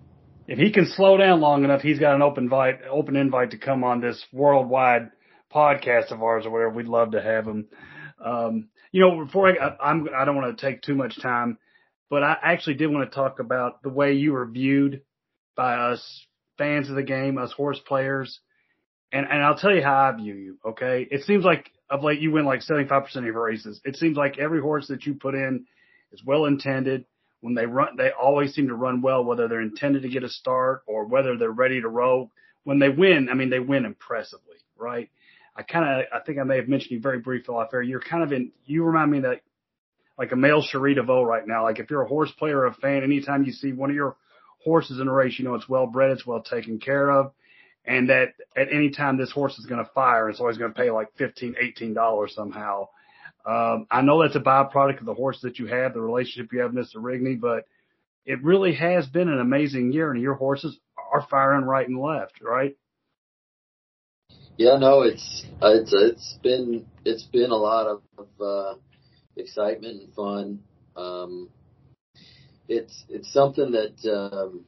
if 0.47 0.59
he 0.59 0.71
can 0.71 0.85
slow 0.85 1.17
down 1.17 1.41
long 1.41 1.63
enough, 1.63 1.81
he's 1.81 1.99
got 1.99 2.15
an 2.15 2.21
open 2.21 2.45
invite, 2.45 2.79
open 2.89 3.15
invite 3.15 3.51
to 3.51 3.57
come 3.57 3.83
on 3.83 3.99
this 3.99 4.23
worldwide 4.31 5.09
podcast 5.53 6.11
of 6.11 6.21
ours 6.21 6.45
or 6.45 6.51
whatever. 6.51 6.69
We'd 6.71 6.87
love 6.87 7.11
to 7.11 7.21
have 7.21 7.45
him. 7.47 7.67
Um, 8.23 8.69
you 8.91 9.01
know, 9.01 9.25
before 9.25 9.47
I, 9.49 9.67
I- 9.67 9.89
I'm, 9.89 10.07
I 10.15 10.23
don't 10.25 10.35
want 10.35 10.55
to 10.57 10.65
take 10.65 10.81
too 10.81 10.95
much 10.95 11.19
time, 11.21 11.57
but 12.13 12.21
I 12.21 12.37
actually 12.43 12.75
did 12.75 12.91
want 12.91 13.09
to 13.09 13.15
talk 13.15 13.39
about 13.39 13.81
the 13.81 13.89
way 13.89 14.13
you 14.13 14.33
were 14.33 14.45
viewed 14.45 15.01
by 15.55 15.73
us 15.73 16.27
fans 16.59 16.87
of 16.87 16.95
the 16.95 17.01
game, 17.01 17.39
us 17.39 17.51
horse 17.51 17.79
players. 17.79 18.39
And, 19.11 19.25
and 19.27 19.41
I'll 19.41 19.57
tell 19.57 19.73
you 19.73 19.81
how 19.81 19.95
I 19.95 20.11
view 20.11 20.35
you. 20.35 20.57
Okay. 20.63 21.07
It 21.09 21.23
seems 21.23 21.43
like 21.43 21.71
of 21.89 22.03
late 22.03 22.19
you 22.19 22.29
win 22.31 22.45
like 22.45 22.59
75% 22.59 23.15
of 23.15 23.23
your 23.23 23.43
races. 23.43 23.81
It 23.83 23.95
seems 23.95 24.15
like 24.15 24.37
every 24.37 24.61
horse 24.61 24.89
that 24.89 25.07
you 25.07 25.15
put 25.15 25.33
in 25.33 25.65
is 26.11 26.23
well 26.23 26.45
intended 26.45 27.05
when 27.41 27.55
they 27.55 27.65
run, 27.65 27.97
they 27.97 28.11
always 28.11 28.53
seem 28.53 28.67
to 28.67 28.75
run 28.75 29.01
well, 29.01 29.25
whether 29.25 29.47
they're 29.47 29.61
intended 29.61 30.03
to 30.03 30.09
get 30.09 30.21
a 30.21 30.29
start 30.29 30.83
or 30.85 31.05
whether 31.05 31.35
they're 31.35 31.49
ready 31.49 31.81
to 31.81 31.89
roll. 31.89 32.29
When 32.63 32.77
they 32.77 32.89
win, 32.89 33.27
I 33.31 33.33
mean, 33.33 33.49
they 33.49 33.57
win 33.57 33.85
impressively, 33.85 34.57
right? 34.77 35.09
I 35.55 35.63
kind 35.63 36.03
of, 36.03 36.05
I 36.13 36.23
think 36.23 36.37
I 36.37 36.43
may 36.43 36.57
have 36.57 36.67
mentioned 36.67 36.91
you 36.91 36.99
very 36.99 37.17
briefly 37.17 37.55
off 37.55 37.73
air. 37.73 37.81
You're 37.81 38.01
kind 38.01 38.21
of 38.21 38.31
in, 38.33 38.51
you 38.65 38.83
remind 38.83 39.09
me 39.09 39.21
that 39.21 39.41
like 40.17 40.31
a 40.31 40.35
male 40.35 40.61
Cherie 40.61 40.95
DeVaux 40.95 41.25
right 41.25 41.47
now. 41.47 41.63
Like 41.63 41.79
if 41.79 41.89
you're 41.89 42.03
a 42.03 42.07
horse 42.07 42.31
player 42.31 42.59
or 42.59 42.67
a 42.67 42.73
fan, 42.73 43.03
anytime 43.03 43.43
you 43.43 43.51
see 43.51 43.73
one 43.73 43.89
of 43.89 43.95
your 43.95 44.15
horses 44.63 44.99
in 44.99 45.07
a 45.07 45.13
race, 45.13 45.37
you 45.37 45.45
know 45.45 45.55
it's 45.55 45.69
well 45.69 45.87
bred, 45.87 46.11
it's 46.11 46.25
well 46.25 46.41
taken 46.41 46.79
care 46.79 47.09
of, 47.09 47.31
and 47.85 48.09
that 48.09 48.33
at 48.55 48.71
any 48.71 48.91
time 48.91 49.17
this 49.17 49.31
horse 49.31 49.57
is 49.57 49.65
going 49.65 49.83
to 49.83 49.91
fire, 49.91 50.29
it's 50.29 50.39
always 50.39 50.57
going 50.57 50.73
to 50.73 50.79
pay 50.79 50.91
like 50.91 51.09
fifteen, 51.17 51.55
eighteen 51.59 51.93
dollars 51.93 52.33
somehow. 52.35 52.87
Um, 53.45 53.87
I 53.91 54.01
know 54.01 54.21
that's 54.21 54.37
a 54.37 54.39
byproduct 54.39 54.99
of 54.99 55.05
the 55.05 55.13
horse 55.13 55.39
that 55.41 55.59
you 55.59 55.67
have, 55.67 55.93
the 55.93 56.01
relationship 56.01 56.53
you 56.53 56.59
have 56.59 56.73
with 56.73 56.85
Mr. 56.85 56.95
Rigney, 56.95 57.37
but 57.39 57.65
it 58.25 58.41
really 58.41 58.73
has 58.75 59.05
been 59.07 59.27
an 59.27 59.39
amazing 59.39 59.91
year, 59.91 60.11
and 60.11 60.21
your 60.21 60.35
horses 60.35 60.77
are 61.11 61.27
firing 61.29 61.65
right 61.65 61.87
and 61.87 61.99
left, 61.99 62.41
right? 62.41 62.77
Yeah, 64.57 64.77
no, 64.77 65.01
it's 65.01 65.45
it's 65.61 65.93
it's 65.93 66.39
been 66.43 66.85
it's 67.03 67.23
been 67.23 67.49
a 67.49 67.55
lot 67.55 67.87
of 67.87 68.01
uh, 68.39 68.75
excitement 69.35 70.01
and 70.01 70.13
fun. 70.13 70.59
Um, 70.95 71.49
it's 72.67 73.03
it's 73.09 73.31
something 73.33 73.71
that 73.71 73.95
um, 74.11 74.65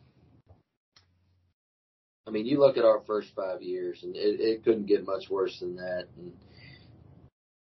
I 2.28 2.32
mean, 2.32 2.46
you 2.46 2.60
look 2.60 2.78
at 2.78 2.86
our 2.86 3.02
first 3.06 3.30
five 3.36 3.62
years, 3.62 4.02
and 4.04 4.16
it, 4.16 4.40
it 4.40 4.64
couldn't 4.64 4.88
get 4.88 5.06
much 5.06 5.30
worse 5.30 5.60
than 5.60 5.76
that. 5.76 6.08
And 6.18 6.34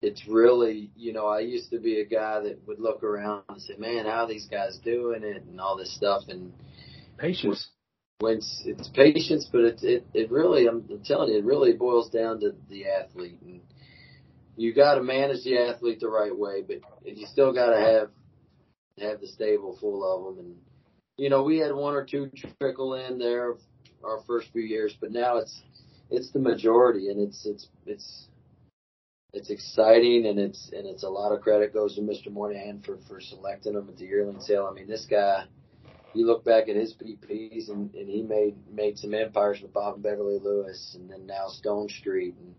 it's 0.00 0.26
really, 0.28 0.90
you 0.96 1.12
know, 1.12 1.26
I 1.26 1.40
used 1.40 1.70
to 1.70 1.78
be 1.78 2.00
a 2.00 2.04
guy 2.04 2.40
that 2.40 2.66
would 2.66 2.78
look 2.78 3.02
around 3.02 3.42
and 3.48 3.60
say, 3.60 3.74
"Man, 3.78 4.06
how 4.06 4.24
are 4.24 4.28
these 4.28 4.46
guys 4.46 4.78
doing 4.78 5.24
it?" 5.24 5.44
and 5.44 5.60
all 5.60 5.76
this 5.76 5.94
stuff, 5.94 6.22
and 6.28 6.52
Patience. 7.18 7.68
when 8.20 8.36
it's, 8.36 8.62
it's 8.64 8.88
patience, 8.88 9.48
but 9.50 9.62
it, 9.62 9.82
it, 9.82 10.06
it 10.14 10.30
really, 10.30 10.66
I'm, 10.66 10.84
I'm 10.90 11.02
telling 11.04 11.32
you, 11.32 11.38
it 11.38 11.44
really 11.44 11.72
boils 11.72 12.10
down 12.10 12.40
to 12.40 12.54
the 12.68 12.86
athlete. 12.88 13.40
And 13.42 13.60
you 14.56 14.72
got 14.74 14.94
to 14.94 15.02
manage 15.02 15.44
the 15.44 15.58
athlete 15.58 16.00
the 16.00 16.08
right 16.08 16.36
way, 16.36 16.62
but 16.62 16.78
you 17.04 17.26
still 17.26 17.52
got 17.52 17.70
to 17.70 17.80
have, 17.80 18.10
have 19.00 19.20
the 19.20 19.26
stable 19.26 19.76
full 19.80 20.04
of 20.04 20.36
them. 20.36 20.44
And, 20.44 20.56
you 21.16 21.28
know, 21.28 21.42
we 21.42 21.58
had 21.58 21.74
one 21.74 21.94
or 21.94 22.04
two 22.04 22.30
trickle 22.60 22.94
in 22.94 23.18
there 23.18 23.54
our 24.04 24.20
first 24.26 24.48
few 24.52 24.62
years, 24.62 24.94
but 25.00 25.10
now 25.10 25.38
it's, 25.38 25.62
it's 26.10 26.30
the 26.32 26.38
majority 26.38 27.08
and 27.08 27.20
it's, 27.20 27.46
it's, 27.46 27.66
it's, 27.86 28.28
it's 29.32 29.50
exciting 29.50 30.26
and 30.26 30.38
it's, 30.38 30.70
and 30.72 30.86
it's 30.86 31.02
a 31.02 31.08
lot 31.08 31.32
of 31.32 31.40
credit 31.40 31.72
goes 31.72 31.96
to 31.96 32.02
Mr. 32.02 32.30
Moynihan 32.30 32.82
for, 32.84 32.98
for 33.08 33.20
selecting 33.20 33.74
him 33.74 33.88
at 33.88 33.96
the 33.96 34.04
yearling 34.04 34.40
sale. 34.40 34.68
I 34.70 34.74
mean, 34.74 34.86
this 34.86 35.06
guy, 35.10 35.44
you 36.12 36.26
look 36.26 36.44
back 36.44 36.68
at 36.68 36.76
his 36.76 36.94
PPs 36.94 37.68
and, 37.68 37.92
and 37.94 38.08
he 38.08 38.22
made 38.22 38.54
made 38.72 38.98
some 38.98 39.14
empires 39.14 39.60
with 39.60 39.72
Bob 39.72 39.94
and 39.94 40.02
Beverly 40.02 40.38
Lewis 40.40 40.96
and 40.98 41.10
then 41.10 41.26
now 41.26 41.46
Stonestreet 41.48 42.34
and 42.38 42.54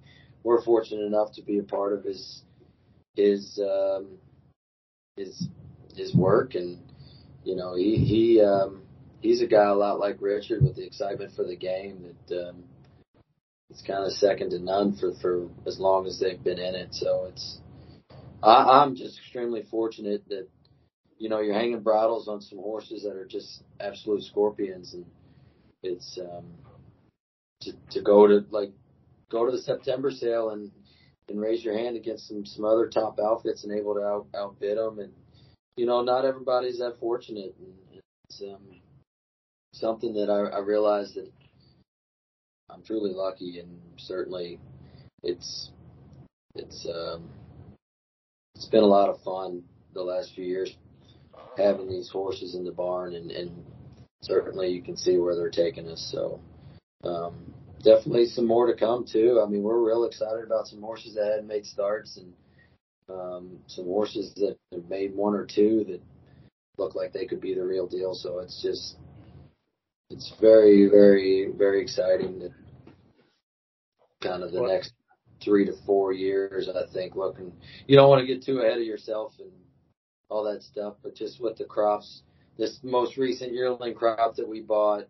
we're 0.46 0.64
fortunate 0.64 1.04
enough 1.04 1.34
to 1.34 1.42
be 1.42 1.58
a 1.58 1.64
part 1.64 1.92
of 1.92 2.04
his 2.04 2.44
his 3.16 3.60
um 3.60 4.20
his 5.18 5.50
his 5.96 6.14
work. 6.16 6.56
And 6.56 6.80
you 7.44 7.56
know 7.56 7.76
he 7.76 7.98
he 7.98 8.42
um 8.42 8.84
he's 9.22 9.42
a 9.42 9.48
guy 9.48 9.66
a 9.66 9.74
lot 9.74 10.00
like 10.00 10.22
Richard 10.22 10.62
with 10.62 10.76
the 10.76 10.86
excitement 10.86 11.34
for 11.36 11.44
the 11.44 11.56
game 11.56 12.16
that 12.30 12.48
um 12.48 12.64
it's 13.72 13.82
kind 13.82 14.06
of 14.06 14.12
second 14.14 14.52
to 14.52 14.60
none 14.60 14.96
for 14.96 15.14
for 15.22 15.50
as 15.66 15.80
long 15.80 16.06
as 16.06 16.20
they've 16.20 16.42
been 16.42 16.60
in 16.60 16.76
it. 16.76 16.94
So 16.94 17.26
it's 17.26 17.60
I, 18.44 18.84
I'm 18.84 18.96
just 18.96 19.18
extremely 19.18 19.64
fortunate 19.64 20.24
that 20.30 20.48
you 21.18 21.30
know, 21.30 21.40
you're 21.40 21.54
hanging 21.54 21.82
bridles 21.82 22.28
on 22.28 22.42
some 22.42 22.60
horses 22.60 23.04
that 23.04 23.16
are 23.16 23.26
just 23.26 23.64
absolute 23.80 24.24
scorpions, 24.24 24.94
and 24.94 25.06
it's 25.82 26.20
um, 26.20 26.46
to 27.62 27.72
to 27.92 28.02
go 28.02 28.28
to 28.28 28.46
like 28.50 28.72
go 29.30 29.46
to 29.46 29.52
the 29.52 29.62
September 29.62 30.12
sale 30.12 30.52
and 30.52 30.72
and 31.28 31.42
raise 31.42 31.64
your 31.64 31.78
hand 31.78 31.98
against 31.98 32.28
some 32.28 32.46
some 32.46 32.66
other 32.66 32.88
top 32.88 33.20
outfits 33.20 33.64
and 33.64 33.74
able 33.74 33.96
to 33.96 34.02
out, 34.02 34.28
outbid 34.36 34.78
them, 34.78 35.00
and 35.00 35.14
you 35.76 35.86
know, 35.86 36.02
not 36.02 36.26
everybody's 36.26 36.80
that 36.80 37.00
fortunate, 37.00 37.56
and 37.60 38.02
it's 38.30 38.42
um, 38.42 38.82
something 39.74 40.14
that 40.14 40.30
I, 40.30 40.58
I 40.58 40.60
realize 40.60 41.14
that 41.16 41.32
I'm 42.70 42.84
truly 42.84 43.12
lucky, 43.12 43.60
and 43.60 43.80
certainly 43.98 44.60
it's 45.24 45.72
it's 46.56 46.86
um, 46.86 47.30
it's 48.56 48.68
been 48.68 48.84
a 48.84 48.88
lot 48.88 49.10
of 49.10 49.22
fun 49.22 49.64
the 49.94 50.04
last 50.04 50.34
few 50.34 50.46
years 50.46 50.76
having 51.58 51.90
these 51.90 52.10
horses 52.10 52.56
in 52.56 52.64
the 52.64 52.72
barn. 52.72 53.16
And, 53.16 53.32
and 53.32 53.66
certainly 54.22 54.70
you 54.70 54.82
can 54.82 54.98
see 54.98 55.18
where 55.18 55.36
they're 55.36 55.50
taking 55.50 55.88
us. 55.88 56.10
So, 56.12 56.40
um, 57.04 57.54
definitely 57.86 58.26
some 58.26 58.46
more 58.48 58.66
to 58.68 58.74
come 58.74 59.06
too. 59.06 59.42
I 59.46 59.48
mean, 59.48 59.64
we're 59.64 59.88
real 59.88 60.04
excited 60.04 60.44
about 60.44 60.68
some 60.68 60.82
horses 60.82 61.16
that 61.16 61.26
hadn't 61.26 61.48
made 61.48 61.66
starts 61.66 62.18
and, 62.18 62.34
um, 63.08 63.60
some 63.68 63.86
horses 63.86 64.34
that 64.36 64.58
have 64.74 64.90
made 64.90 65.16
one 65.16 65.36
or 65.36 65.46
two 65.46 65.86
that 65.88 66.02
look 66.78 66.96
like 66.96 67.14
they 67.14 67.26
could 67.26 67.40
be 67.40 67.54
the 67.54 67.64
real 67.64 67.88
deal. 67.88 68.14
So 68.16 68.40
it's 68.40 68.62
just, 68.62 68.98
it's 70.10 70.34
very, 70.42 70.88
very, 70.90 71.52
very 71.56 71.82
exciting 71.82 72.40
that 72.40 72.52
kind 74.22 74.44
of 74.44 74.52
the 74.52 74.62
Well- 74.62 74.72
next 74.72 74.94
three 75.42 75.66
to 75.66 75.74
four 75.86 76.12
years, 76.12 76.68
I 76.68 76.88
think 76.88 77.16
looking, 77.16 77.54
you 77.88 77.96
don't 77.96 78.10
want 78.10 78.22
to 78.22 78.28
get 78.28 78.44
too 78.44 78.60
ahead 78.60 78.80
of 78.80 78.84
yourself 78.84 79.40
and, 79.40 79.52
all 80.28 80.44
that 80.44 80.64
stuff, 80.64 80.96
but 81.04 81.14
just 81.14 81.40
with 81.40 81.56
the 81.56 81.64
crops, 81.66 82.24
this 82.58 82.80
most 82.84 83.16
recent 83.16 83.54
yearling 83.54 83.94
crop 83.94 84.36
that 84.36 84.48
we 84.48 84.60
bought, 84.60 85.08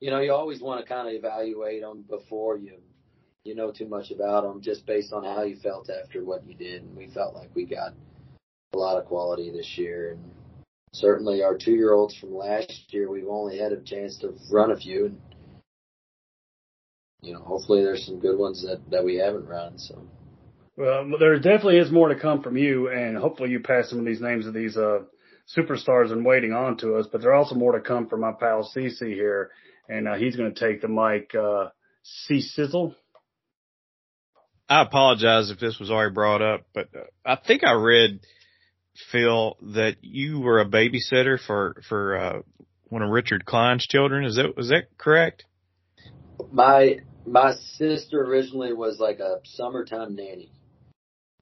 you 0.00 0.10
know, 0.10 0.20
you 0.20 0.32
always 0.32 0.60
want 0.60 0.80
to 0.80 0.86
kind 0.86 1.08
of 1.08 1.14
evaluate 1.14 1.82
them 1.82 2.04
before 2.08 2.56
you, 2.56 2.78
you 3.44 3.54
know 3.54 3.70
too 3.70 3.88
much 3.88 4.10
about 4.10 4.42
them, 4.42 4.60
just 4.60 4.86
based 4.86 5.12
on 5.12 5.24
how 5.24 5.42
you 5.42 5.56
felt 5.56 5.90
after 5.90 6.24
what 6.24 6.46
you 6.46 6.54
did. 6.54 6.82
And 6.82 6.96
we 6.96 7.08
felt 7.08 7.34
like 7.34 7.50
we 7.54 7.64
got 7.64 7.92
a 8.72 8.78
lot 8.78 8.98
of 8.98 9.06
quality 9.06 9.50
this 9.50 9.76
year, 9.76 10.12
and 10.12 10.30
certainly 10.92 11.42
our 11.42 11.56
two 11.56 11.72
year 11.72 11.92
olds 11.92 12.16
from 12.16 12.34
last 12.34 12.92
year, 12.92 13.10
we've 13.10 13.28
only 13.28 13.58
had 13.58 13.72
a 13.72 13.80
chance 13.80 14.18
to 14.18 14.34
run 14.50 14.70
a 14.70 14.76
few 14.76 15.06
and 15.06 15.18
you 17.24 17.32
know, 17.32 17.40
hopefully 17.40 17.82
there's 17.82 18.04
some 18.04 18.20
good 18.20 18.38
ones 18.38 18.62
that, 18.62 18.80
that 18.90 19.04
we 19.04 19.16
haven't 19.16 19.46
run. 19.46 19.78
So 19.78 20.06
Well, 20.76 21.10
there 21.18 21.36
definitely 21.36 21.78
is 21.78 21.90
more 21.90 22.08
to 22.08 22.20
come 22.20 22.42
from 22.42 22.56
you, 22.56 22.90
and 22.90 23.16
hopefully 23.16 23.50
you 23.50 23.60
pass 23.60 23.88
some 23.88 23.98
of 23.98 24.04
these 24.04 24.20
names 24.20 24.46
of 24.46 24.54
these 24.54 24.76
uh, 24.76 25.00
superstars 25.56 26.12
and 26.12 26.24
waiting 26.24 26.52
on 26.52 26.76
to 26.78 26.96
us. 26.96 27.06
But 27.10 27.22
there's 27.22 27.36
also 27.36 27.54
more 27.54 27.72
to 27.72 27.80
come 27.80 28.08
from 28.08 28.20
my 28.20 28.32
pal 28.32 28.70
CC 28.76 29.14
here, 29.14 29.50
and 29.88 30.08
uh, 30.08 30.14
he's 30.14 30.36
going 30.36 30.54
to 30.54 30.68
take 30.68 30.80
the 30.80 30.88
mic. 30.88 31.34
Uh, 31.34 31.70
C 32.02 32.40
Sizzle. 32.40 32.94
I 34.68 34.82
apologize 34.82 35.50
if 35.50 35.58
this 35.58 35.78
was 35.78 35.90
already 35.90 36.14
brought 36.14 36.42
up, 36.42 36.66
but 36.74 36.88
uh, 36.94 37.04
I 37.24 37.36
think 37.36 37.64
I 37.64 37.72
read 37.72 38.20
Phil 39.10 39.56
that 39.74 39.96
you 40.02 40.40
were 40.40 40.60
a 40.60 40.66
babysitter 40.66 41.38
for 41.38 41.82
for 41.88 42.16
uh, 42.16 42.42
one 42.88 43.02
of 43.02 43.10
Richard 43.10 43.44
Klein's 43.44 43.86
children. 43.86 44.24
Is 44.24 44.36
that 44.36 44.56
was 44.56 44.68
that 44.68 44.96
correct? 44.98 45.44
my 46.52 46.98
my 47.26 47.54
sister 47.76 48.22
originally 48.22 48.72
was 48.72 48.98
like 48.98 49.18
a 49.20 49.38
summertime 49.44 50.14
nanny. 50.14 50.50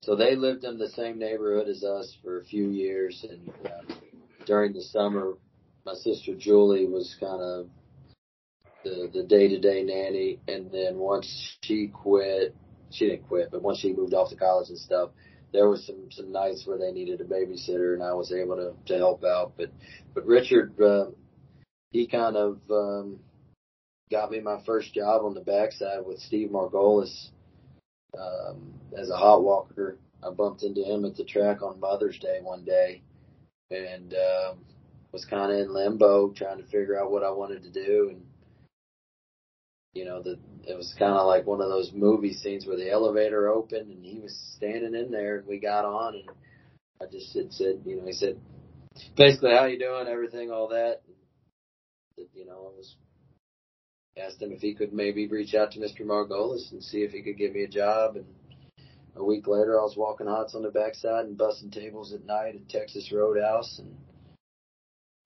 So 0.03 0.17
they 0.17 0.35
lived 0.35 0.65
in 0.65 0.79
the 0.79 0.89
same 0.91 1.19
neighborhood 1.19 1.69
as 1.69 1.85
us 1.85 2.17
for 2.23 2.41
a 2.41 2.45
few 2.45 2.71
years, 2.71 3.25
and 3.29 3.51
uh, 3.65 3.95
during 4.47 4.73
the 4.73 4.83
summer, 4.83 5.35
my 5.87 5.95
sister 5.95 6.35
Julie 6.35 6.87
was 6.87 7.17
kind 7.21 7.41
of 7.41 7.69
the 8.85 9.11
the 9.13 9.23
day 9.23 9.49
to 9.49 9.59
day 9.59 9.83
nanny. 9.83 10.41
And 10.49 10.71
then 10.71 10.99
once 10.99 11.57
she 11.63 11.89
quit, 11.89 12.55
she 12.91 13.09
didn't 13.09 13.29
quit, 13.29 13.51
but 13.51 13.63
once 13.63 13.79
she 13.79 13.93
moved 13.93 14.15
off 14.15 14.31
to 14.31 14.37
college 14.37 14.69
and 14.69 14.79
stuff, 14.79 15.11
there 15.53 15.69
was 15.69 15.87
some 15.87 16.11
some 16.11 16.33
nights 16.33 16.67
where 16.67 16.79
they 16.79 16.93
needed 16.93 17.21
a 17.21 17.25
babysitter, 17.25 17.95
and 17.95 18.03
I 18.03 18.15
was 18.15 18.33
able 18.33 18.57
to 18.57 18.75
to 18.87 18.99
help 18.99 19.25
out. 19.25 19.53
But 19.57 19.71
but 20.15 20.27
Richard, 20.27 20.81
uh, 20.81 21.07
he 21.91 22.07
kind 22.07 22.37
of 22.37 22.61
um, 22.71 23.21
got 24.11 24.31
me 24.31 24.41
my 24.41 24.63
first 24.65 24.95
job 24.95 25.25
on 25.25 25.35
the 25.35 25.41
backside 25.41 26.05
with 26.05 26.21
Steve 26.21 26.51
Margolis 26.51 27.29
um, 28.19 28.75
as 28.97 29.11
a 29.11 29.17
hot 29.17 29.43
walker. 29.43 29.99
I 30.25 30.31
bumped 30.31 30.63
into 30.63 30.83
him 30.83 31.05
at 31.05 31.17
the 31.17 31.25
track 31.25 31.63
on 31.63 31.81
Mother's 31.81 32.19
Day 32.19 32.39
one 32.43 32.65
day, 32.65 33.03
and 33.71 34.15
um, 34.15 34.59
was 35.13 35.25
kind 35.25 35.53
of 35.53 35.59
in 35.59 35.75
limbo, 35.75 36.31
trying 36.31 36.59
to 36.59 36.65
figure 36.65 36.99
out 36.99 37.11
what 37.11 37.25
I 37.25 37.31
wanted 37.31 37.63
to 37.65 37.71
do. 37.71 38.09
And 38.13 38.23
you 39.95 40.05
know, 40.05 40.23
the 40.23 40.39
it 40.65 40.77
was 40.77 40.95
kind 40.99 41.15
of 41.15 41.27
like 41.27 41.47
one 41.47 41.61
of 41.61 41.69
those 41.69 41.93
movie 41.93 42.33
scenes 42.33 42.67
where 42.67 42.77
the 42.77 42.91
elevator 42.91 43.49
opened 43.49 43.91
and 43.91 44.05
he 44.05 44.19
was 44.21 44.37
standing 44.57 44.95
in 44.95 45.11
there, 45.11 45.39
and 45.39 45.47
we 45.47 45.59
got 45.59 45.85
on, 45.85 46.15
and 46.15 46.29
I 47.01 47.07
just 47.11 47.35
it 47.37 47.53
said, 47.53 47.83
you 47.85 47.97
know, 47.97 48.07
he 48.07 48.13
said 48.13 48.39
basically 49.17 49.51
how 49.51 49.67
you 49.67 49.79
doing, 49.79 50.07
everything, 50.09 50.51
all 50.51 50.69
that. 50.69 51.01
And, 52.17 52.27
you 52.35 52.47
know, 52.47 52.73
I 52.73 52.77
was 52.77 52.97
asked 54.17 54.41
him 54.41 54.53
if 54.53 54.61
he 54.61 54.75
could 54.75 54.93
maybe 54.93 55.27
reach 55.27 55.55
out 55.55 55.73
to 55.73 55.81
Mr. 55.81 56.03
Margolis 56.03 56.71
and 56.73 56.83
see 56.83 56.99
if 56.99 57.13
he 57.13 57.23
could 57.23 57.39
give 57.39 57.53
me 57.53 57.65
a 57.65 57.69
job. 57.69 58.17
And 58.17 58.27
a 59.17 59.25
week 59.25 59.47
later, 59.47 59.79
I 59.79 59.83
was 59.83 59.97
walking 59.97 60.27
hots 60.27 60.55
on 60.55 60.63
the 60.63 60.71
backside 60.71 61.27
and 61.27 61.37
busting 61.37 61.71
tables 61.71 62.13
at 62.13 62.25
night 62.25 62.55
at 62.55 62.69
Texas 62.69 63.11
Roadhouse. 63.13 63.81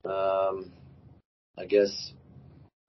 And 0.03 0.11
um, 0.11 0.71
I 1.57 1.65
guess 1.65 2.13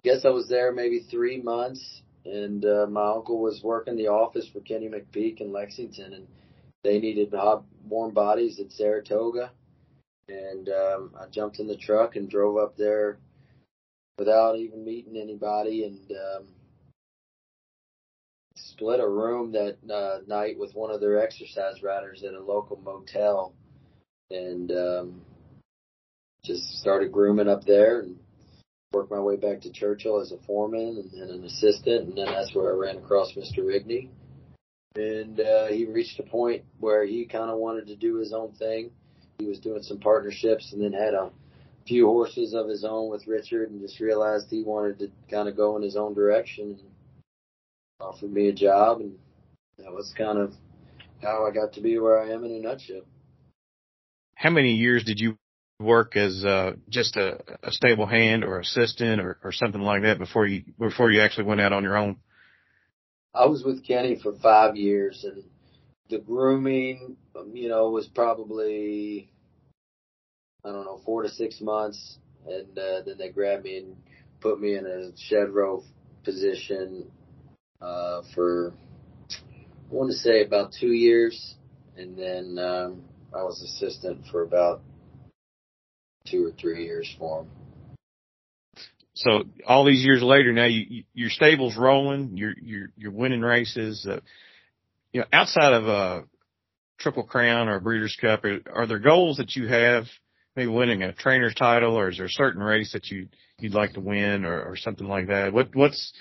guess 0.05 0.25
I 0.25 0.31
was 0.31 0.49
there 0.49 0.73
maybe 0.73 1.01
three 1.11 1.41
months. 1.41 2.03
And 2.25 2.65
uh, 2.65 2.87
my 2.91 3.09
uncle 3.09 3.41
was 3.41 3.63
working 3.63 3.97
the 3.97 4.09
office 4.09 4.49
for 4.53 4.61
Kenny 4.61 4.89
McPeek 4.89 5.41
in 5.41 5.51
Lexington, 5.51 6.13
and 6.13 6.27
they 6.85 6.99
needed 6.99 7.33
hot, 7.33 7.65
warm 7.89 8.13
bodies 8.13 8.61
at 8.61 8.71
Saratoga. 8.73 9.51
And 10.29 10.69
um, 10.69 11.15
I 11.19 11.27
jumped 11.31 11.59
in 11.59 11.67
the 11.67 11.77
truck 11.77 12.17
and 12.17 12.29
drove 12.29 12.59
up 12.59 12.77
there 12.77 13.19
without 14.19 14.57
even 14.59 14.85
meeting 14.85 15.17
anybody 15.17 15.85
and 15.85 16.11
um, 16.11 16.49
split 18.57 19.01
a 19.01 19.09
room 19.09 19.53
that 19.53 19.79
uh, 19.91 20.19
night 20.27 20.59
with 20.59 20.75
one 20.75 20.91
of 20.91 21.01
their 21.01 21.23
exercise 21.23 21.83
riders 21.83 22.23
at 22.25 22.35
a 22.35 22.41
local 22.41 22.77
motel 22.85 23.55
and 24.31 24.71
um, 24.73 25.21
just 26.45 26.63
started 26.81 27.13
grooming 27.13 27.49
up 27.49 27.65
there 27.65 28.01
and 28.01 28.19
worked 28.93 29.11
my 29.11 29.21
way 29.21 29.37
back 29.37 29.61
to 29.61 29.71
Churchill 29.71 30.21
as 30.21 30.33
a 30.33 30.39
foreman 30.47 30.97
and 30.97 31.11
then 31.13 31.29
an 31.29 31.45
assistant 31.45 32.09
and 32.09 32.17
then 32.17 32.27
that's 32.27 32.55
where 32.55 32.73
I 32.73 32.77
ran 32.77 32.97
across 32.97 33.33
Mr. 33.33 33.59
Rigney 33.59 34.09
and 34.97 35.41
uh, 35.41 35.67
he 35.67 35.85
reached 35.85 36.19
a 36.19 36.23
point 36.23 36.65
where 36.81 37.05
he 37.05 37.27
kind 37.27 37.51
of 37.51 37.59
wanted 37.59 37.87
to 37.89 37.97
do 37.97 38.17
his 38.17 38.33
own 38.33 38.53
thing. 38.53 38.91
He 39.39 39.47
was 39.47 39.61
doing 39.61 39.83
some 39.83 39.99
partnerships 39.99 40.73
and 40.73 40.83
then 40.83 40.93
had 40.93 41.13
a 41.13 41.31
few 41.87 42.07
horses 42.07 42.55
of 42.55 42.67
his 42.67 42.83
own 42.83 43.11
with 43.11 43.27
Richard 43.27 43.71
and 43.71 43.81
just 43.81 44.01
realized 44.01 44.49
he 44.49 44.63
wanted 44.63 44.99
to 45.01 45.11
kind 45.31 45.49
of 45.49 45.57
go 45.57 45.77
in 45.77 45.83
his 45.83 45.97
own 45.97 46.15
direction 46.15 46.79
and 46.81 46.91
offered 48.01 48.33
me 48.33 48.49
a 48.49 48.55
job 48.55 49.01
and 49.01 49.19
that 49.77 49.93
was 49.93 50.15
kind 50.17 50.39
of 50.39 50.55
how 51.23 51.47
I 51.47 51.51
got 51.51 51.75
to 51.75 51.83
be 51.83 51.99
where 51.99 52.19
I 52.19 52.31
am 52.31 52.45
in 52.45 52.53
a 52.53 52.59
nutshell. 52.59 53.03
How 54.35 54.51
many 54.51 54.73
years 54.73 55.05
did 55.05 55.21
you 55.21 55.37
work 55.81 56.17
as 56.17 56.45
uh, 56.45 56.73
just 56.89 57.17
a, 57.17 57.39
a 57.63 57.71
stable 57.71 58.07
hand 58.07 58.45
or 58.45 58.59
assistant 58.59 59.21
or, 59.21 59.39
or 59.43 59.53
something 59.53 59.81
like 59.81 60.03
that 60.03 60.19
before 60.19 60.47
you 60.47 60.65
before 60.79 61.11
you 61.11 61.21
actually 61.21 61.45
went 61.45 61.61
out 61.61 61.73
on 61.73 61.85
your 61.85 61.97
own? 61.97 62.17
I 63.35 63.47
was 63.47 63.63
with 63.63 63.87
Kenny 63.87 64.19
for 64.21 64.33
five 64.43 64.77
years 64.77 65.25
and 65.25 65.45
the 66.11 66.19
grooming, 66.19 67.17
you 67.53 67.69
know, 67.69 67.91
was 67.91 68.07
probably 68.07 69.31
I 70.65 70.73
don't 70.73 70.85
know, 70.85 71.01
four 71.05 71.23
to 71.23 71.29
six 71.29 71.61
months, 71.61 72.19
and 72.47 72.77
uh, 72.77 73.03
then 73.07 73.17
they 73.17 73.31
grabbed 73.31 73.65
me 73.65 73.79
and 73.79 73.97
put 74.41 74.61
me 74.61 74.75
in 74.77 74.87
a 74.87 75.17
shed 75.17 75.51
row 75.51 75.85
position 76.25 77.11
uh, 77.81 78.23
for 78.35 78.75
I 79.31 79.95
want 79.95 80.11
to 80.11 80.17
say 80.17 80.43
about 80.43 80.73
two 80.79 80.93
years, 80.93 81.55
and 81.97 82.19
then 82.19 82.59
um, 82.59 83.05
I 83.33 83.45
was 83.45 83.63
assistant 83.63 84.27
for 84.31 84.43
about 84.43 84.83
two 86.31 86.47
or 86.47 86.53
three 86.53 86.85
years 86.85 87.15
for 87.19 87.41
him. 87.41 87.49
So 89.15 89.45
all 89.67 89.85
these 89.85 90.05
years 90.05 90.23
later, 90.23 90.53
now 90.53 90.67
you, 90.67 90.85
you, 90.89 91.05
your 91.13 91.31
stable's 91.31 91.77
rolling, 91.77 92.37
you're 92.37 92.55
you're 92.63 92.89
you're 92.97 93.11
winning 93.11 93.41
races. 93.41 94.07
Uh, 94.09 94.21
you 95.13 95.21
know, 95.21 95.27
outside 95.33 95.73
of 95.73 95.89
a 95.89 96.25
Triple 96.99 97.25
Crown 97.25 97.69
or 97.69 97.77
a 97.77 97.81
Breeders' 97.81 98.17
Cup, 98.21 98.45
are, 98.45 98.61
are 98.73 98.87
there 98.87 99.01
goals 99.01 99.39
that 99.39 99.57
you 99.57 99.67
have 99.67 100.05
maybe 100.55 100.71
winning 100.71 101.03
a 101.03 101.13
trainer's 101.13 101.55
title, 101.55 101.99
or 101.99 102.11
is 102.11 102.19
there 102.19 102.27
a 102.27 102.31
certain 102.31 102.63
race 102.63 102.93
that 102.93 103.09
you 103.09 103.29
you'd 103.59 103.75
like 103.75 103.95
to 103.95 104.01
win, 104.01 104.45
or, 104.45 104.63
or 104.63 104.77
something 104.77 105.09
like 105.09 105.27
that? 105.27 105.53
What 105.53 105.75
what's 105.75 106.13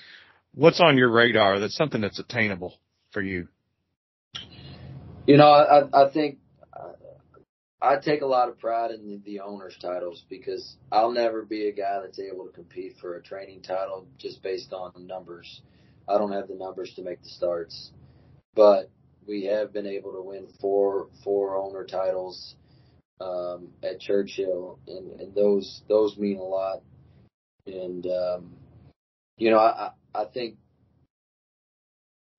what's 0.54 0.80
on 0.80 0.98
your 0.98 1.10
radar 1.10 1.60
that's 1.60 1.76
something 1.76 2.00
that's 2.00 2.18
attainable 2.18 2.74
for 3.12 3.22
you? 3.22 3.46
You 5.28 5.36
know, 5.36 5.50
I 5.50 6.06
I 6.06 6.10
think 6.10 6.38
I 7.80 7.96
take 7.96 8.22
a 8.22 8.26
lot 8.26 8.48
of 8.48 8.58
pride 8.58 8.90
in 8.90 9.06
the, 9.06 9.20
the 9.24 9.40
owners 9.40 9.76
titles 9.80 10.24
because 10.28 10.76
I'll 10.90 11.12
never 11.12 11.44
be 11.44 11.68
a 11.68 11.72
guy 11.72 12.00
that's 12.02 12.18
able 12.18 12.46
to 12.46 12.52
compete 12.52 12.96
for 13.00 13.16
a 13.16 13.22
training 13.22 13.62
title 13.62 14.06
just 14.18 14.42
based 14.42 14.72
on 14.72 14.92
numbers. 15.06 15.62
I 16.08 16.18
don't 16.18 16.32
have 16.32 16.48
the 16.48 16.54
numbers 16.54 16.92
to 16.96 17.02
make 17.02 17.22
the 17.22 17.28
starts, 17.28 17.92
but 18.54 18.90
we 19.26 19.44
have 19.44 19.72
been 19.72 19.86
able 19.86 20.12
to 20.12 20.22
win 20.22 20.48
four 20.60 21.08
four 21.22 21.56
owner 21.56 21.84
titles 21.84 22.56
um, 23.20 23.68
at 23.82 24.00
Churchill, 24.00 24.78
and, 24.88 25.20
and 25.20 25.34
those 25.34 25.82
those 25.88 26.16
mean 26.16 26.38
a 26.38 26.42
lot. 26.42 26.82
And 27.66 28.06
um, 28.06 28.54
you 29.36 29.50
know, 29.50 29.58
I 29.58 29.90
I 30.14 30.24
think 30.24 30.56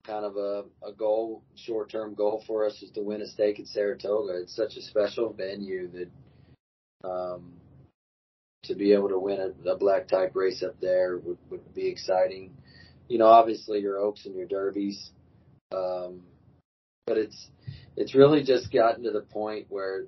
kind 0.09 0.25
of 0.25 0.37
a, 0.37 0.63
a 0.85 0.91
goal, 0.91 1.43
short 1.55 1.91
term 1.91 2.15
goal 2.15 2.43
for 2.47 2.65
us 2.65 2.81
is 2.81 2.89
to 2.91 3.01
win 3.01 3.21
a 3.21 3.27
stake 3.27 3.59
at 3.59 3.67
Saratoga. 3.67 4.41
It's 4.41 4.55
such 4.55 4.75
a 4.75 4.81
special 4.81 5.31
venue 5.31 5.89
that 5.91 7.07
um, 7.07 7.53
to 8.63 8.75
be 8.75 8.93
able 8.93 9.09
to 9.09 9.19
win 9.19 9.39
a, 9.39 9.69
a 9.69 9.77
black 9.77 10.07
type 10.07 10.35
race 10.35 10.63
up 10.63 10.79
there 10.81 11.17
would, 11.17 11.37
would 11.49 11.73
be 11.75 11.87
exciting. 11.87 12.51
You 13.07 13.19
know, 13.19 13.27
obviously 13.27 13.79
your 13.79 13.99
Oaks 13.99 14.25
and 14.25 14.35
your 14.35 14.47
Derbies, 14.47 15.11
um, 15.71 16.23
but 17.05 17.17
it's 17.17 17.47
it's 17.95 18.15
really 18.15 18.43
just 18.43 18.71
gotten 18.71 19.03
to 19.03 19.11
the 19.11 19.21
point 19.21 19.67
where 19.69 20.05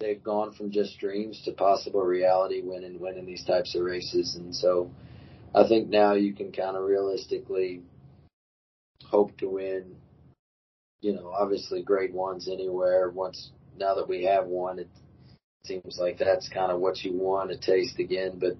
they've 0.00 0.22
gone 0.22 0.52
from 0.52 0.72
just 0.72 0.98
dreams 0.98 1.40
to 1.44 1.52
possible 1.52 2.02
reality 2.02 2.60
winning 2.62 2.98
winning 2.98 3.26
these 3.26 3.44
types 3.44 3.76
of 3.76 3.82
races 3.82 4.34
and 4.34 4.54
so 4.54 4.90
I 5.54 5.68
think 5.68 5.88
now 5.88 6.14
you 6.14 6.32
can 6.32 6.50
kind 6.50 6.76
of 6.76 6.84
realistically 6.84 7.82
hope 9.12 9.36
to 9.36 9.48
win 9.48 9.94
you 11.02 11.12
know 11.12 11.30
obviously 11.30 11.82
grade 11.82 12.14
ones 12.14 12.48
anywhere. 12.48 13.10
Once 13.10 13.50
now 13.78 13.94
that 13.94 14.08
we 14.08 14.24
have 14.24 14.46
one 14.46 14.78
it 14.78 14.88
seems 15.64 15.98
like 15.98 16.18
that's 16.18 16.48
kind 16.48 16.72
of 16.72 16.80
what 16.80 17.04
you 17.04 17.12
want 17.12 17.50
to 17.50 17.58
taste 17.58 17.98
again. 17.98 18.38
But 18.38 18.56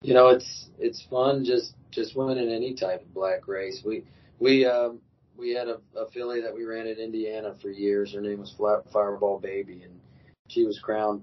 you 0.00 0.14
know 0.14 0.28
it's 0.28 0.68
it's 0.78 1.04
fun 1.10 1.44
just 1.44 1.74
just 1.90 2.16
winning 2.16 2.50
any 2.50 2.74
type 2.74 3.02
of 3.02 3.14
black 3.14 3.46
race. 3.46 3.82
We 3.84 4.04
we 4.38 4.64
um 4.64 5.00
we 5.36 5.54
had 5.54 5.68
a, 5.68 5.78
a 5.96 6.10
filly 6.12 6.40
that 6.40 6.54
we 6.54 6.64
ran 6.64 6.88
at 6.88 6.98
Indiana 6.98 7.54
for 7.60 7.70
years. 7.70 8.14
Her 8.14 8.20
name 8.20 8.40
was 8.40 8.54
Fireball 8.92 9.38
Baby 9.38 9.82
and 9.84 10.00
she 10.48 10.64
was 10.64 10.80
crowned 10.80 11.22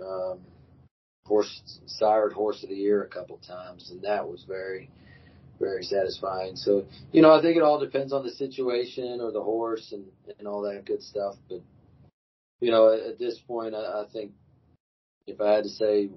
um, 0.00 0.38
horse 1.26 1.80
sired 1.86 2.32
horse 2.32 2.62
of 2.62 2.70
the 2.70 2.74
year 2.74 3.02
a 3.02 3.08
couple 3.08 3.38
times, 3.38 3.90
and 3.90 4.02
that 4.02 4.28
was 4.28 4.44
very 4.44 4.90
very 5.60 5.84
satisfying. 5.84 6.56
So 6.56 6.86
you 7.12 7.22
know, 7.22 7.32
I 7.32 7.42
think 7.42 7.56
it 7.56 7.62
all 7.62 7.78
depends 7.78 8.12
on 8.12 8.24
the 8.24 8.32
situation 8.32 9.20
or 9.20 9.30
the 9.30 9.42
horse 9.42 9.92
and 9.92 10.06
and 10.38 10.48
all 10.48 10.62
that 10.62 10.84
good 10.86 11.02
stuff. 11.02 11.36
But 11.48 11.60
you 12.60 12.70
know, 12.70 12.92
at, 12.92 13.18
this 13.18 13.38
point, 13.46 13.74
I, 13.74 13.78
I 13.78 14.04
think 14.12 14.32
if 15.26 15.40
I 15.40 15.52
had 15.52 15.64
to 15.64 15.70
say 15.70 16.10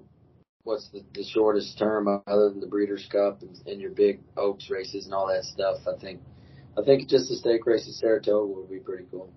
what's 0.64 0.89
the, 0.89 1.04
the 1.14 1.24
shortest 1.24 1.78
term 1.78 2.08
other 2.08 2.50
than 2.50 2.60
the 2.60 2.68
Breeders' 2.68 3.08
Cup 3.12 3.41
and, 3.41 3.58
and 3.66 3.82
your 3.82 3.91
big 3.91 4.22
Oaks 4.36 4.70
races 4.70 5.06
and 5.06 5.14
all 5.14 5.28
that 5.28 5.44
stuff, 5.44 5.78
I 5.88 6.00
think 6.00 6.22
I 6.78 6.84
think 6.84 7.08
just 7.10 7.30
the 7.30 7.36
stake 7.36 7.66
race 7.66 7.88
at 7.88 7.94
Saratoga 7.94 8.54
would 8.54 8.70
be 8.70 8.80
pretty 8.80 9.06
cool. 9.12 9.32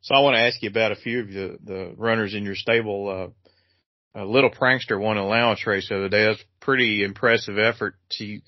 So 0.00 0.14
I 0.14 0.20
want 0.20 0.36
to 0.36 0.40
ask 0.40 0.62
you 0.62 0.70
about 0.70 0.92
a 0.92 0.96
few 0.96 1.20
of 1.20 1.28
the, 1.28 1.58
the 1.64 1.94
runners 1.96 2.32
in 2.32 2.44
your 2.44 2.54
stable. 2.54 3.08
Uh, 3.08 3.45
Little 4.24 4.50
Prankster 4.50 5.00
won 5.00 5.18
an 5.18 5.24
allowance 5.24 5.66
race 5.66 5.88
the 5.88 5.96
other 5.96 6.08
day. 6.08 6.24
That's 6.24 6.44
pretty 6.60 7.04
impressive 7.04 7.58
effort. 7.58 7.96
She 8.10 8.42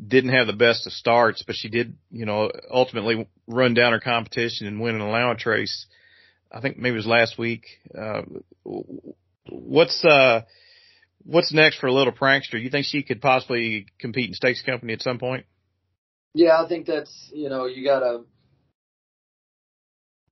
didn't 0.00 0.30
have 0.30 0.46
the 0.46 0.52
best 0.52 0.86
of 0.86 0.92
starts, 0.92 1.42
but 1.44 1.56
she 1.56 1.68
did, 1.68 1.96
you 2.10 2.24
know, 2.24 2.50
ultimately 2.70 3.28
run 3.48 3.74
down 3.74 3.92
her 3.92 4.00
competition 4.00 4.66
and 4.66 4.80
win 4.80 4.94
an 4.94 5.00
allowance 5.00 5.44
race. 5.44 5.86
I 6.52 6.60
think 6.60 6.78
maybe 6.78 6.94
it 6.94 6.96
was 6.96 7.06
last 7.06 7.36
week. 7.36 7.64
Uh, 7.96 8.22
what's, 9.48 10.04
uh, 10.04 10.42
what's 11.24 11.52
next 11.52 11.78
for 11.78 11.90
Little 11.90 12.12
Prankster? 12.12 12.62
You 12.62 12.70
think 12.70 12.86
she 12.86 13.02
could 13.02 13.20
possibly 13.20 13.86
compete 13.98 14.28
in 14.28 14.34
stakes 14.34 14.62
company 14.62 14.92
at 14.92 15.02
some 15.02 15.18
point? 15.18 15.46
Yeah, 16.34 16.62
I 16.62 16.68
think 16.68 16.86
that's, 16.86 17.30
you 17.34 17.48
know, 17.48 17.66
you 17.66 17.84
gotta, 17.84 18.22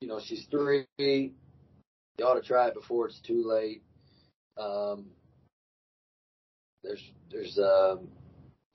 you 0.00 0.06
know, 0.06 0.20
she's 0.24 0.46
three. 0.50 0.86
You 0.98 1.32
ought 2.24 2.34
to 2.34 2.46
try 2.46 2.68
it 2.68 2.74
before 2.74 3.08
it's 3.08 3.20
too 3.20 3.42
late. 3.44 3.82
Um, 4.58 5.06
there's 6.82 7.02
there's 7.30 7.58
um, 7.58 8.08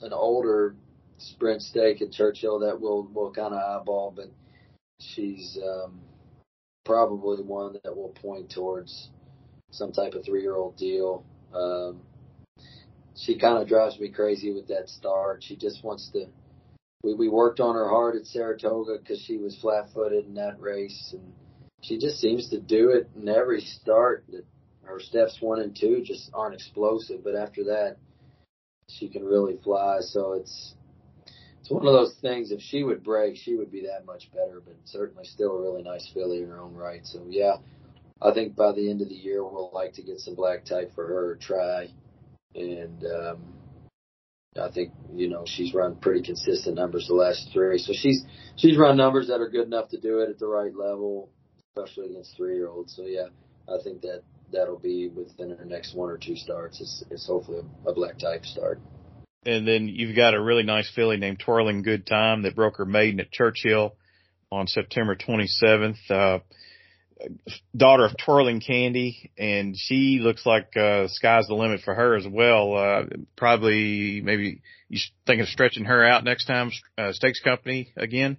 an 0.02 0.14
older 0.14 0.76
sprint 1.18 1.62
stake 1.62 2.02
at 2.02 2.12
Churchill 2.12 2.60
that 2.60 2.80
we'll 2.80 3.08
we'll 3.14 3.32
kind 3.32 3.54
of 3.54 3.82
eyeball, 3.82 4.14
but 4.16 4.30
she's 5.00 5.58
um, 5.64 6.02
probably 6.86 7.44
one 7.44 7.78
that 7.84 7.96
will 7.96 8.14
point 8.22 8.52
towards 8.52 9.10
some 9.72 9.92
type 9.92 10.14
of 10.14 10.26
three 10.26 10.42
year 10.42 10.56
old 10.56 10.78
deal. 10.78 11.24
Um, 11.54 12.02
she 13.16 13.38
kind 13.38 13.62
of 13.62 13.68
drives 13.68 14.00
me 14.00 14.10
crazy 14.10 14.54
with 14.54 14.68
that 14.70 14.90
start. 14.90 15.44
She 15.44 15.56
just 15.56 15.84
wants 15.84 16.10
to 16.14 16.28
we, 17.04 17.14
we 17.14 17.30
worked 17.30 17.60
on 17.60 17.76
her 17.76 17.90
hard 17.90 18.16
at 18.16 18.26
Saratoga 18.26 18.98
because 19.00 19.22
she 19.22 19.38
was 19.38 19.58
flat 19.60 19.90
footed 19.94 20.26
in 20.26 20.36
that 20.36 20.60
race, 20.60 21.14
and 21.14 21.34
she 21.82 21.98
just 21.98 22.20
seems 22.20 22.50
to 22.50 22.60
do 22.60 22.92
it 22.92 23.10
in 23.16 23.28
every 23.28 23.62
start. 23.62 24.26
That 24.30 24.46
her 24.92 25.00
steps 25.00 25.38
one 25.40 25.60
and 25.60 25.76
two 25.76 26.02
just 26.04 26.30
aren't 26.34 26.56
explosive, 26.56 27.24
but 27.24 27.36
after 27.36 27.64
that, 27.66 27.98
she 28.90 29.08
can 29.10 29.24
really 29.24 29.58
fly. 29.64 30.00
So 30.02 30.34
it's 30.34 30.76
it's 31.62 31.70
one 31.70 31.88
of 31.88 31.94
those 31.94 32.16
things. 32.22 32.52
If 32.52 32.62
she 32.62 32.84
would 32.84 33.04
break, 33.04 33.38
she 33.38 33.56
would 33.56 33.72
be 33.72 33.84
that 33.84 34.06
much 34.06 34.32
better. 34.32 34.62
But 34.64 34.76
certainly 34.86 35.26
still 35.26 35.52
a 35.52 35.62
really 35.62 35.84
nice 35.84 36.10
filly 36.14 36.44
in 36.44 36.50
her 36.50 36.60
own 36.60 36.74
right. 36.74 37.06
So 37.06 37.26
yeah, 37.30 37.58
I 38.22 38.34
think 38.34 38.56
by 38.56 38.74
the 38.74 38.90
end 38.90 39.02
of 39.02 39.10
the 39.10 39.16
year 39.16 39.44
we'll 39.44 39.72
like 39.74 39.94
to 39.94 40.04
get 40.04 40.20
some 40.20 40.36
black 40.36 40.66
type 40.66 40.94
for 40.94 41.08
her 41.08 41.38
try, 41.40 41.88
and 42.54 43.04
um, 43.06 43.54
I 44.62 44.70
think 44.72 44.92
you 45.14 45.30
know 45.30 45.46
she's 45.46 45.74
run 45.74 45.96
pretty 45.96 46.22
consistent 46.24 46.76
numbers 46.76 47.08
the 47.08 47.16
last 47.16 47.50
three. 47.54 47.78
So 47.78 47.94
she's 47.94 48.24
she's 48.58 48.78
run 48.78 48.98
numbers 48.98 49.28
that 49.28 49.40
are 49.40 49.50
good 49.50 49.68
enough 49.68 49.90
to 49.90 50.00
do 50.00 50.20
it 50.20 50.30
at 50.30 50.40
the 50.40 50.48
right 50.48 50.76
level, 50.76 51.30
especially 51.70 52.12
against 52.12 52.36
three 52.36 52.56
year 52.56 52.68
olds. 52.68 52.96
So 52.96 53.04
yeah, 53.06 53.28
I 53.70 53.82
think 53.84 54.02
that 54.02 54.24
that'll 54.52 54.80
be 54.80 55.08
within 55.10 55.56
her 55.56 55.66
next 55.66 55.96
one 55.96 56.10
or 56.10 56.18
two 56.18 56.36
starts. 56.36 56.80
It's, 56.82 57.04
it's 57.10 57.28
hopefully 57.28 57.62
a 57.86 57.94
black 57.94 58.18
type 58.20 58.46
start. 58.46 58.80
And 59.46 59.68
then 59.68 59.88
you've 59.88 60.16
got 60.16 60.36
a 60.36 60.42
really 60.42 60.64
nice 60.64 60.90
filly 60.94 61.18
named 61.18 61.40
Twirling 61.40 61.82
Good 61.82 62.06
Time 62.06 62.44
that 62.44 62.56
broke 62.56 62.78
her 62.78 62.86
maiden 62.86 63.20
at 63.20 63.32
Churchill 63.32 63.96
on 64.52 64.68
September 64.68 65.16
27th. 65.16 65.98
Uh, 66.10 66.40
daughter 67.76 68.06
of 68.06 68.16
Twirling 68.18 68.62
Candy, 68.62 69.32
and 69.38 69.76
she 69.78 70.20
looks 70.22 70.46
like 70.46 70.76
uh, 70.76 71.08
sky's 71.08 71.48
the 71.48 71.56
limit 71.56 71.82
for 71.82 71.94
her 71.94 72.16
as 72.16 72.26
well. 72.28 72.76
Uh, 72.76 73.04
probably 73.36 74.22
maybe 74.24 74.62
you're 74.90 75.02
thinking 75.26 75.42
of 75.42 75.48
stretching 75.48 75.86
her 75.86 76.04
out 76.04 76.24
next 76.24 76.46
time, 76.46 76.72
uh, 76.98 77.12
stakes 77.14 77.40
company 77.40 77.92
again. 77.98 78.38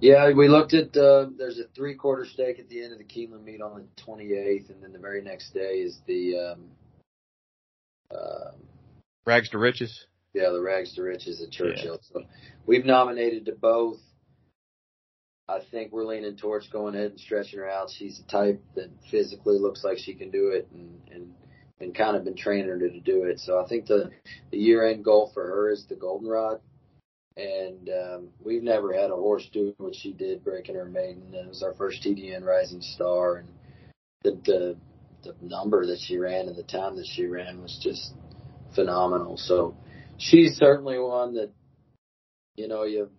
Yeah, 0.00 0.32
we 0.32 0.48
looked 0.48 0.74
at. 0.74 0.96
Uh, 0.96 1.26
there's 1.38 1.58
a 1.58 1.64
three 1.74 1.94
quarter 1.94 2.26
stake 2.26 2.58
at 2.58 2.68
the 2.68 2.82
end 2.82 2.92
of 2.92 2.98
the 2.98 3.04
Keeneland 3.04 3.44
meet 3.44 3.62
on 3.62 3.74
the 3.74 4.02
28th, 4.02 4.70
and 4.70 4.82
then 4.82 4.92
the 4.92 4.98
very 4.98 5.22
next 5.22 5.54
day 5.54 5.80
is 5.80 5.98
the 6.06 6.52
um, 6.52 6.64
uh, 8.10 8.50
Rags 9.26 9.48
to 9.50 9.58
Riches. 9.58 10.06
Yeah, 10.34 10.50
the 10.50 10.60
Rags 10.60 10.94
to 10.94 11.02
Riches 11.02 11.40
at 11.40 11.50
Churchill. 11.50 12.00
Yeah. 12.02 12.20
So 12.20 12.26
we've 12.66 12.84
nominated 12.84 13.46
to 13.46 13.52
both. 13.52 13.98
I 15.48 15.60
think 15.70 15.92
we're 15.92 16.06
leaning 16.06 16.36
towards 16.36 16.68
going 16.68 16.94
ahead 16.94 17.12
and 17.12 17.20
stretching 17.20 17.58
her 17.58 17.68
out. 17.68 17.90
She's 17.90 18.18
the 18.18 18.30
type 18.30 18.62
that 18.76 18.90
physically 19.10 19.58
looks 19.58 19.84
like 19.84 19.98
she 19.98 20.14
can 20.14 20.30
do 20.30 20.48
it 20.48 20.68
and, 20.72 21.00
and, 21.12 21.34
and 21.80 21.94
kind 21.94 22.16
of 22.16 22.24
been 22.24 22.36
training 22.36 22.68
her 22.68 22.78
to 22.78 23.00
do 23.00 23.24
it. 23.24 23.40
So 23.40 23.62
I 23.62 23.68
think 23.68 23.86
the, 23.86 24.10
the 24.50 24.56
year 24.56 24.88
end 24.88 25.04
goal 25.04 25.30
for 25.34 25.46
her 25.46 25.70
is 25.70 25.84
the 25.86 25.96
Golden 25.96 26.28
Rod. 26.28 26.60
And, 27.36 27.88
um, 27.88 28.28
we've 28.44 28.62
never 28.62 28.92
had 28.92 29.10
a 29.10 29.16
horse 29.16 29.48
do 29.52 29.74
what 29.78 29.94
she 29.94 30.12
did 30.12 30.44
breaking 30.44 30.76
her 30.76 30.84
maiden. 30.84 31.34
It 31.34 31.48
was 31.48 31.62
our 31.62 31.74
first 31.74 32.02
TDN 32.02 32.44
rising 32.44 32.80
star 32.80 33.36
and 33.36 33.48
the, 34.22 34.40
the, 34.44 34.76
the 35.24 35.34
number 35.40 35.86
that 35.86 35.98
she 35.98 36.16
ran 36.16 36.48
and 36.48 36.56
the 36.56 36.62
time 36.62 36.96
that 36.96 37.06
she 37.06 37.26
ran 37.26 37.60
was 37.60 37.78
just 37.82 38.12
phenomenal. 38.74 39.36
So 39.36 39.76
she's 40.16 40.56
certainly 40.56 40.98
one 40.98 41.34
that, 41.34 41.50
you 42.56 42.68
know, 42.68 42.84
you 42.84 43.10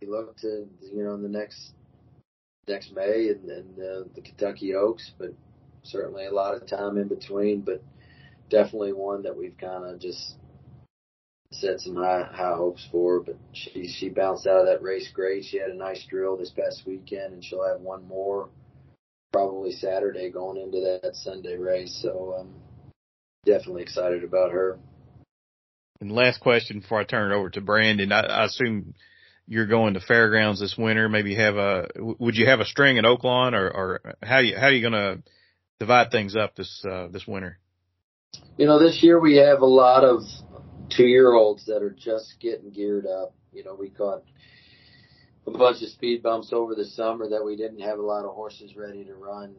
you 0.00 0.10
look 0.10 0.36
to 0.38 0.66
you 0.92 1.04
know 1.04 1.14
in 1.14 1.22
the 1.22 1.28
next 1.28 1.72
next 2.68 2.92
May 2.94 3.28
and, 3.28 3.48
and 3.50 3.78
uh, 3.78 4.08
the 4.14 4.22
Kentucky 4.22 4.74
Oaks, 4.74 5.12
but 5.18 5.34
certainly 5.82 6.26
a 6.26 6.32
lot 6.32 6.54
of 6.54 6.66
time 6.66 6.98
in 6.98 7.08
between. 7.08 7.60
But 7.60 7.82
definitely 8.50 8.92
one 8.92 9.22
that 9.22 9.36
we've 9.36 9.56
kind 9.58 9.84
of 9.84 10.00
just 10.00 10.36
set 11.60 11.80
some 11.80 11.96
high 11.96 12.28
high 12.32 12.54
hopes 12.56 12.86
for. 12.90 13.20
But 13.20 13.36
she 13.52 13.88
she 13.88 14.08
bounced 14.08 14.46
out 14.46 14.60
of 14.60 14.66
that 14.66 14.82
race 14.82 15.08
great. 15.12 15.44
She 15.44 15.58
had 15.58 15.70
a 15.70 15.74
nice 15.74 16.04
drill 16.06 16.36
this 16.36 16.50
past 16.50 16.82
weekend, 16.86 17.34
and 17.34 17.44
she'll 17.44 17.66
have 17.66 17.80
one 17.80 18.06
more 18.06 18.48
probably 19.32 19.72
Saturday 19.72 20.30
going 20.30 20.56
into 20.56 20.80
that, 20.80 21.02
that 21.02 21.16
Sunday 21.16 21.56
race. 21.56 21.98
So 22.02 22.36
um, 22.38 22.54
definitely 23.44 23.82
excited 23.82 24.22
about 24.22 24.52
her. 24.52 24.78
And 26.00 26.12
last 26.12 26.40
question 26.40 26.80
before 26.80 27.00
I 27.00 27.04
turn 27.04 27.32
it 27.32 27.34
over 27.34 27.50
to 27.50 27.60
Brandon, 27.60 28.12
I, 28.12 28.20
I 28.20 28.44
assume 28.44 28.94
you're 29.46 29.66
going 29.66 29.94
to 29.94 30.00
fairgrounds 30.00 30.60
this 30.60 30.76
winter. 30.76 31.08
Maybe 31.08 31.34
have 31.34 31.56
a 31.56 31.88
would 31.96 32.36
you 32.36 32.46
have 32.46 32.60
a 32.60 32.64
string 32.64 32.98
at 32.98 33.04
Oaklawn 33.04 33.52
or, 33.52 33.70
or 33.70 34.14
how 34.22 34.38
you 34.38 34.56
how 34.56 34.66
are 34.66 34.72
you 34.72 34.88
going 34.88 34.92
to 34.92 35.22
divide 35.80 36.10
things 36.10 36.36
up 36.36 36.54
this 36.56 36.84
uh, 36.88 37.08
this 37.08 37.26
winter? 37.26 37.58
You 38.56 38.66
know, 38.66 38.78
this 38.78 39.02
year 39.02 39.20
we 39.20 39.36
have 39.36 39.60
a 39.60 39.66
lot 39.66 40.04
of 40.04 40.22
two 40.90 41.06
year 41.06 41.32
olds 41.32 41.66
that 41.66 41.82
are 41.82 41.94
just 41.96 42.34
getting 42.40 42.70
geared 42.70 43.06
up. 43.06 43.34
You 43.52 43.64
know, 43.64 43.74
we 43.74 43.90
caught 43.90 44.24
a 45.46 45.50
bunch 45.50 45.82
of 45.82 45.88
speed 45.90 46.22
bumps 46.22 46.52
over 46.52 46.74
the 46.74 46.84
summer 46.84 47.28
that 47.28 47.44
we 47.44 47.56
didn't 47.56 47.80
have 47.80 47.98
a 47.98 48.02
lot 48.02 48.24
of 48.24 48.34
horses 48.34 48.76
ready 48.76 49.04
to 49.04 49.14
run 49.14 49.54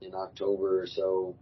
in 0.00 0.14
October 0.14 0.82
or 0.82 0.86
so. 0.86 1.36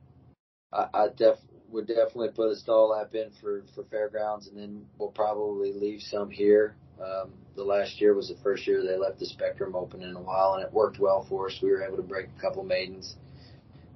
I, 0.72 0.86
I 0.94 1.06
def 1.16 1.36
would 1.68 1.86
definitely 1.86 2.30
put 2.30 2.50
a 2.50 2.56
stall 2.56 2.90
lap 2.90 3.14
in 3.14 3.30
for 3.40 3.62
for 3.74 3.84
fairgrounds, 3.84 4.48
and 4.48 4.56
then 4.56 4.86
we'll 4.98 5.10
probably 5.10 5.72
leave 5.72 6.02
some 6.02 6.30
here 6.30 6.74
um, 7.00 7.32
the 7.56 7.64
last 7.64 8.00
year 8.00 8.14
was 8.14 8.28
the 8.28 8.36
first 8.42 8.66
year 8.66 8.82
they 8.82 8.96
left 8.96 9.18
the 9.18 9.26
Spectrum 9.26 9.74
open 9.74 10.02
in 10.02 10.14
a 10.14 10.20
while, 10.20 10.54
and 10.54 10.64
it 10.64 10.72
worked 10.72 10.98
well 10.98 11.24
for 11.28 11.48
us. 11.48 11.58
We 11.62 11.70
were 11.70 11.82
able 11.82 11.96
to 11.96 12.02
break 12.02 12.26
a 12.36 12.40
couple 12.40 12.62
maidens 12.62 13.16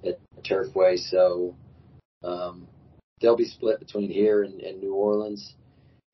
at 0.06 0.18
Turfway, 0.42 0.98
so 0.98 1.54
um, 2.22 2.66
they'll 3.24 3.36
be 3.36 3.46
split 3.46 3.80
between 3.80 4.10
here 4.10 4.42
and, 4.42 4.60
and 4.60 4.80
New 4.80 4.92
Orleans, 4.92 5.54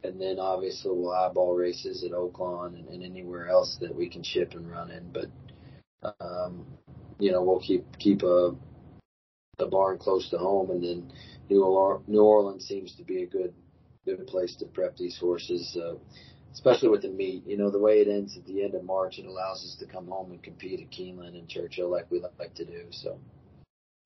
and 0.04 0.20
then 0.20 0.38
obviously 0.38 0.92
we'll 0.94 1.12
eyeball 1.12 1.56
races 1.56 2.04
at 2.04 2.12
Oaklawn 2.12 2.78
and, 2.78 2.88
and 2.88 3.02
anywhere 3.02 3.48
else 3.48 3.76
that 3.80 3.92
we 3.94 4.08
can 4.08 4.22
ship 4.22 4.52
and 4.52 4.70
run 4.70 4.92
in. 4.92 5.12
But 5.12 6.14
um, 6.20 6.64
you 7.18 7.32
know, 7.32 7.42
we'll 7.42 7.60
keep 7.60 7.84
keep 7.98 8.22
a 8.22 8.54
a 9.58 9.66
barn 9.66 9.98
close 9.98 10.30
to 10.30 10.38
home, 10.38 10.70
and 10.70 10.82
then 10.82 11.12
New 11.50 11.64
Orleans, 11.64 12.04
New 12.06 12.22
Orleans 12.22 12.64
seems 12.64 12.94
to 12.94 13.02
be 13.02 13.24
a 13.24 13.26
good 13.26 13.52
good 14.04 14.24
place 14.28 14.54
to 14.56 14.66
prep 14.66 14.96
these 14.96 15.18
horses. 15.18 15.76
Uh, 15.76 15.96
especially 16.52 16.88
with 16.88 17.02
the 17.02 17.08
meet. 17.08 17.46
You 17.46 17.56
know, 17.56 17.70
the 17.70 17.78
way 17.78 18.00
it 18.00 18.08
ends 18.08 18.36
at 18.36 18.44
the 18.46 18.64
end 18.64 18.74
of 18.74 18.84
March, 18.84 19.18
it 19.18 19.26
allows 19.26 19.64
us 19.64 19.76
to 19.80 19.86
come 19.86 20.06
home 20.06 20.32
and 20.32 20.42
compete 20.42 20.80
at 20.80 20.90
Keeneland 20.90 21.38
and 21.38 21.48
Churchill 21.48 21.88
like 21.88 22.10
we 22.10 22.20
like 22.20 22.54
to 22.54 22.64
do. 22.64 22.86
So 22.90 23.18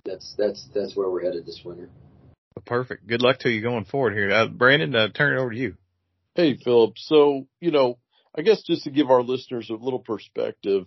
that's 0.05 0.35
that's 0.37 0.69
that's 0.75 0.97
where 0.97 1.11
we're 1.11 1.25
headed 1.25 1.47
this 1.47 1.63
winter. 1.65 1.89
Perfect. 2.65 3.07
Good 3.07 3.21
luck 3.21 3.41
to 3.41 3.51
you 3.51 3.63
going 3.63 3.85
forward 3.85 4.15
here, 4.15 4.31
uh, 4.31 4.47
Brandon. 4.47 4.95
Uh, 4.95 5.09
turn 5.09 5.37
it 5.37 5.41
over 5.41 5.51
to 5.51 5.57
you. 5.57 5.77
Hey, 6.35 6.57
Philip. 6.57 6.95
So 6.97 7.49
you 7.61 7.71
know, 7.71 7.99
I 8.37 8.43
guess 8.43 8.63
just 8.63 8.85
to 8.85 8.91
give 8.91 9.11
our 9.11 9.23
listeners 9.23 9.71
a 9.71 9.75
little 9.75 9.99
perspective, 9.99 10.87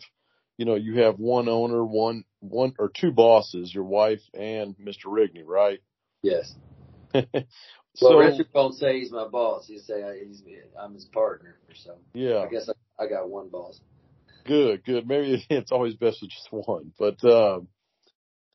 you 0.57 0.65
know, 0.65 0.75
you 0.75 1.01
have 1.01 1.19
one 1.19 1.49
owner, 1.49 1.83
one 1.83 2.23
one 2.39 2.73
or 2.79 2.89
two 2.89 3.11
bosses, 3.11 3.73
your 3.73 3.83
wife 3.83 4.21
and 4.33 4.75
Mr. 4.77 5.05
Rigney, 5.07 5.43
right? 5.45 5.79
Yes. 6.21 6.55
so 7.13 7.27
Well, 8.01 8.17
Richard 8.17 8.47
won't 8.53 8.75
say 8.75 8.99
he's 8.99 9.11
my 9.11 9.27
boss. 9.27 9.67
He'll 9.67 9.81
say 9.81 10.03
I, 10.03 10.23
he's, 10.25 10.43
I'm 10.79 10.93
his 10.93 11.05
partner. 11.05 11.57
or 11.69 11.75
So 11.75 11.97
yeah, 12.13 12.39
I 12.39 12.47
guess 12.47 12.69
I, 12.69 13.03
I 13.03 13.07
got 13.07 13.29
one 13.29 13.49
boss. 13.49 13.79
good, 14.45 14.83
good. 14.85 15.07
Maybe 15.07 15.45
it's 15.49 15.71
always 15.71 15.95
best 15.95 16.21
with 16.21 16.31
just 16.31 16.47
one, 16.49 16.93
but 16.97 17.23
uh, 17.23 17.59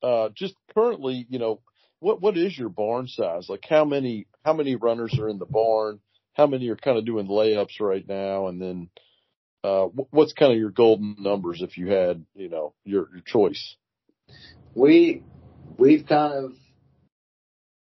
uh, 0.03 0.31
just 0.35 0.55
currently, 0.75 1.27
you 1.29 1.39
know, 1.39 1.61
what 2.03 2.21
what 2.21 2.37
is 2.37 2.59
your 2.59 2.69
barn 2.69 3.07
size? 3.07 3.49
Like 3.49 3.65
how 3.69 3.85
many 3.85 4.27
how 4.45 4.53
many 4.53 4.75
runners 4.75 5.17
are 5.19 5.29
in 5.29 5.39
the 5.39 5.47
barn? 5.47 6.01
How 6.35 6.47
many 6.47 6.69
are 6.69 6.77
kind 6.77 6.99
of 6.99 7.07
doing 7.07 7.29
layups 7.29 7.81
right 7.81 8.07
now? 8.07 8.49
And 8.49 8.61
then 8.61 8.91
uh, 9.63 9.85
what's 10.11 10.33
kind 10.33 10.53
of 10.53 10.59
your 10.59 10.71
golden 10.71 11.17
numbers 11.19 11.63
if 11.63 11.79
you 11.79 11.89
had, 11.89 12.25
you 12.35 12.49
know, 12.49 12.75
your 12.85 13.09
your 13.13 13.23
choice? 13.25 13.77
We 14.75 15.23
we've 15.79 16.05
kind 16.07 16.33
of 16.45 16.53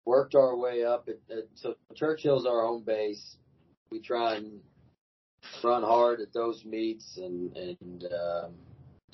worked 0.05 0.33
our 0.33 0.55
way 0.57 0.83
up. 0.83 1.07
At, 1.07 1.37
at, 1.37 1.43
so 1.55 1.75
Churchill's 1.95 2.47
our 2.47 2.65
home 2.65 2.83
base. 2.83 3.35
We 3.91 4.01
try 4.01 4.35
and 4.37 4.59
run 5.63 5.83
hard 5.83 6.19
at 6.19 6.33
those 6.33 6.65
meets 6.65 7.17
and 7.17 7.55
and 7.55 8.05
um, 8.05 8.53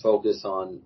focus 0.02 0.43
on 0.46 0.82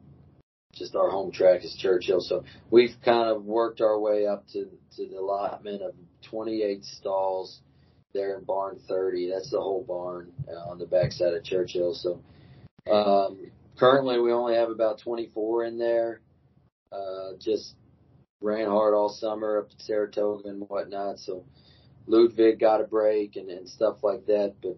just 0.73 0.95
our 0.95 1.09
home 1.09 1.31
track 1.31 1.63
is 1.63 1.75
Churchill. 1.75 2.21
So 2.21 2.43
we've 2.69 2.95
kind 3.03 3.29
of 3.29 3.45
worked 3.45 3.81
our 3.81 3.99
way 3.99 4.27
up 4.27 4.47
to 4.53 4.65
to 4.95 5.07
the 5.07 5.17
allotment 5.17 5.81
of 5.81 5.93
28 6.23 6.83
stalls 6.83 7.61
there 8.13 8.37
in 8.37 8.43
barn 8.43 8.79
30. 8.87 9.29
That's 9.31 9.51
the 9.51 9.59
whole 9.59 9.83
barn 9.83 10.31
uh, 10.47 10.69
on 10.69 10.79
the 10.79 10.85
backside 10.85 11.33
of 11.33 11.43
Churchill. 11.43 11.93
So 11.93 12.21
um, 12.91 13.51
currently 13.77 14.19
we 14.19 14.31
only 14.31 14.55
have 14.55 14.69
about 14.69 14.99
24 14.99 15.65
in 15.65 15.77
there. 15.77 16.21
Uh, 16.91 17.33
just 17.39 17.75
ran 18.41 18.67
hard 18.67 18.93
all 18.93 19.09
summer 19.09 19.59
up 19.59 19.69
to 19.69 19.75
Saratoga 19.83 20.49
and 20.49 20.61
whatnot. 20.67 21.19
So 21.19 21.45
Ludwig 22.07 22.59
got 22.59 22.81
a 22.81 22.85
break 22.85 23.35
and, 23.35 23.49
and 23.49 23.69
stuff 23.69 24.03
like 24.03 24.25
that. 24.27 24.55
But 24.61 24.77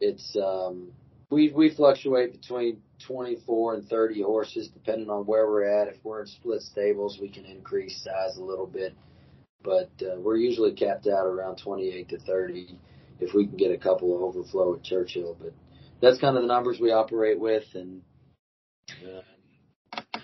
it's 0.00 0.36
um, 0.36 0.92
we 1.30 1.50
we 1.50 1.70
fluctuate 1.70 2.32
between 2.32 2.80
24 3.00 3.74
and 3.74 3.88
30 3.88 4.22
horses 4.22 4.68
depending 4.68 5.10
on 5.10 5.26
where 5.26 5.46
we're 5.46 5.64
at. 5.64 5.88
If 5.88 5.96
we're 6.04 6.22
in 6.22 6.26
split 6.26 6.62
stables, 6.62 7.18
we 7.20 7.28
can 7.28 7.44
increase 7.44 8.02
size 8.02 8.36
a 8.36 8.42
little 8.42 8.66
bit, 8.66 8.94
but 9.62 9.90
uh, 10.02 10.18
we're 10.18 10.36
usually 10.36 10.72
capped 10.72 11.06
out 11.06 11.26
around 11.26 11.58
28 11.58 12.08
to 12.10 12.18
30 12.18 12.78
if 13.20 13.34
we 13.34 13.46
can 13.46 13.56
get 13.56 13.72
a 13.72 13.78
couple 13.78 14.14
of 14.14 14.22
overflow 14.22 14.74
at 14.74 14.82
Churchill. 14.82 15.36
But 15.38 15.52
that's 16.00 16.20
kind 16.20 16.36
of 16.36 16.42
the 16.42 16.48
numbers 16.48 16.78
we 16.80 16.92
operate 16.92 17.38
with, 17.38 17.64
and 17.74 18.02
uh, 18.88 20.18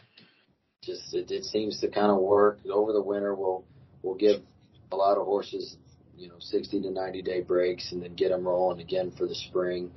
just 0.82 1.14
it, 1.14 1.30
it 1.30 1.44
seems 1.44 1.80
to 1.80 1.88
kind 1.88 2.10
of 2.10 2.18
work 2.18 2.58
over 2.70 2.92
the 2.92 3.02
winter. 3.02 3.34
We'll 3.34 3.64
we'll 4.02 4.16
give 4.16 4.40
a 4.92 4.96
lot 4.96 5.18
of 5.18 5.24
horses 5.24 5.76
you 6.16 6.28
know 6.28 6.36
60 6.38 6.82
to 6.82 6.90
90 6.90 7.22
day 7.22 7.40
breaks 7.40 7.92
and 7.92 8.02
then 8.02 8.14
get 8.14 8.28
them 8.28 8.46
rolling 8.46 8.80
again 8.80 9.12
for 9.16 9.26
the 9.26 9.34
spring 9.34 9.90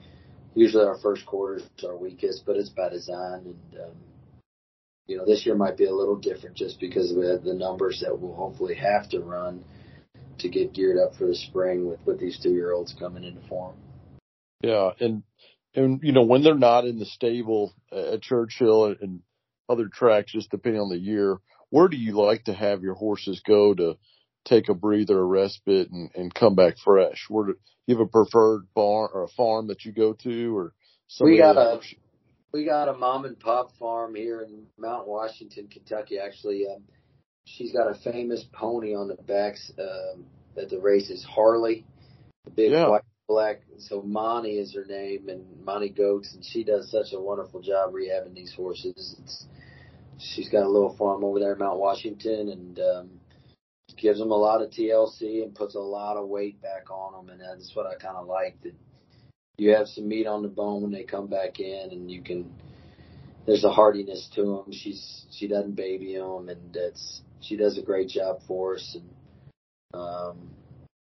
usually 0.56 0.86
our 0.86 0.98
first 0.98 1.26
quarter 1.26 1.58
is 1.58 1.86
our 1.86 1.98
weakest, 1.98 2.46
but 2.46 2.56
it's 2.56 2.70
by 2.70 2.90
design. 2.90 3.56
And 3.72 3.82
um, 3.82 3.96
you 5.08 5.18
know, 5.18 5.26
this 5.26 5.46
year 5.46 5.56
might 5.56 5.78
be 5.78 5.86
a 5.86 5.94
little 5.94 6.16
different 6.16 6.56
just 6.56 6.80
because 6.80 7.12
of 7.12 7.44
the 7.44 7.54
numbers 7.54 8.02
that 8.06 8.20
we'll 8.20 8.34
hopefully 8.34 8.76
have 8.76 9.10
to 9.10 9.20
run 9.20 9.64
to 10.40 10.50
get 10.50 10.74
geared 10.74 10.98
up 10.98 11.16
for 11.16 11.28
the 11.28 11.36
spring 11.36 11.88
with 11.88 12.00
with 12.06 12.20
these 12.20 12.40
two 12.42 12.52
year 12.52 12.72
olds 12.72 12.96
coming 12.98 13.24
into 13.24 13.42
form. 13.48 13.76
Yeah, 14.62 14.92
and 15.00 15.24
and 15.76 16.00
you 16.04 16.12
know 16.12 16.24
when 16.24 16.44
they're 16.44 16.56
not 16.56 16.86
in 16.86 17.00
the 17.00 17.06
stable 17.06 17.74
at 17.92 18.22
Churchill 18.22 18.96
and 19.00 19.22
other 19.70 19.88
tracks, 19.88 20.32
just 20.32 20.52
depending 20.52 20.82
on 20.82 20.90
the 20.90 20.98
year, 20.98 21.38
where 21.70 21.88
do 21.88 21.98
you 21.98 22.14
like 22.14 22.46
to 22.46 22.54
have 22.54 22.84
your 22.84 22.96
horses 22.96 23.42
go 23.46 23.74
to 23.74 23.98
take 24.46 24.70
a 24.70 24.74
breather, 24.74 25.20
a 25.20 25.24
respite, 25.24 25.90
and, 25.92 26.10
and 26.16 26.34
come 26.34 26.56
back 26.56 26.78
fresh? 26.78 27.26
Where 27.30 27.48
do 27.48 27.56
you 27.88 27.98
have 27.98 28.08
a 28.08 28.10
preferred 28.10 28.68
barn 28.74 29.10
or 29.14 29.24
a 29.24 29.30
farm 29.30 29.68
that 29.68 29.86
you 29.86 29.92
go 29.92 30.14
to, 30.14 30.58
or 30.58 30.74
we 31.20 31.38
got 31.38 31.58
a 31.58 31.80
we 32.54 32.66
got 32.66 32.88
a 32.88 32.94
mom 32.94 33.26
and 33.26 33.40
pop 33.40 33.76
farm 33.78 34.16
here 34.16 34.42
in 34.42 34.68
Mount 34.78 35.08
Washington, 35.08 35.68
Kentucky. 35.68 36.20
Actually, 36.20 36.68
um, 36.68 36.84
she's 37.46 37.74
got 37.74 37.90
a 37.90 37.96
famous 37.96 38.46
pony 38.54 38.94
on 38.94 39.08
the 39.08 39.16
backs 39.16 39.72
um, 39.80 40.26
at 40.58 40.70
the 40.70 40.80
races, 40.80 41.24
Harley, 41.24 41.86
the 42.46 42.52
big 42.52 42.72
Yeah. 42.72 42.90
white 42.90 43.02
black. 43.28 43.62
So 43.80 44.02
Monty 44.02 44.60
is 44.60 44.74
her 44.76 44.86
name, 44.86 45.30
and 45.30 45.66
Monty 45.66 45.90
Goats, 45.90 46.34
and 46.36 46.46
she 46.46 46.64
does 46.64 46.92
such 46.92 47.14
a 47.14 47.20
wonderful 47.20 47.62
job 47.62 47.94
rehabbing 47.94 48.36
these 48.36 48.54
horses. 48.54 49.16
It's, 49.20 49.46
she's 50.20 50.50
got 50.50 50.64
a 50.64 50.70
little 50.70 50.96
farm 50.96 51.24
over 51.24 51.40
there 51.40 51.54
in 51.54 51.60
Mount 51.60 51.80
Washington, 51.80 52.50
and 52.50 52.80
um, 52.80 53.10
gives 54.04 54.20
them 54.20 54.32
a 54.32 54.36
lot 54.36 54.62
of 54.62 54.70
TLC 54.70 55.42
and 55.42 55.56
puts 55.56 55.76
a 55.76 55.80
lot 55.80 56.18
of 56.18 56.28
weight 56.28 56.62
back 56.62 56.92
on 56.92 57.14
them, 57.14 57.30
and 57.32 57.42
that's 57.42 57.74
what 57.74 57.88
I 57.88 57.96
kind 57.96 58.18
of 58.18 58.28
like. 58.28 58.62
That 58.62 58.76
you 59.58 59.74
have 59.74 59.88
some 59.88 60.10
meat 60.10 60.28
on 60.28 60.44
the 60.44 60.50
bone 60.50 60.82
when 60.84 60.92
they 60.92 61.04
come 61.04 61.28
back 61.28 61.60
in, 61.60 61.90
and 61.92 62.12
you 62.12 62.22
can. 62.22 62.54
There's 63.48 63.64
a 63.64 63.72
hardiness 63.72 64.30
to 64.36 64.42
them. 64.42 64.74
She's 64.74 65.26
she 65.32 65.48
doesn't 65.48 65.76
baby 65.76 66.18
them, 66.18 66.50
and 66.50 66.74
that's 66.74 67.22
she 67.40 67.56
does 67.56 67.78
a 67.78 67.82
great 67.82 68.10
job 68.10 68.42
for 68.46 68.76
us, 68.76 68.96
and 68.96 69.10
um, 69.94 70.50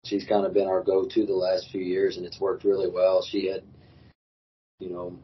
she's 0.05 0.24
kind 0.24 0.46
of 0.46 0.55
been 0.55 0.68
our 0.68 0.82
go-to 0.82 1.26
the 1.26 1.34
last 1.34 1.70
few 1.72 1.82
years, 1.82 2.16
and 2.16 2.24
it's 2.24 2.40
worked 2.40 2.64
really 2.64 2.88
well. 2.88 3.26
She 3.28 3.48
had, 3.48 3.64
you 4.78 4.90
know, 4.90 5.18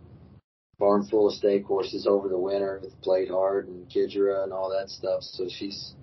barn 0.80 1.06
full 1.06 1.28
of 1.28 1.34
stake 1.34 1.64
horses 1.64 2.08
over 2.08 2.28
the 2.28 2.38
winter 2.38 2.80
with 2.82 3.00
Played 3.02 3.28
Hard 3.28 3.68
and 3.68 3.88
Kidra 3.88 4.42
and 4.42 4.52
all 4.52 4.70
that 4.70 4.90
stuff. 4.90 5.22
So 5.22 5.48
she's 5.48 5.94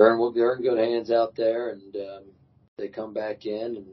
they're 0.00 0.14
in, 0.14 0.34
they're 0.34 0.54
in 0.54 0.62
good 0.62 0.78
hands 0.78 1.10
out 1.10 1.36
there, 1.36 1.70
and 1.70 1.94
um, 1.94 2.24
they 2.78 2.88
come 2.88 3.12
back 3.12 3.44
in 3.44 3.76
and 3.76 3.86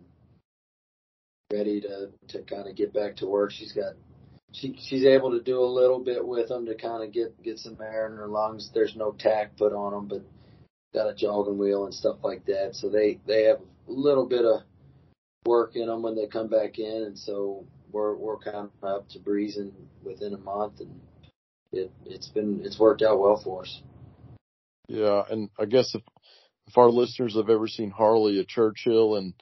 ready 1.52 1.82
to 1.82 2.10
to 2.30 2.42
kind 2.44 2.68
of 2.68 2.76
get 2.76 2.94
back 2.94 3.18
to 3.18 3.28
work. 3.28 3.52
She's 3.52 3.74
got 3.74 3.94
she 4.54 4.78
she's 4.80 5.06
able 5.06 5.32
to 5.32 5.42
do 5.42 5.60
a 5.60 5.66
little 5.66 6.00
bit 6.00 6.26
with 6.26 6.48
them 6.48 6.66
to 6.66 6.76
kind 6.76 7.04
of 7.04 7.12
get 7.12 7.42
get 7.44 7.60
some 7.60 7.78
air 7.82 8.08
in 8.08 8.16
her 8.16 8.28
lungs. 8.28 8.72
There's 8.74 8.96
no 8.96 9.12
tack 9.12 9.58
put 9.58 9.74
on 9.74 9.92
them, 9.92 10.08
but 10.08 10.24
got 10.94 11.10
a 11.10 11.14
jogging 11.14 11.58
wheel 11.58 11.84
and 11.84 11.94
stuff 11.94 12.18
like 12.24 12.46
that. 12.46 12.70
So 12.72 12.90
they 12.90 13.20
they 13.28 13.44
have 13.44 13.60
a 13.60 13.92
little 13.92 14.26
bit 14.26 14.46
of 14.46 14.62
work 15.46 15.76
in 15.76 15.88
them 15.88 16.02
when 16.02 16.16
they 16.16 16.28
come 16.28 16.48
back 16.48 16.80
in, 16.80 17.04
and 17.04 17.20
so 17.20 17.66
we're 17.92 18.16
we're 18.16 18.38
kind 18.38 18.70
of 18.82 18.84
up 18.84 19.10
to 19.10 19.20
breezing 19.20 19.74
within 20.06 20.34
a 20.34 20.38
month, 20.38 20.80
and 20.80 21.02
it 21.74 21.92
it's 22.06 22.30
been 22.30 22.62
it's 22.64 22.80
worked 22.80 23.02
out 23.02 23.20
well 23.20 23.42
for 23.44 23.64
us. 23.64 23.82
Yeah, 24.88 25.24
and 25.30 25.50
I 25.60 25.66
guess 25.66 25.94
if 25.96 26.02
if 26.68 26.78
our 26.78 26.90
listeners 26.90 27.36
have 27.36 27.50
ever 27.50 27.68
seen 27.68 27.92
Harley 27.92 28.40
at 28.40 28.48
Churchill 28.48 29.16
and 29.16 29.34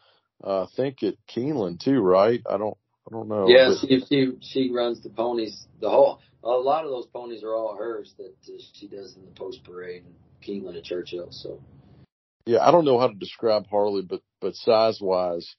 uh, 0.43 0.63
I 0.63 0.67
think 0.75 1.03
at 1.03 1.15
Keeneland 1.27 1.79
too, 1.79 1.99
right? 1.99 2.41
I 2.49 2.57
don't 2.57 2.77
I 3.07 3.11
don't 3.11 3.27
know. 3.27 3.47
Yeah, 3.47 3.69
but- 3.69 3.87
she 3.87 4.03
she 4.07 4.31
she 4.41 4.71
runs 4.71 5.01
the 5.01 5.09
ponies. 5.09 5.67
The 5.79 5.89
whole 5.89 6.19
a 6.43 6.49
lot 6.49 6.85
of 6.85 6.91
those 6.91 7.07
ponies 7.07 7.43
are 7.43 7.53
all 7.55 7.75
hers 7.75 8.13
that 8.17 8.35
uh, 8.47 8.57
she 8.73 8.87
does 8.87 9.15
in 9.15 9.25
the 9.25 9.31
post 9.31 9.63
parade 9.63 10.03
in 10.05 10.13
Keeneland 10.45 10.77
at 10.77 10.83
Churchill. 10.83 11.27
So 11.31 11.59
yeah, 12.45 12.59
I 12.61 12.71
don't 12.71 12.85
know 12.85 12.99
how 12.99 13.07
to 13.07 13.15
describe 13.15 13.67
Harley, 13.67 14.03
but 14.03 14.21
but 14.41 14.55
size 14.55 14.99
wise, 15.01 15.55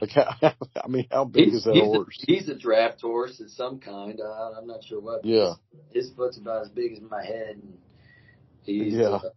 like 0.00 0.10
how, 0.40 0.54
I 0.82 0.88
mean, 0.88 1.06
how 1.10 1.24
big 1.24 1.46
he's 1.46 1.54
is 1.54 1.64
that 1.64 1.74
he's 1.74 1.82
horse? 1.84 2.18
A, 2.22 2.32
he's 2.32 2.48
a 2.48 2.54
draft 2.54 3.00
horse 3.00 3.40
of 3.40 3.50
some 3.50 3.80
kind. 3.80 4.20
Uh, 4.20 4.52
I'm 4.58 4.66
not 4.66 4.84
sure 4.84 5.00
what. 5.00 5.24
Yeah. 5.24 5.54
his, 5.92 6.06
his 6.06 6.14
foot's 6.16 6.38
about 6.38 6.62
as 6.62 6.68
big 6.70 6.92
as 6.92 7.00
my 7.00 7.24
head, 7.24 7.56
and 7.62 7.78
he's 8.72 8.94
Yeah. 8.94 9.16
uh, 9.24 9.30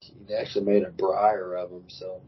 he 0.00 0.34
actually 0.34 0.64
made 0.64 0.82
a 0.82 0.90
Breyer 0.90 1.58
of 1.62 1.70
him. 1.70 1.84
So 1.88 2.20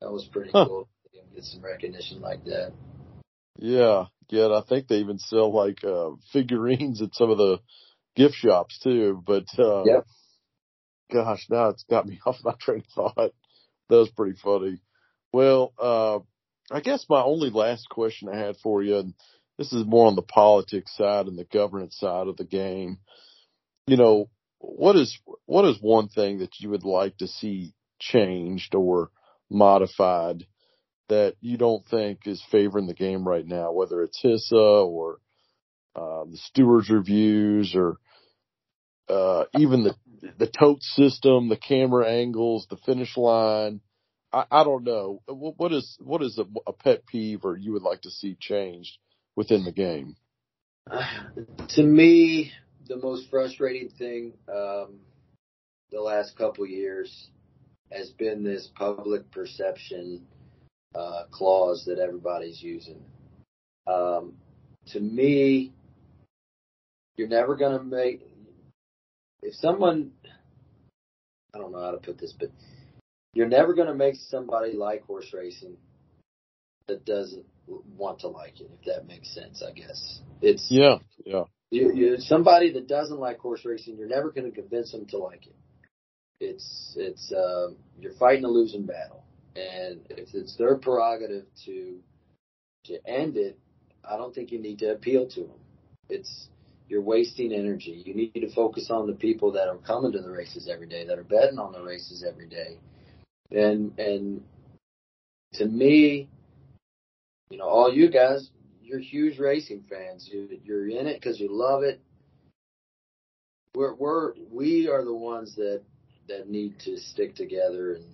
that 0.00 0.10
was 0.10 0.24
pretty 0.26 0.52
Huh. 0.52 0.66
cool. 0.66 0.88
to 1.14 1.34
Get 1.34 1.44
some 1.44 1.62
recognition 1.62 2.20
like 2.20 2.44
that. 2.44 2.72
Yeah, 3.58 4.06
yeah. 4.30 4.46
and 4.46 4.54
I 4.54 4.62
think 4.62 4.88
they 4.88 4.96
even 4.98 5.18
sell 5.18 5.52
like 5.52 5.84
uh 5.84 6.10
figurines 6.32 7.02
at 7.02 7.14
some 7.14 7.30
of 7.30 7.38
the 7.38 7.60
gift 8.16 8.34
shops 8.34 8.78
too. 8.78 9.22
But 9.24 9.46
uh 9.58 9.84
Yep. 9.86 10.06
gosh, 11.12 11.46
now 11.50 11.68
it's 11.68 11.84
got 11.84 12.06
me 12.06 12.20
off 12.26 12.36
my 12.42 12.54
train 12.60 12.80
of 12.80 12.86
thought. 13.14 13.32
That 13.88 13.96
was 13.96 14.10
pretty 14.10 14.36
funny. 14.42 14.80
Well, 15.32 15.72
uh 15.78 16.20
I 16.74 16.80
guess 16.80 17.04
my 17.08 17.22
only 17.22 17.50
last 17.50 17.88
question 17.90 18.28
I 18.28 18.36
had 18.38 18.56
for 18.62 18.82
you, 18.82 18.96
and 18.96 19.14
this 19.58 19.72
is 19.72 19.84
more 19.84 20.06
on 20.06 20.16
the 20.16 20.22
politics 20.22 20.96
side 20.96 21.26
and 21.26 21.38
the 21.38 21.44
governance 21.44 21.98
side 21.98 22.28
of 22.28 22.36
the 22.36 22.44
game. 22.44 22.98
You 23.86 23.96
know, 23.96 24.30
what 24.62 24.96
is 24.96 25.18
what 25.46 25.64
is 25.64 25.78
one 25.80 26.08
thing 26.08 26.38
that 26.38 26.60
you 26.60 26.70
would 26.70 26.84
like 26.84 27.16
to 27.18 27.26
see 27.26 27.74
changed 27.98 28.74
or 28.74 29.10
modified 29.50 30.46
that 31.08 31.34
you 31.40 31.58
don't 31.58 31.86
think 31.88 32.20
is 32.26 32.42
favoring 32.50 32.86
the 32.86 32.94
game 32.94 33.26
right 33.26 33.46
now, 33.46 33.72
whether 33.72 34.02
it's 34.02 34.22
HISA 34.22 34.86
or 34.86 35.18
uh, 35.94 36.24
the 36.24 36.38
stewards 36.38 36.88
reviews 36.88 37.74
or 37.74 37.98
uh, 39.08 39.44
even 39.58 39.82
the 39.82 39.94
the 40.38 40.46
tote 40.46 40.82
system, 40.82 41.48
the 41.48 41.56
camera 41.56 42.08
angles, 42.08 42.66
the 42.70 42.76
finish 42.76 43.16
line. 43.16 43.80
I, 44.32 44.44
I 44.50 44.64
don't 44.64 44.84
know. 44.84 45.20
What, 45.26 45.72
is 45.72 45.98
what 46.00 46.22
is 46.22 46.38
a, 46.38 46.46
a 46.66 46.72
pet 46.72 47.06
peeve 47.06 47.44
or 47.44 47.56
you 47.56 47.72
would 47.72 47.82
like 47.82 48.02
to 48.02 48.10
see 48.10 48.36
changed 48.40 48.96
within 49.34 49.64
the 49.64 49.72
game? 49.72 50.14
to 51.70 51.82
me, 51.82 52.52
the 52.92 53.06
most 53.06 53.30
frustrating 53.30 53.88
thing 53.88 54.32
um, 54.48 54.98
the 55.90 56.00
last 56.00 56.36
couple 56.36 56.66
years 56.66 57.28
has 57.90 58.10
been 58.10 58.44
this 58.44 58.68
public 58.74 59.30
perception 59.30 60.26
uh, 60.94 61.24
clause 61.30 61.84
that 61.86 61.98
everybody's 61.98 62.62
using. 62.62 63.02
Um, 63.86 64.34
to 64.92 65.00
me, 65.00 65.72
you're 67.16 67.28
never 67.28 67.56
going 67.56 67.78
to 67.78 67.84
make 67.84 68.20
if 69.42 69.54
someone 69.54 70.12
I 71.54 71.58
don't 71.58 71.72
know 71.72 71.82
how 71.82 71.92
to 71.92 71.98
put 71.98 72.18
this, 72.18 72.34
but 72.38 72.50
you're 73.32 73.48
never 73.48 73.74
going 73.74 73.88
to 73.88 73.94
make 73.94 74.16
somebody 74.16 74.72
like 74.74 75.04
horse 75.04 75.32
racing 75.32 75.76
that 76.88 77.04
doesn't 77.06 77.46
want 77.96 78.20
to 78.20 78.28
like 78.28 78.60
it, 78.60 78.70
if 78.78 78.84
that 78.86 79.06
makes 79.06 79.34
sense. 79.34 79.62
I 79.66 79.72
guess 79.72 80.20
it's 80.42 80.66
Yeah, 80.70 80.98
yeah. 81.24 81.44
You, 81.72 81.90
you, 81.94 82.16
somebody 82.18 82.70
that 82.74 82.86
doesn't 82.86 83.18
like 83.18 83.38
horse 83.38 83.64
racing. 83.64 83.96
You're 83.96 84.06
never 84.06 84.30
going 84.30 84.44
to 84.44 84.54
convince 84.54 84.92
them 84.92 85.06
to 85.06 85.16
like 85.16 85.46
it. 85.46 85.56
It's 86.38 86.94
it's 86.96 87.32
um, 87.32 87.76
you're 87.98 88.12
fighting 88.14 88.44
a 88.44 88.48
losing 88.48 88.84
battle, 88.84 89.24
and 89.56 90.00
if 90.10 90.34
it's 90.34 90.56
their 90.56 90.76
prerogative 90.76 91.46
to 91.64 91.98
to 92.84 93.08
end 93.08 93.36
it, 93.36 93.58
I 94.04 94.16
don't 94.16 94.34
think 94.34 94.52
you 94.52 94.58
need 94.58 94.80
to 94.80 94.92
appeal 94.92 95.26
to 95.28 95.40
them. 95.40 95.60
It's 96.10 96.48
you're 96.88 97.00
wasting 97.00 97.54
energy. 97.54 98.02
You 98.04 98.14
need 98.14 98.34
to 98.34 98.52
focus 98.52 98.88
on 98.90 99.06
the 99.06 99.14
people 99.14 99.52
that 99.52 99.68
are 99.68 99.78
coming 99.78 100.12
to 100.12 100.20
the 100.20 100.30
races 100.30 100.68
every 100.70 100.88
day, 100.88 101.06
that 101.06 101.18
are 101.18 101.24
betting 101.24 101.58
on 101.58 101.72
the 101.72 101.82
races 101.82 102.22
every 102.28 102.48
day, 102.48 102.76
and 103.50 103.98
and 103.98 104.42
to 105.54 105.64
me, 105.64 106.28
you 107.48 107.56
know, 107.56 107.64
all 107.64 107.90
you 107.92 108.10
guys, 108.10 108.50
you're 108.92 109.00
huge 109.00 109.38
racing 109.38 109.84
fans. 109.88 110.28
You, 110.30 110.60
you're 110.64 110.86
in 110.86 111.06
it 111.06 111.14
because 111.14 111.40
you 111.40 111.48
love 111.50 111.82
it. 111.82 112.00
We're 113.74 113.94
we're 113.94 114.34
we 114.50 114.88
are 114.88 115.02
the 115.02 115.14
ones 115.14 115.56
that 115.56 115.82
that 116.28 116.48
need 116.48 116.78
to 116.80 116.98
stick 116.98 117.34
together, 117.34 117.94
and 117.94 118.04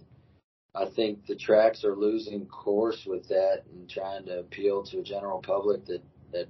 I 0.76 0.89
think 0.95 1.26
the 1.26 1.35
tracks 1.35 1.83
are 1.83 1.97
losing 1.97 2.47
course 2.47 3.05
with 3.05 3.26
that 3.29 3.64
and 3.72 3.91
trying 3.91 4.26
to 4.26 4.39
appeal 4.39 4.85
to 4.85 5.01
a 5.01 5.03
general 5.03 5.43
public 5.43 5.85
that 5.87 6.03
that 6.33 6.47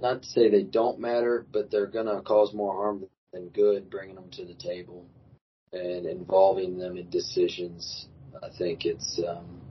not 0.00 0.22
to 0.22 0.28
say 0.28 0.48
they 0.48 0.62
don't 0.62 0.98
matter, 0.98 1.46
but 1.52 1.70
they're 1.70 1.86
gonna 1.86 2.22
cause 2.22 2.54
more 2.54 2.72
harm 2.72 3.04
than 3.34 3.48
good, 3.50 3.90
bringing 3.90 4.14
them 4.14 4.30
to 4.32 4.46
the 4.46 4.54
table 4.54 5.06
and 5.74 6.06
involving 6.06 6.78
them 6.78 6.96
in 6.96 7.10
decisions. 7.10 8.08
I 8.42 8.48
think 8.56 8.86
it's. 8.86 9.20
Um, 9.28 9.65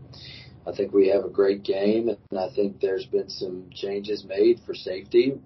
I 0.68 0.72
think 0.72 0.94
we 0.94 1.10
have 1.10 1.24
a 1.24 1.30
great 1.30 1.64
game, 1.64 2.10
and 2.10 2.40
I 2.40 2.50
think 2.56 2.80
there's 2.80 3.06
been 3.06 3.30
some 3.30 3.70
changes 3.72 4.26
made 4.26 4.62
for 4.66 4.74
safety 4.74 5.40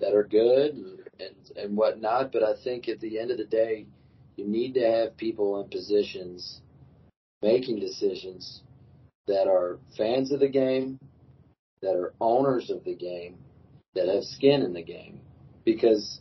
that 0.00 0.14
are 0.14 0.24
good 0.24 0.74
and, 0.74 0.98
and, 1.20 1.56
and 1.56 1.76
whatnot. 1.76 2.32
But 2.32 2.42
I 2.42 2.54
think 2.62 2.88
at 2.88 3.00
the 3.00 3.20
end 3.20 3.30
of 3.30 3.38
the 3.38 3.44
day, 3.44 3.86
you 4.36 4.46
need 4.46 4.74
to 4.74 4.80
have 4.80 5.16
people 5.16 5.60
in 5.60 5.68
positions 5.68 6.60
making 7.40 7.78
decisions 7.78 8.62
that 9.28 9.46
are 9.46 9.78
fans 9.96 10.32
of 10.32 10.40
the 10.40 10.48
game, 10.48 10.98
that 11.82 11.94
are 11.94 12.12
owners 12.20 12.70
of 12.70 12.82
the 12.84 12.94
game, 12.94 13.36
that 13.94 14.08
have 14.08 14.24
skin 14.24 14.62
in 14.62 14.72
the 14.72 14.82
game. 14.82 15.20
Because 15.64 16.20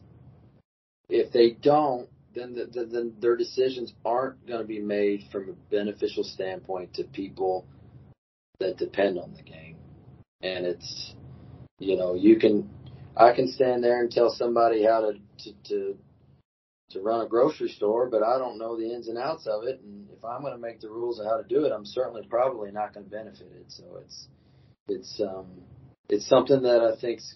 if 1.10 1.32
they 1.32 1.52
don't, 1.52 2.08
then 2.36 2.54
the, 2.54 2.66
the, 2.66 2.86
then 2.86 3.14
their 3.20 3.36
decisions 3.36 3.94
aren't 4.06 4.46
going 4.46 4.62
to 4.62 4.68
be 4.68 4.80
made 4.80 5.24
from 5.32 5.50
a 5.50 5.74
beneficial 5.74 6.24
standpoint 6.24 6.94
to 6.94 7.04
people 7.04 7.66
that 8.60 8.78
depend 8.78 9.18
on 9.20 9.34
the 9.34 9.42
game. 9.42 9.78
And 10.42 10.66
it's, 10.66 11.14
you 11.80 11.98
know, 11.98 12.16
you 12.16 12.38
can, 12.38 12.70
I 13.16 13.34
can 13.34 13.48
stand 13.52 13.84
there 13.84 14.00
and 14.02 14.12
tell 14.12 14.30
somebody 14.30 14.84
how 14.84 15.02
to, 15.02 15.14
to, 15.14 15.54
to, 15.70 15.98
to 16.92 17.02
run 17.02 17.22
a 17.22 17.28
grocery 17.28 17.70
store, 17.70 18.10
but 18.10 18.24
I 18.24 18.38
don't 18.38 18.58
know 18.58 18.78
the 18.78 18.94
ins 18.94 19.08
and 19.08 19.18
outs 19.18 19.48
of 19.48 19.64
it. 19.64 19.82
And 19.82 20.08
if 20.16 20.24
I'm 20.24 20.42
going 20.42 20.54
to 20.54 20.60
make 20.60 20.80
the 20.80 20.90
rules 20.90 21.20
of 21.20 21.26
how 21.26 21.38
to 21.38 21.44
do 21.44 21.66
it, 21.66 21.72
I'm 21.72 21.86
certainly 21.86 22.26
probably 22.30 22.72
not 22.72 22.94
going 22.94 23.06
to 23.06 23.12
benefit 23.12 23.52
it. 23.60 23.66
So 23.68 23.84
it's, 24.04 24.28
it's, 24.88 25.22
um, 25.22 25.48
it's 26.10 26.28
something 26.28 26.62
that 26.62 26.82
I 26.82 27.00
think's, 27.00 27.36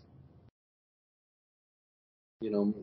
you 2.40 2.50
know, 2.50 2.74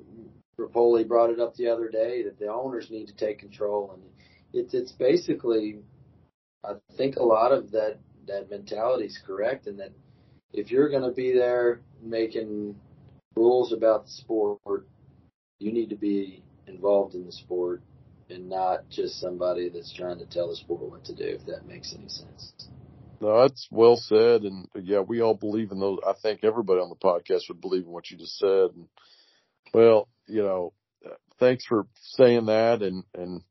Repole 0.59 1.07
brought 1.07 1.31
it 1.31 1.41
up 1.41 1.55
the 1.55 1.69
other 1.69 1.89
day 1.89 2.25
that 2.25 2.39
the 2.39 2.49
owners 2.49 2.91
need 2.91 3.07
to 3.07 3.17
take 3.17 3.39
control, 3.39 3.93
and 3.95 4.03
it's 4.53 4.75
it's 4.75 4.93
basically, 4.93 5.79
I 6.65 6.75
think 6.97 7.17
a 7.17 7.23
lot 7.23 7.53
of 7.53 7.71
that 7.73 7.99
that 8.29 8.51
mentality 8.51 9.07
is 9.07 9.19
correct, 9.27 9.67
and 9.67 9.79
that 9.81 9.93
if 10.53 10.71
you're 10.71 10.89
going 10.89 11.03
to 11.03 11.11
be 11.11 11.33
there 11.33 11.81
making 12.03 12.77
rules 13.35 13.73
about 13.73 14.05
the 14.05 14.11
sport, 14.11 14.87
you 15.59 15.73
need 15.73 15.91
to 15.91 15.97
be 15.97 16.43
involved 16.67 17.15
in 17.15 17.27
the 17.27 17.33
sport 17.33 17.83
and 18.31 18.49
not 18.49 18.89
just 18.91 19.21
somebody 19.21 19.69
that's 19.69 19.93
trying 19.93 20.19
to 20.19 20.27
tell 20.27 20.49
the 20.49 20.57
sport 20.57 20.83
what 20.83 21.05
to 21.05 21.15
do. 21.15 21.25
If 21.25 21.47
that 21.47 21.67
makes 21.67 21.95
any 21.95 22.09
sense. 22.09 22.53
No, 23.21 23.43
that's 23.43 23.67
well 23.71 23.97
said, 23.97 24.43
and 24.43 24.69
yeah, 24.81 25.01
we 25.01 25.21
all 25.21 25.35
believe 25.35 25.73
in 25.73 25.81
those. 25.81 25.99
I 26.07 26.13
think 26.23 26.45
everybody 26.45 26.81
on 26.81 26.89
the 26.89 26.95
podcast 26.95 27.49
would 27.49 27.61
believe 27.61 27.85
in 27.85 27.91
what 27.91 28.11
you 28.11 28.17
just 28.17 28.39
said. 28.39 28.71
And 28.77 28.87
well, 29.75 30.09
you 30.27 30.43
know, 30.43 30.73
thanks 31.41 31.65
for 31.65 31.87
saying 31.97 32.47
that, 32.47 32.83
and 32.83 33.03
and 33.15 33.43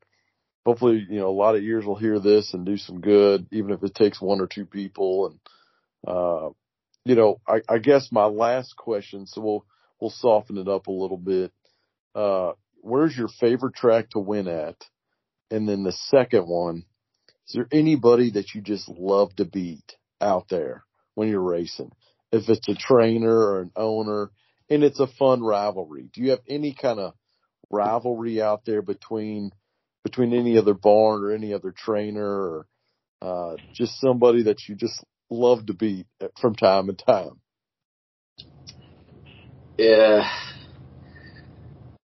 hopefully, 0.68 1.08
you 1.10 1.18
know, 1.18 1.30
a 1.30 1.32
lot 1.32 1.56
of 1.56 1.64
ears 1.64 1.86
will 1.86 1.96
hear 1.96 2.20
this 2.20 2.54
and 2.54 2.66
do 2.66 2.76
some 2.76 3.00
good, 3.00 3.48
even 3.54 3.72
if 3.72 3.82
it 3.84 3.96
takes 3.96 4.22
one 4.22 4.42
or 4.42 4.48
two 4.48 4.66
people. 4.66 5.28
And 5.28 5.40
uh, 6.06 6.50
you 7.06 7.16
know, 7.16 7.40
I, 7.48 7.62
I 7.70 7.78
guess 7.78 8.10
my 8.12 8.26
last 8.26 8.76
question, 8.76 9.28
so 9.28 9.40
we'll 9.40 9.66
we'll 10.02 10.10
soften 10.12 10.58
it 10.58 10.68
up 10.68 10.88
a 10.88 10.92
little 10.92 11.18
bit. 11.18 11.54
Uh, 12.14 12.52
where's 12.82 13.16
your 13.16 13.30
favorite 13.40 13.76
track 13.76 14.10
to 14.10 14.20
win 14.20 14.50
at? 14.50 14.76
And 15.50 15.70
then 15.70 15.84
the 15.86 15.94
second 15.94 16.46
one, 16.46 16.84
is 17.48 17.54
there 17.54 17.70
anybody 17.72 18.32
that 18.32 18.54
you 18.54 18.60
just 18.60 18.90
love 18.90 19.34
to 19.38 19.46
beat 19.46 19.94
out 20.20 20.50
there 20.50 20.84
when 21.16 21.30
you're 21.30 21.40
racing? 21.40 21.94
If 22.34 22.50
it's 22.50 22.68
a 22.68 22.76
trainer 22.76 23.34
or 23.34 23.62
an 23.62 23.72
owner, 23.78 24.32
and 24.70 24.84
it's 24.84 25.00
a 25.00 25.08
fun 25.08 25.42
rivalry. 25.42 26.10
Do 26.12 26.22
you 26.22 26.32
have 26.32 26.42
any 26.46 26.74
kind 26.74 27.00
of 27.00 27.14
rivalry 27.70 28.42
out 28.42 28.66
there 28.66 28.82
between 28.82 29.52
between 30.08 30.34
any 30.34 30.58
other 30.58 30.74
barn 30.74 31.22
or 31.22 31.32
any 31.34 31.54
other 31.54 31.74
trainer 31.76 32.26
or 32.26 32.68
uh, 33.22 33.58
just 33.74 34.00
somebody 34.00 34.44
that 34.44 34.68
you 34.68 34.76
just 34.76 35.04
love 35.30 35.66
to 35.66 35.74
beat 35.74 36.08
from 36.40 36.56
time 36.56 36.88
to 36.88 36.94
time? 36.94 37.42
Yeah, 39.78 40.28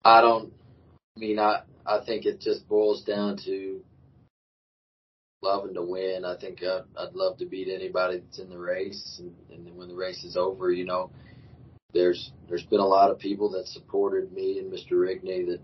I 0.05 0.21
don't. 0.21 0.53
I 1.17 1.21
mean, 1.21 1.39
I 1.39 1.63
I 1.87 2.05
think 2.05 2.27
it 2.27 2.41
just 2.41 2.69
boils 2.69 3.03
down 3.05 3.39
to 3.47 3.81
loving 5.41 5.75
to 5.75 5.83
win. 5.83 6.27
I 6.27 6.37
think 6.37 6.63
I'd, 6.63 6.83
I'd 6.97 7.15
love 7.15 7.39
to 7.39 7.47
beat 7.47 7.69
anybody 7.69 8.19
that's 8.19 8.39
in 8.39 8.51
the 8.51 8.59
race, 8.59 9.21
and, 9.21 9.35
and 9.51 9.77
when 9.77 9.89
the 9.89 9.95
race 9.95 10.25
is 10.25 10.37
over, 10.37 10.71
you 10.71 10.85
know, 10.85 11.11
there's 11.95 12.33
there's 12.49 12.65
been 12.65 12.81
a 12.81 12.87
lot 12.87 13.11
of 13.11 13.19
people 13.19 13.51
that 13.53 13.67
supported 13.67 14.31
me 14.31 14.59
and 14.59 14.71
Mr. 14.71 14.93
Rigney 14.93 15.47
that 15.47 15.61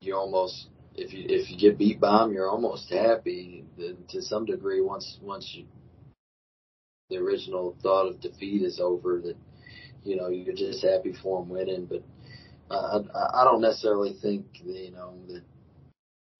you 0.00 0.16
almost 0.16 0.68
if 0.94 1.12
you 1.12 1.24
if 1.28 1.50
you 1.50 1.58
get 1.58 1.78
beat 1.78 2.00
by 2.00 2.18
them, 2.18 2.32
you're 2.32 2.50
almost 2.50 2.90
happy 2.90 3.64
to 4.08 4.22
some 4.22 4.44
degree 4.44 4.80
once 4.80 5.18
once 5.22 5.50
you 5.54 5.66
the 7.08 7.16
original 7.16 7.76
thought 7.82 8.08
of 8.08 8.20
defeat 8.20 8.62
is 8.62 8.80
over 8.80 9.20
that 9.20 9.36
you 10.04 10.16
know 10.16 10.28
you're 10.28 10.54
just 10.54 10.84
happy 10.84 11.14
for 11.22 11.40
them 11.40 11.48
winning. 11.50 11.86
But 11.86 12.02
uh, 12.70 13.02
I, 13.14 13.42
I 13.42 13.44
don't 13.44 13.60
necessarily 13.60 14.16
think 14.20 14.46
you 14.64 14.90
know 14.92 15.14
that 15.28 15.42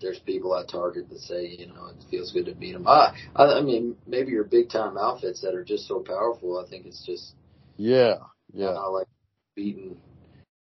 there's 0.01 0.19
people 0.21 0.55
I 0.55 0.65
target 0.65 1.09
that 1.11 1.19
say 1.21 1.47
you 1.47 1.67
know 1.67 1.89
it 1.89 2.05
feels 2.11 2.33
good 2.33 2.47
to 2.47 2.55
beat 2.55 2.73
them 2.73 2.87
I 2.87 3.15
I, 3.37 3.59
I 3.59 3.61
mean 3.63 3.97
maybe 4.07 4.33
your 4.33 4.45
big 4.45 4.71
time 4.71 4.97
outfits 4.97 5.43
that 5.43 5.55
are 5.55 5.65
just 5.65 5.87
so 5.87 6.01
powerful 6.01 6.59
I 6.59 6.69
think 6.69 6.87
it's 6.87 7.05
just 7.05 7.35
yeah 7.77 8.17
yeah. 8.53 8.71
I 8.71 8.87
like 8.87 9.07
beating 9.55 9.97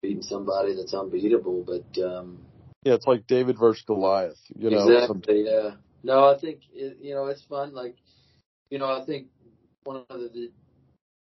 beating 0.02 0.24
somebody 0.24 0.76
that's 0.76 0.94
unbeatable. 0.94 1.64
But 1.64 2.02
um 2.04 2.40
yeah 2.84 2.94
it's 2.94 3.08
like 3.08 3.28
David 3.28 3.58
versus 3.60 3.84
Goliath 3.86 4.40
you 4.56 4.70
know 4.70 4.88
exactly 4.88 5.46
yeah 5.46 5.72
no 6.04 6.30
I 6.30 6.40
think 6.40 6.62
it, 6.74 6.98
you 7.02 7.14
know 7.14 7.28
it's 7.28 7.44
fun 7.44 7.74
like 7.74 7.96
you 8.70 8.80
know 8.80 8.86
I 8.86 9.06
think 9.06 9.28
one 9.84 10.04
of 10.10 10.20
the 10.20 10.52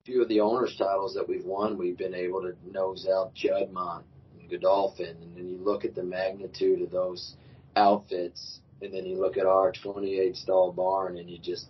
few 0.06 0.22
of 0.22 0.30
the 0.30 0.40
owners 0.40 0.76
titles 0.78 1.16
that 1.16 1.28
we've 1.28 1.46
won, 1.46 1.78
we've 1.78 1.98
been 1.98 2.14
able 2.14 2.42
to 2.42 2.56
nose 2.72 3.08
out 3.12 3.34
Juddmonte 3.34 4.04
and 4.40 4.50
Godolphin, 4.50 5.18
and 5.22 5.36
then 5.36 5.50
you 5.50 5.58
look 5.58 5.84
at 5.84 5.96
the 5.96 6.04
magnitude 6.04 6.82
of 6.82 6.92
those 6.92 7.36
outfits, 7.76 8.60
and 8.82 8.94
then 8.94 9.06
you 9.06 9.20
look 9.20 9.38
at 9.38 9.48
our 9.48 9.72
28 9.72 10.36
stall 10.36 10.72
barn, 10.72 11.18
and 11.18 11.30
you 11.30 11.40
just, 11.40 11.68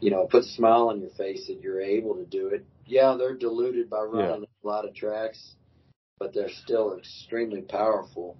you 0.00 0.10
know, 0.10 0.22
it 0.22 0.30
puts 0.30 0.48
a 0.48 0.54
smile 0.54 0.88
on 0.88 1.00
your 1.00 1.10
face 1.10 1.46
that 1.46 1.62
you're 1.62 1.80
able 1.80 2.14
to 2.16 2.26
do 2.26 2.48
it. 2.48 2.64
Yeah, 2.86 3.16
they're 3.18 3.36
diluted 3.36 3.88
by 3.88 4.02
running 4.02 4.42
yeah. 4.42 4.46
a 4.64 4.66
lot 4.66 4.86
of 4.86 4.94
tracks, 4.94 5.54
but 6.18 6.34
they're 6.34 6.50
still 6.50 6.98
extremely 6.98 7.62
powerful 7.62 8.36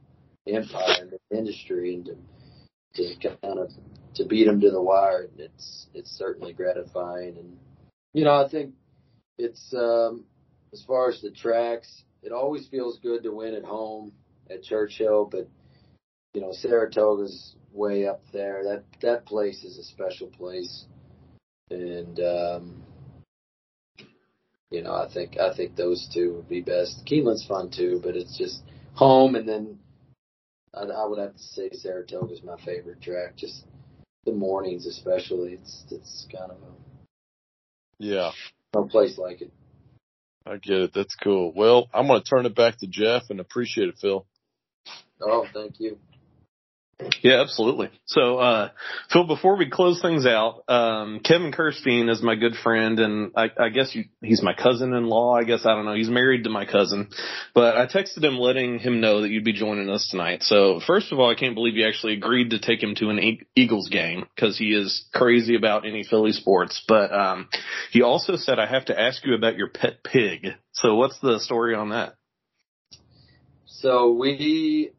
empire 0.47 1.03
in 1.03 1.11
the 1.11 1.37
industry, 1.37 1.95
and 1.95 2.07
to, 2.95 3.17
to 3.21 3.37
kind 3.43 3.59
of 3.59 3.71
to 4.15 4.25
beat 4.25 4.45
them 4.45 4.61
to 4.61 4.71
the 4.71 4.83
wire, 4.83 5.29
it's 5.39 5.87
it's 5.95 6.11
certainly 6.11 6.53
gratifying. 6.53 7.37
And 7.39 7.59
you 8.13 8.25
know, 8.25 8.35
I 8.35 8.49
think 8.49 8.75
it's 9.39 9.73
um, 9.75 10.25
as 10.73 10.83
far 10.87 11.09
as 11.09 11.21
the 11.21 11.31
tracks, 11.31 12.05
it 12.23 12.33
always 12.33 12.67
feels 12.69 12.99
good 12.99 13.23
to 13.23 13.33
win 13.33 13.55
at 13.55 13.65
home 13.65 14.13
at 14.51 14.63
Churchill, 14.63 15.29
but 15.31 15.49
you 16.35 16.41
know 16.41 16.53
Saratoga's 16.53 17.55
way 17.73 18.07
up 18.07 18.23
there. 18.33 18.63
That 18.65 18.85
that 19.01 19.27
place 19.27 19.65
is 19.65 19.79
a 19.79 19.85
special 19.85 20.29
place, 20.29 20.85
and 21.71 22.19
um, 22.21 22.83
you 24.71 24.83
know 24.83 24.95
I 24.95 25.09
think 25.13 25.39
I 25.39 25.55
think 25.55 25.77
those 25.77 26.09
two 26.13 26.35
would 26.35 26.49
be 26.49 26.61
best. 26.61 27.05
Keeneland's 27.07 27.47
fun 27.47 27.71
too, 27.71 28.01
but 28.03 28.17
it's 28.17 28.37
just 28.37 28.63
home, 28.95 29.35
and 29.35 29.49
then 29.49 29.79
I, 30.75 30.83
I 30.83 31.07
would 31.07 31.19
have 31.19 31.37
to 31.37 31.43
say 31.43 31.71
Saratoga's 31.73 32.43
my 32.43 32.57
favorite 32.65 33.01
track. 33.01 33.37
Just 33.37 33.65
the 34.25 34.33
mornings, 34.33 34.87
especially. 34.87 35.55
It's 35.55 35.85
it's 35.91 36.27
kind 36.31 36.51
of 36.51 36.57
a 36.59 36.73
Yeah, 37.99 38.33
no 38.75 38.85
place 38.85 39.19
like 39.19 39.43
it. 39.43 39.53
I 40.47 40.57
get 40.57 40.79
it. 40.79 40.95
That's 40.95 41.15
cool. 41.15 41.53
Well, 41.55 41.89
I'm 41.95 42.07
going 42.09 42.21
to 42.21 42.29
turn 42.29 42.47
it 42.47 42.55
back 42.55 42.79
to 42.79 42.87
Jeff 42.87 43.25
and 43.31 43.39
appreciate 43.39 43.89
it, 43.89 43.99
Phil. 44.01 44.27
Oh, 45.21 45.47
thank 45.53 45.79
you. 45.79 45.99
Yeah, 47.23 47.41
absolutely. 47.41 47.91
So, 48.05 48.39
uh, 48.39 48.71
Phil, 49.13 49.27
before 49.27 49.57
we 49.57 49.71
close 49.71 50.01
things 50.03 50.27
out, 50.27 50.65
um, 50.69 51.21
Kevin 51.21 51.53
Kirstein 51.53 52.11
is 52.11 52.23
my 52.23 52.35
good 52.35 52.55
friend 52.63 52.99
and 52.99 53.33
I, 53.37 53.51
I 53.59 53.69
guess 53.69 53.95
you, 53.95 54.05
he's 54.21 54.43
my 54.43 54.55
cousin-in-law. 54.55 55.35
I 55.37 55.45
guess 55.45 55.65
I 55.65 55.75
don't 55.75 55.85
know. 55.85 55.95
He's 55.95 56.11
married 56.11 56.45
to 56.45 56.51
my 56.51 56.67
cousin, 56.67 57.09
but 57.55 57.77
I 57.77 57.87
texted 57.87 58.25
him 58.25 58.39
letting 58.39 58.79
him 58.79 59.01
know 59.01 59.23
that 59.23 59.31
you'd 59.31 59.45
be 59.45 59.53
joining 59.53 59.89
us 59.89 60.09
tonight. 60.11 60.43
So 60.43 60.81
first 60.87 61.13
of 61.13 61.19
all, 61.19 61.31
I 61.31 61.35
can't 61.35 61.55
believe 61.55 61.77
you 61.77 61.87
actually 61.87 62.15
agreed 62.15 62.51
to 62.51 62.59
take 62.59 62.83
him 62.83 62.95
to 62.97 63.11
an 63.11 63.39
Eagles 63.55 63.89
game 63.89 64.27
because 64.35 64.59
he 64.59 64.75
is 64.75 65.05
crazy 65.15 65.55
about 65.55 65.87
any 65.87 66.03
Philly 66.03 66.33
sports. 66.33 66.83
But, 66.87 67.13
um, 67.13 67.49
he 67.93 68.03
also 68.03 68.37
said, 68.37 68.59
I 68.59 68.67
have 68.67 68.87
to 68.87 69.01
ask 69.01 69.25
you 69.25 69.35
about 69.35 69.57
your 69.57 69.69
pet 69.69 70.03
pig. 70.03 70.49
So 70.73 70.97
what's 70.97 71.19
the 71.21 71.39
story 71.39 71.75
on 71.75 71.91
that? 71.91 72.15
So 73.67 74.13
we, 74.13 74.93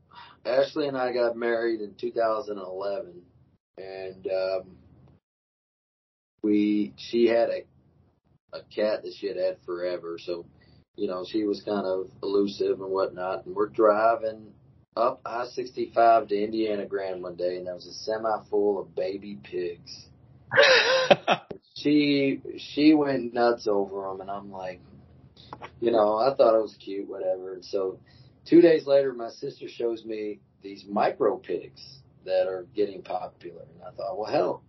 Ashley 0.46 0.88
and 0.88 0.98
I 0.98 1.14
got 1.14 1.38
married 1.38 1.82
in 1.82 1.96
2011, 1.96 3.22
and 3.78 4.28
um, 4.28 4.78
we 6.42 6.94
she 6.98 7.28
had 7.28 7.50
a 7.50 7.64
a 8.54 8.62
cat 8.74 9.04
that 9.04 9.14
she 9.18 9.28
had 9.28 9.38
had 9.38 9.58
forever. 9.66 10.18
So, 10.20 10.46
you 10.96 11.08
know, 11.08 11.26
she 11.28 11.44
was 11.44 11.62
kind 11.64 11.86
of 11.86 12.10
elusive 12.22 12.80
and 12.82 12.92
whatnot. 12.92 13.46
And 13.46 13.56
we're 13.56 13.70
driving 13.70 14.54
up 14.96 15.22
I-65 15.26 16.30
to 16.30 16.44
Indiana 16.44 16.86
Grand 16.86 17.24
one 17.24 17.36
day, 17.36 17.58
and 17.58 17.68
there 17.68 17.74
was 17.74 17.88
a 17.88 17.94
semi 17.94 18.44
full 18.50 18.80
of 18.80 18.96
baby 18.96 19.40
pigs. 19.44 20.08
she 21.76 22.42
she 22.58 22.94
went 22.94 23.34
nuts 23.34 23.68
over 23.68 24.04
them, 24.04 24.22
and 24.22 24.30
I'm 24.30 24.52
like, 24.52 24.82
you 25.80 25.92
know, 25.92 26.18
I 26.18 26.36
thought 26.36 26.56
it 26.56 26.62
was 26.62 26.76
cute, 26.80 27.10
whatever. 27.10 27.54
And 27.54 27.66
so, 27.66 28.00
two 28.46 28.62
days 28.62 28.86
later, 28.86 29.14
my 29.14 29.30
sister 29.30 29.68
shows 29.68 30.06
me 30.06 30.40
these 30.62 30.86
micro 30.90 31.38
pigs 31.38 31.82
that 32.26 32.48
are 32.48 32.66
getting 32.76 33.02
popular, 33.02 33.64
and 33.74 33.84
I 33.84 33.92
thought, 33.92 34.18
well, 34.18 34.32
hell, 34.32 34.64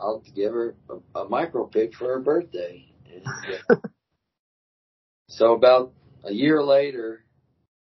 I'll 0.00 0.22
give 0.34 0.52
her 0.52 0.74
a, 0.88 1.20
a 1.20 1.28
micro 1.28 1.66
pig 1.66 1.94
for 1.94 2.06
her 2.06 2.20
birthday. 2.20 2.84
And, 3.12 3.26
uh, 3.70 3.76
so 5.28 5.54
about 5.54 5.92
a 6.24 6.32
year 6.32 6.62
later, 6.62 7.24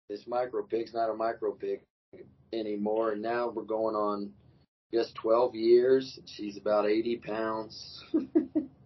this 0.10 0.24
micro 0.28 0.64
pig's 0.64 0.94
not 0.94 1.10
a 1.10 1.14
micro 1.14 1.54
pig 1.54 1.82
anymore, 2.52 3.12
and 3.14 3.22
now 3.22 3.50
we're 3.50 3.64
going 3.64 3.96
on 3.96 4.32
just 4.94 5.16
12 5.16 5.56
years. 5.56 6.20
She's 6.26 6.58
about 6.58 6.86
80 6.88 7.18
pounds. 7.18 8.04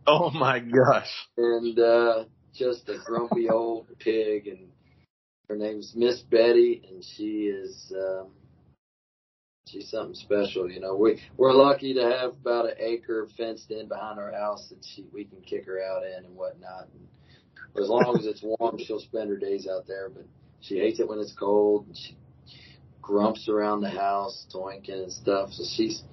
Oh 0.07 0.29
my 0.29 0.59
gosh. 0.59 1.09
and 1.35 1.79
uh 1.79 2.25
just 2.53 2.87
a 2.89 2.97
grumpy 3.03 3.49
old 3.49 3.87
pig 3.97 4.47
and 4.47 4.67
her 5.49 5.55
name's 5.55 5.93
Miss 5.95 6.21
Betty 6.21 6.83
and 6.89 7.03
she 7.03 7.47
is 7.47 7.93
um 7.95 8.27
she's 9.67 9.89
something 9.89 10.15
special, 10.15 10.69
you 10.69 10.79
know. 10.79 10.95
We 10.95 11.21
we're 11.37 11.53
lucky 11.53 11.93
to 11.93 12.03
have 12.03 12.31
about 12.31 12.65
an 12.65 12.75
acre 12.79 13.27
fenced 13.37 13.71
in 13.71 13.87
behind 13.87 14.19
our 14.19 14.31
house 14.31 14.69
that 14.69 14.83
she 14.85 15.05
we 15.13 15.25
can 15.25 15.41
kick 15.41 15.65
her 15.65 15.81
out 15.81 16.03
in 16.05 16.25
and 16.25 16.35
whatnot. 16.35 16.87
And 16.93 17.83
as 17.83 17.89
long 17.89 18.15
as 18.17 18.25
it's 18.25 18.43
warm 18.43 18.77
she'll 18.77 18.99
spend 18.99 19.29
her 19.29 19.37
days 19.37 19.67
out 19.67 19.87
there, 19.87 20.09
but 20.09 20.25
she 20.61 20.79
hates 20.79 20.99
it 20.99 21.07
when 21.07 21.19
it's 21.19 21.33
cold 21.33 21.87
and 21.87 21.97
she 21.97 22.15
grumps 23.01 23.47
around 23.47 23.81
the 23.81 23.89
house, 23.89 24.47
toinking 24.53 25.03
and 25.03 25.11
stuff. 25.11 25.51
So 25.51 25.63
she's 25.75 26.03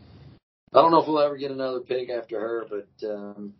I 0.74 0.80
don't 0.80 0.90
know 0.90 1.02
if 1.02 1.08
we'll 1.08 1.20
ever 1.20 1.36
get 1.36 1.50
another 1.50 1.80
pig 1.80 2.10
after 2.10 2.40
her, 2.40 2.66
but 2.68 3.08
um 3.08 3.54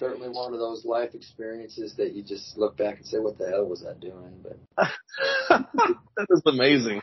certainly 0.00 0.30
one 0.30 0.54
of 0.54 0.58
those 0.58 0.84
life 0.84 1.14
experiences 1.14 1.94
that 1.98 2.14
you 2.14 2.24
just 2.24 2.56
look 2.56 2.76
back 2.76 2.96
and 2.96 3.06
say, 3.06 3.18
"What 3.18 3.38
the 3.38 3.48
hell 3.48 3.66
was 3.66 3.86
I 3.86 3.92
doing?" 3.92 4.42
But 4.42 4.88
that 6.16 6.26
is 6.30 6.42
amazing. 6.46 7.02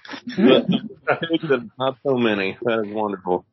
Not 1.78 1.98
so 2.04 2.18
many. 2.18 2.58
That 2.64 2.84
is 2.86 2.94
wonderful. 2.94 3.46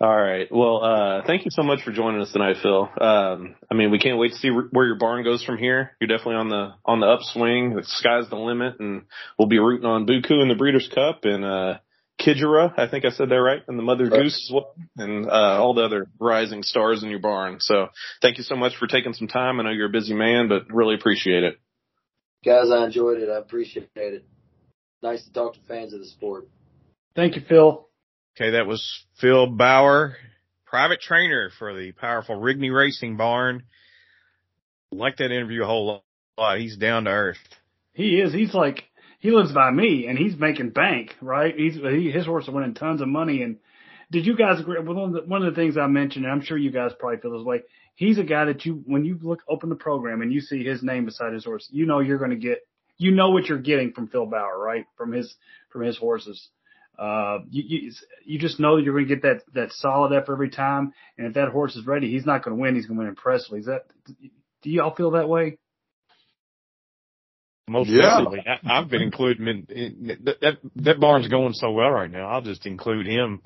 All 0.00 0.16
right. 0.16 0.46
Well, 0.48 0.84
uh, 0.84 1.26
thank 1.26 1.44
you 1.44 1.50
so 1.50 1.64
much 1.64 1.82
for 1.82 1.90
joining 1.90 2.20
us 2.20 2.30
tonight, 2.30 2.58
Phil. 2.62 2.88
Um, 3.00 3.56
I 3.68 3.74
mean, 3.74 3.90
we 3.90 3.98
can't 3.98 4.16
wait 4.16 4.30
to 4.30 4.38
see 4.38 4.48
where 4.48 4.86
your 4.86 4.96
barn 4.96 5.24
goes 5.24 5.42
from 5.42 5.58
here. 5.58 5.96
You're 6.00 6.06
definitely 6.06 6.36
on 6.36 6.48
the 6.48 6.74
on 6.84 7.00
the 7.00 7.06
upswing. 7.06 7.74
The 7.74 7.82
sky's 7.82 8.30
the 8.30 8.36
limit, 8.36 8.78
and 8.78 9.02
we'll 9.36 9.48
be 9.48 9.58
rooting 9.58 9.86
on 9.86 10.06
Buku 10.06 10.40
in 10.40 10.48
the 10.48 10.54
Breeders' 10.54 10.88
Cup 10.94 11.24
and 11.24 11.44
uh, 11.44 11.78
Kidjara. 12.20 12.72
I 12.76 12.88
think 12.88 13.04
I 13.04 13.10
said 13.10 13.28
that 13.28 13.34
right, 13.36 13.62
and 13.68 13.78
the 13.78 13.82
Mother 13.82 14.08
Goose 14.08 14.48
as 14.48 14.52
well, 14.52 14.74
and 14.96 15.26
uh, 15.26 15.62
all 15.62 15.74
the 15.74 15.84
other 15.84 16.08
rising 16.18 16.62
stars 16.62 17.02
in 17.02 17.10
your 17.10 17.20
barn. 17.20 17.58
So, 17.60 17.88
thank 18.20 18.38
you 18.38 18.44
so 18.44 18.56
much 18.56 18.76
for 18.76 18.86
taking 18.86 19.12
some 19.14 19.28
time. 19.28 19.60
I 19.60 19.64
know 19.64 19.70
you're 19.70 19.88
a 19.88 19.92
busy 19.92 20.14
man, 20.14 20.48
but 20.48 20.72
really 20.72 20.94
appreciate 20.94 21.44
it. 21.44 21.58
guys, 22.44 22.70
I 22.70 22.84
enjoyed 22.84 23.18
it. 23.20 23.28
I 23.28 23.38
appreciate 23.38 23.88
it. 23.94 24.24
Nice 25.02 25.24
to 25.24 25.32
talk 25.32 25.54
to 25.54 25.60
fans 25.68 25.92
of 25.92 26.00
the 26.00 26.06
sport. 26.06 26.48
Thank 27.14 27.36
you, 27.36 27.42
Phil. 27.48 27.88
Okay, 28.36 28.50
that 28.50 28.66
was 28.66 29.04
Phil 29.20 29.46
Bauer, 29.46 30.16
private 30.64 31.00
trainer 31.00 31.50
for 31.58 31.74
the 31.74 31.92
powerful 31.92 32.36
Rigney 32.36 32.74
Racing 32.74 33.16
Barn. 33.16 33.64
Like 34.90 35.16
that 35.18 35.32
interview 35.32 35.62
a 35.62 35.66
whole 35.66 36.02
lot. 36.36 36.58
He's 36.58 36.76
down 36.76 37.04
to 37.04 37.10
earth. 37.10 37.36
He 37.92 38.20
is. 38.20 38.32
He's 38.32 38.54
like 38.54 38.84
he 39.18 39.30
lives 39.30 39.52
by 39.52 39.70
me, 39.70 40.06
and 40.06 40.16
he's 40.16 40.36
making 40.36 40.70
bank, 40.70 41.14
right? 41.20 41.54
He's 41.56 41.74
he, 41.74 42.10
his 42.10 42.26
horse 42.26 42.48
are 42.48 42.52
winning 42.52 42.74
tons 42.74 43.00
of 43.00 43.08
money. 43.08 43.42
And 43.42 43.58
did 44.10 44.26
you 44.26 44.36
guys 44.36 44.60
agree? 44.60 44.78
One 44.78 44.96
of, 44.96 45.12
the, 45.12 45.28
one 45.28 45.44
of 45.44 45.52
the 45.52 45.60
things 45.60 45.76
I 45.76 45.86
mentioned, 45.86 46.24
and 46.24 46.32
I'm 46.32 46.42
sure 46.42 46.56
you 46.56 46.70
guys 46.70 46.92
probably 46.98 47.18
feel 47.18 47.36
this 47.36 47.44
way. 47.44 47.62
He's 47.94 48.18
a 48.18 48.22
guy 48.22 48.44
that 48.44 48.64
you, 48.64 48.82
when 48.86 49.04
you 49.04 49.18
look 49.20 49.42
open 49.48 49.70
the 49.70 49.74
program 49.74 50.22
and 50.22 50.32
you 50.32 50.40
see 50.40 50.64
his 50.64 50.84
name 50.84 51.04
beside 51.04 51.32
his 51.32 51.44
horse, 51.44 51.68
you 51.72 51.84
know 51.84 51.98
you're 51.98 52.18
going 52.18 52.30
to 52.30 52.36
get, 52.36 52.60
you 52.96 53.10
know 53.10 53.30
what 53.30 53.46
you're 53.46 53.58
getting 53.58 53.92
from 53.92 54.06
Phil 54.06 54.26
Bauer, 54.26 54.56
right? 54.56 54.84
From 54.96 55.12
his 55.12 55.34
from 55.70 55.82
his 55.82 55.98
horses. 55.98 56.48
Uh, 56.96 57.38
you, 57.50 57.62
you 57.66 57.92
you 58.24 58.38
just 58.38 58.58
know 58.58 58.76
that 58.76 58.82
you're 58.82 58.94
going 58.94 59.08
to 59.08 59.14
get 59.14 59.22
that 59.22 59.42
that 59.54 59.72
solid 59.72 60.12
effort 60.12 60.32
every 60.32 60.50
time. 60.50 60.92
And 61.16 61.26
if 61.26 61.34
that 61.34 61.48
horse 61.48 61.74
is 61.74 61.86
ready, 61.86 62.10
he's 62.10 62.26
not 62.26 62.44
going 62.44 62.56
to 62.56 62.60
win. 62.60 62.76
He's 62.76 62.86
going 62.86 62.98
to 62.98 63.00
win 63.00 63.08
impressively. 63.08 63.60
Is 63.60 63.66
that? 63.66 63.86
Do 64.62 64.70
y'all 64.70 64.94
feel 64.94 65.12
that 65.12 65.28
way? 65.28 65.58
Most 67.68 67.90
Yeah. 67.90 68.02
definitely. 68.02 68.44
I, 68.46 68.78
I've 68.78 68.88
been 68.88 69.02
including 69.02 69.46
him 69.46 69.66
in, 69.68 69.76
in 69.76 70.18
that, 70.24 70.40
that 70.40 70.58
that 70.76 71.00
barn's 71.00 71.28
going 71.28 71.52
so 71.54 71.70
well 71.70 71.90
right 71.90 72.10
now. 72.10 72.28
I'll 72.28 72.42
just 72.42 72.66
include 72.66 73.06
him 73.06 73.42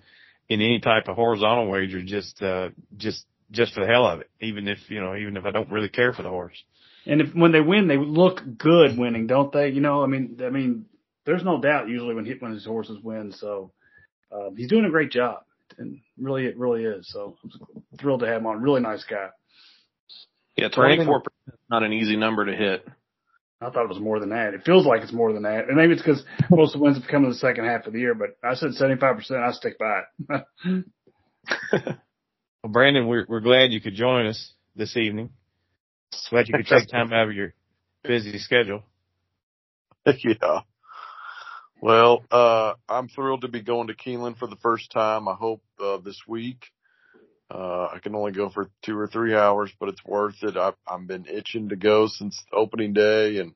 in 0.49 0.61
any 0.61 0.81
type 0.81 1.09
of 1.09 1.17
horizontal 1.17 1.69
wager 1.69 2.03
just 2.03 2.43
uh 2.43 2.71
just 2.97 3.27
just 3.51 3.75
for 3.75 3.81
the 3.81 3.87
hell 3.87 4.07
of 4.07 4.21
it. 4.21 4.31
Even 4.41 4.69
if 4.69 4.79
you 4.89 5.01
know, 5.01 5.15
even 5.17 5.37
if 5.37 5.45
I 5.45 5.51
don't 5.51 5.71
really 5.71 5.89
care 5.89 6.13
for 6.13 6.23
the 6.23 6.29
horse. 6.31 6.63
And 7.05 7.21
if 7.21 7.35
when 7.35 7.53
they 7.53 7.61
win, 7.61 7.89
they 7.89 7.97
look 7.97 8.41
good 8.59 8.97
winning, 8.97 9.27
don't 9.27 9.53
they? 9.53 9.69
You 9.69 9.81
know, 9.81 10.03
I 10.03 10.07
mean, 10.07 10.39
I 10.45 10.51
mean, 10.51 10.87
there's 11.25 11.45
no 11.45 11.61
doubt 11.61 11.89
usually 11.89 12.15
when 12.15 12.25
he, 12.25 12.35
when 12.39 12.53
his 12.53 12.65
horses 12.65 12.99
win. 13.03 13.33
So 13.33 13.73
uh, 14.31 14.51
he's 14.57 14.69
doing 14.69 14.85
a 14.85 14.91
great 14.91 15.11
job, 15.11 15.43
and 15.79 16.01
really, 16.17 16.47
it 16.47 16.57
really 16.57 16.85
is. 16.85 17.09
So 17.11 17.37
I'm 17.45 17.99
thrilled 17.99 18.21
to 18.21 18.27
have 18.27 18.41
him 18.41 18.47
on. 18.47 18.63
Really 18.63 18.81
nice 18.81 19.05
guy. 19.05 19.29
Yeah, 20.57 20.69
24% 20.69 21.23
is 21.49 21.55
not 21.71 21.83
an 21.83 21.93
easy 21.93 22.17
number 22.17 22.45
to 22.45 22.55
hit. 22.55 22.87
I 23.63 23.71
thought 23.71 23.85
it 23.85 23.89
was 23.89 24.01
more 24.01 24.19
than 24.19 24.31
that. 24.31 24.55
It 24.55 24.65
feels 24.65 24.87
like 24.87 25.03
it's 25.03 25.13
more 25.13 25.33
than 25.33 25.43
that, 25.43 25.69
and 25.69 25.77
maybe 25.77 25.93
it's 25.93 26.03
because 26.03 26.25
most 26.51 26.75
of 26.75 26.81
the 26.81 26.85
wins 26.85 26.99
have 26.99 27.09
come 27.09 27.25
in 27.25 27.31
the 27.31 27.37
second 27.37 27.65
half 27.65 27.87
of 27.87 27.93
the 27.93 28.01
year. 28.01 28.15
But 28.15 28.37
I 28.43 28.55
said 28.55 28.71
75%. 28.71 29.31
I 29.33 29.53
stick 29.53 29.79
by 29.79 30.03
it. 30.29 31.99
Well, 32.63 32.71
Brandon, 32.71 33.09
we're 33.09 33.27
we're 33.29 33.41
glad 33.41 33.73
you 33.73 33.81
could 33.81 33.95
join 33.95 34.27
us 34.27 34.53
this 34.77 34.97
evening. 34.97 35.31
Glad 36.31 36.47
you 36.47 36.55
could 36.55 36.67
take 36.69 36.89
time 36.89 37.13
out 37.13 37.29
of 37.29 37.35
your 37.35 37.55
busy 38.05 38.39
schedule. 38.39 38.85
yeah. 40.07 40.61
Well, 41.81 42.25
uh, 42.31 42.75
I'm 42.89 43.09
thrilled 43.09 43.41
to 43.41 43.49
be 43.49 43.63
going 43.63 43.89
to 43.89 43.95
Keeneland 43.95 44.39
for 44.39 44.47
the 44.47 44.57
first 44.57 44.93
time. 44.93 45.27
I 45.27 45.35
hope 45.35 45.65
uh, 45.83 45.97
this 45.99 46.21
week. 46.29 46.67
Uh, 47.53 47.89
I 47.93 47.99
can 47.99 48.15
only 48.15 48.33
go 48.33 48.49
for 48.49 48.71
two 48.83 48.99
or 48.99 49.07
three 49.07 49.35
hours, 49.35 49.71
but 49.79 49.91
it's 49.91 50.05
worth 50.05 50.43
it. 50.43 50.57
I've, 50.57 50.77
I've 50.87 51.07
been 51.07 51.27
itching 51.27 51.69
to 51.69 51.77
go 51.77 52.07
since 52.07 52.43
opening 52.53 52.95
day, 52.95 53.39
and 53.39 53.55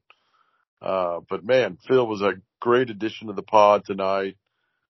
uh, 0.82 1.20
but 1.28 1.44
man, 1.44 1.78
Phil 1.88 2.06
was 2.06 2.20
a 2.20 2.34
great 2.60 2.90
addition 2.90 3.28
to 3.28 3.32
the 3.32 3.42
pod 3.42 3.84
tonight. 3.86 4.36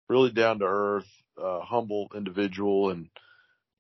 Really 0.09 0.33
down 0.33 0.59
to 0.59 0.65
earth, 0.67 1.09
uh, 1.41 1.61
humble 1.61 2.09
individual, 2.17 2.91
and 2.91 3.09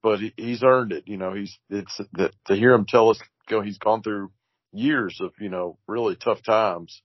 but 0.03 0.20
he, 0.20 0.33
he's 0.37 0.62
earned 0.62 0.93
it. 0.93 1.09
You 1.09 1.16
know, 1.16 1.35
he's 1.35 1.59
it's 1.70 2.01
that 2.12 2.33
to 2.47 2.55
hear 2.55 2.72
him 2.72 2.87
tell 2.87 3.11
us 3.11 3.20
go. 3.49 3.62
He's 3.62 3.79
gone 3.79 4.03
through 4.03 4.31
years 4.72 5.18
of 5.20 5.33
you 5.41 5.49
know 5.49 5.79
really 5.89 6.14
tough 6.16 6.43
times 6.45 7.03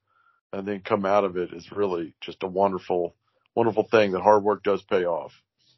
and 0.54 0.68
then 0.68 0.82
come 0.82 1.06
out 1.06 1.24
of 1.24 1.38
it 1.38 1.54
is 1.54 1.72
really 1.72 2.14
just 2.22 2.44
a 2.44 2.48
wonderful, 2.48 3.16
wonderful 3.56 3.88
thing 3.90 4.12
that 4.12 4.22
hard 4.22 4.44
work 4.44 4.64
does 4.64 4.82
pay 4.84 5.06
off. 5.06 5.32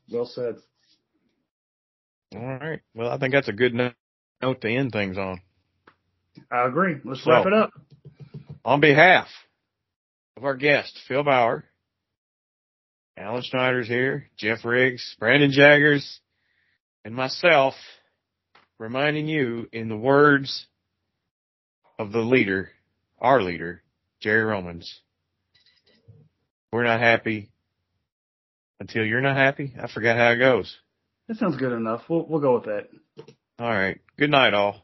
Well 0.09 0.25
said. 0.25 0.55
All 2.35 2.41
right. 2.41 2.81
Well, 2.95 3.09
I 3.11 3.17
think 3.17 3.33
that's 3.33 3.47
a 3.49 3.53
good 3.53 3.73
note 3.73 4.61
to 4.61 4.69
end 4.69 4.91
things 4.91 5.17
on. 5.17 5.41
I 6.51 6.65
agree. 6.67 6.97
Let's 7.03 7.23
So- 7.23 7.31
wrap 7.31 7.45
it 7.45 7.53
up. 7.53 7.71
On 8.65 8.79
behalf 8.79 9.27
of 10.37 10.45
our 10.45 10.55
guest, 10.55 10.97
Phil 11.07 11.23
Bauer, 11.23 11.65
Alan 13.17 13.43
Schneider's 13.43 13.87
here, 13.87 14.29
Jeff 14.37 14.63
Riggs, 14.65 15.15
Brandon 15.19 15.51
Jaggers, 15.51 16.21
and 17.05 17.13
myself, 17.13 17.75
reminding 18.79 19.27
you 19.27 19.69
in 19.71 19.89
the 19.89 19.97
words 19.97 20.65
of 21.99 22.11
the 22.11 22.21
leader, 22.21 22.71
our 23.19 23.41
leader, 23.41 23.83
Jerry 24.21 24.43
Romans, 24.43 25.01
we're 26.71 26.83
not 26.85 26.99
happy 27.01 27.51
until 28.79 29.05
you're 29.05 29.21
not 29.21 29.35
happy. 29.37 29.73
I 29.79 29.87
forgot 29.87 30.17
how 30.17 30.31
it 30.31 30.37
goes. 30.37 30.79
That 31.27 31.37
sounds 31.37 31.57
good 31.57 31.71
enough. 31.71 32.03
We'll 32.09 32.25
we'll 32.27 32.41
go 32.41 32.55
with 32.55 32.65
that. 32.65 32.89
All 33.59 33.69
right. 33.69 33.99
Good 34.17 34.31
night, 34.31 34.53
all. 34.53 34.82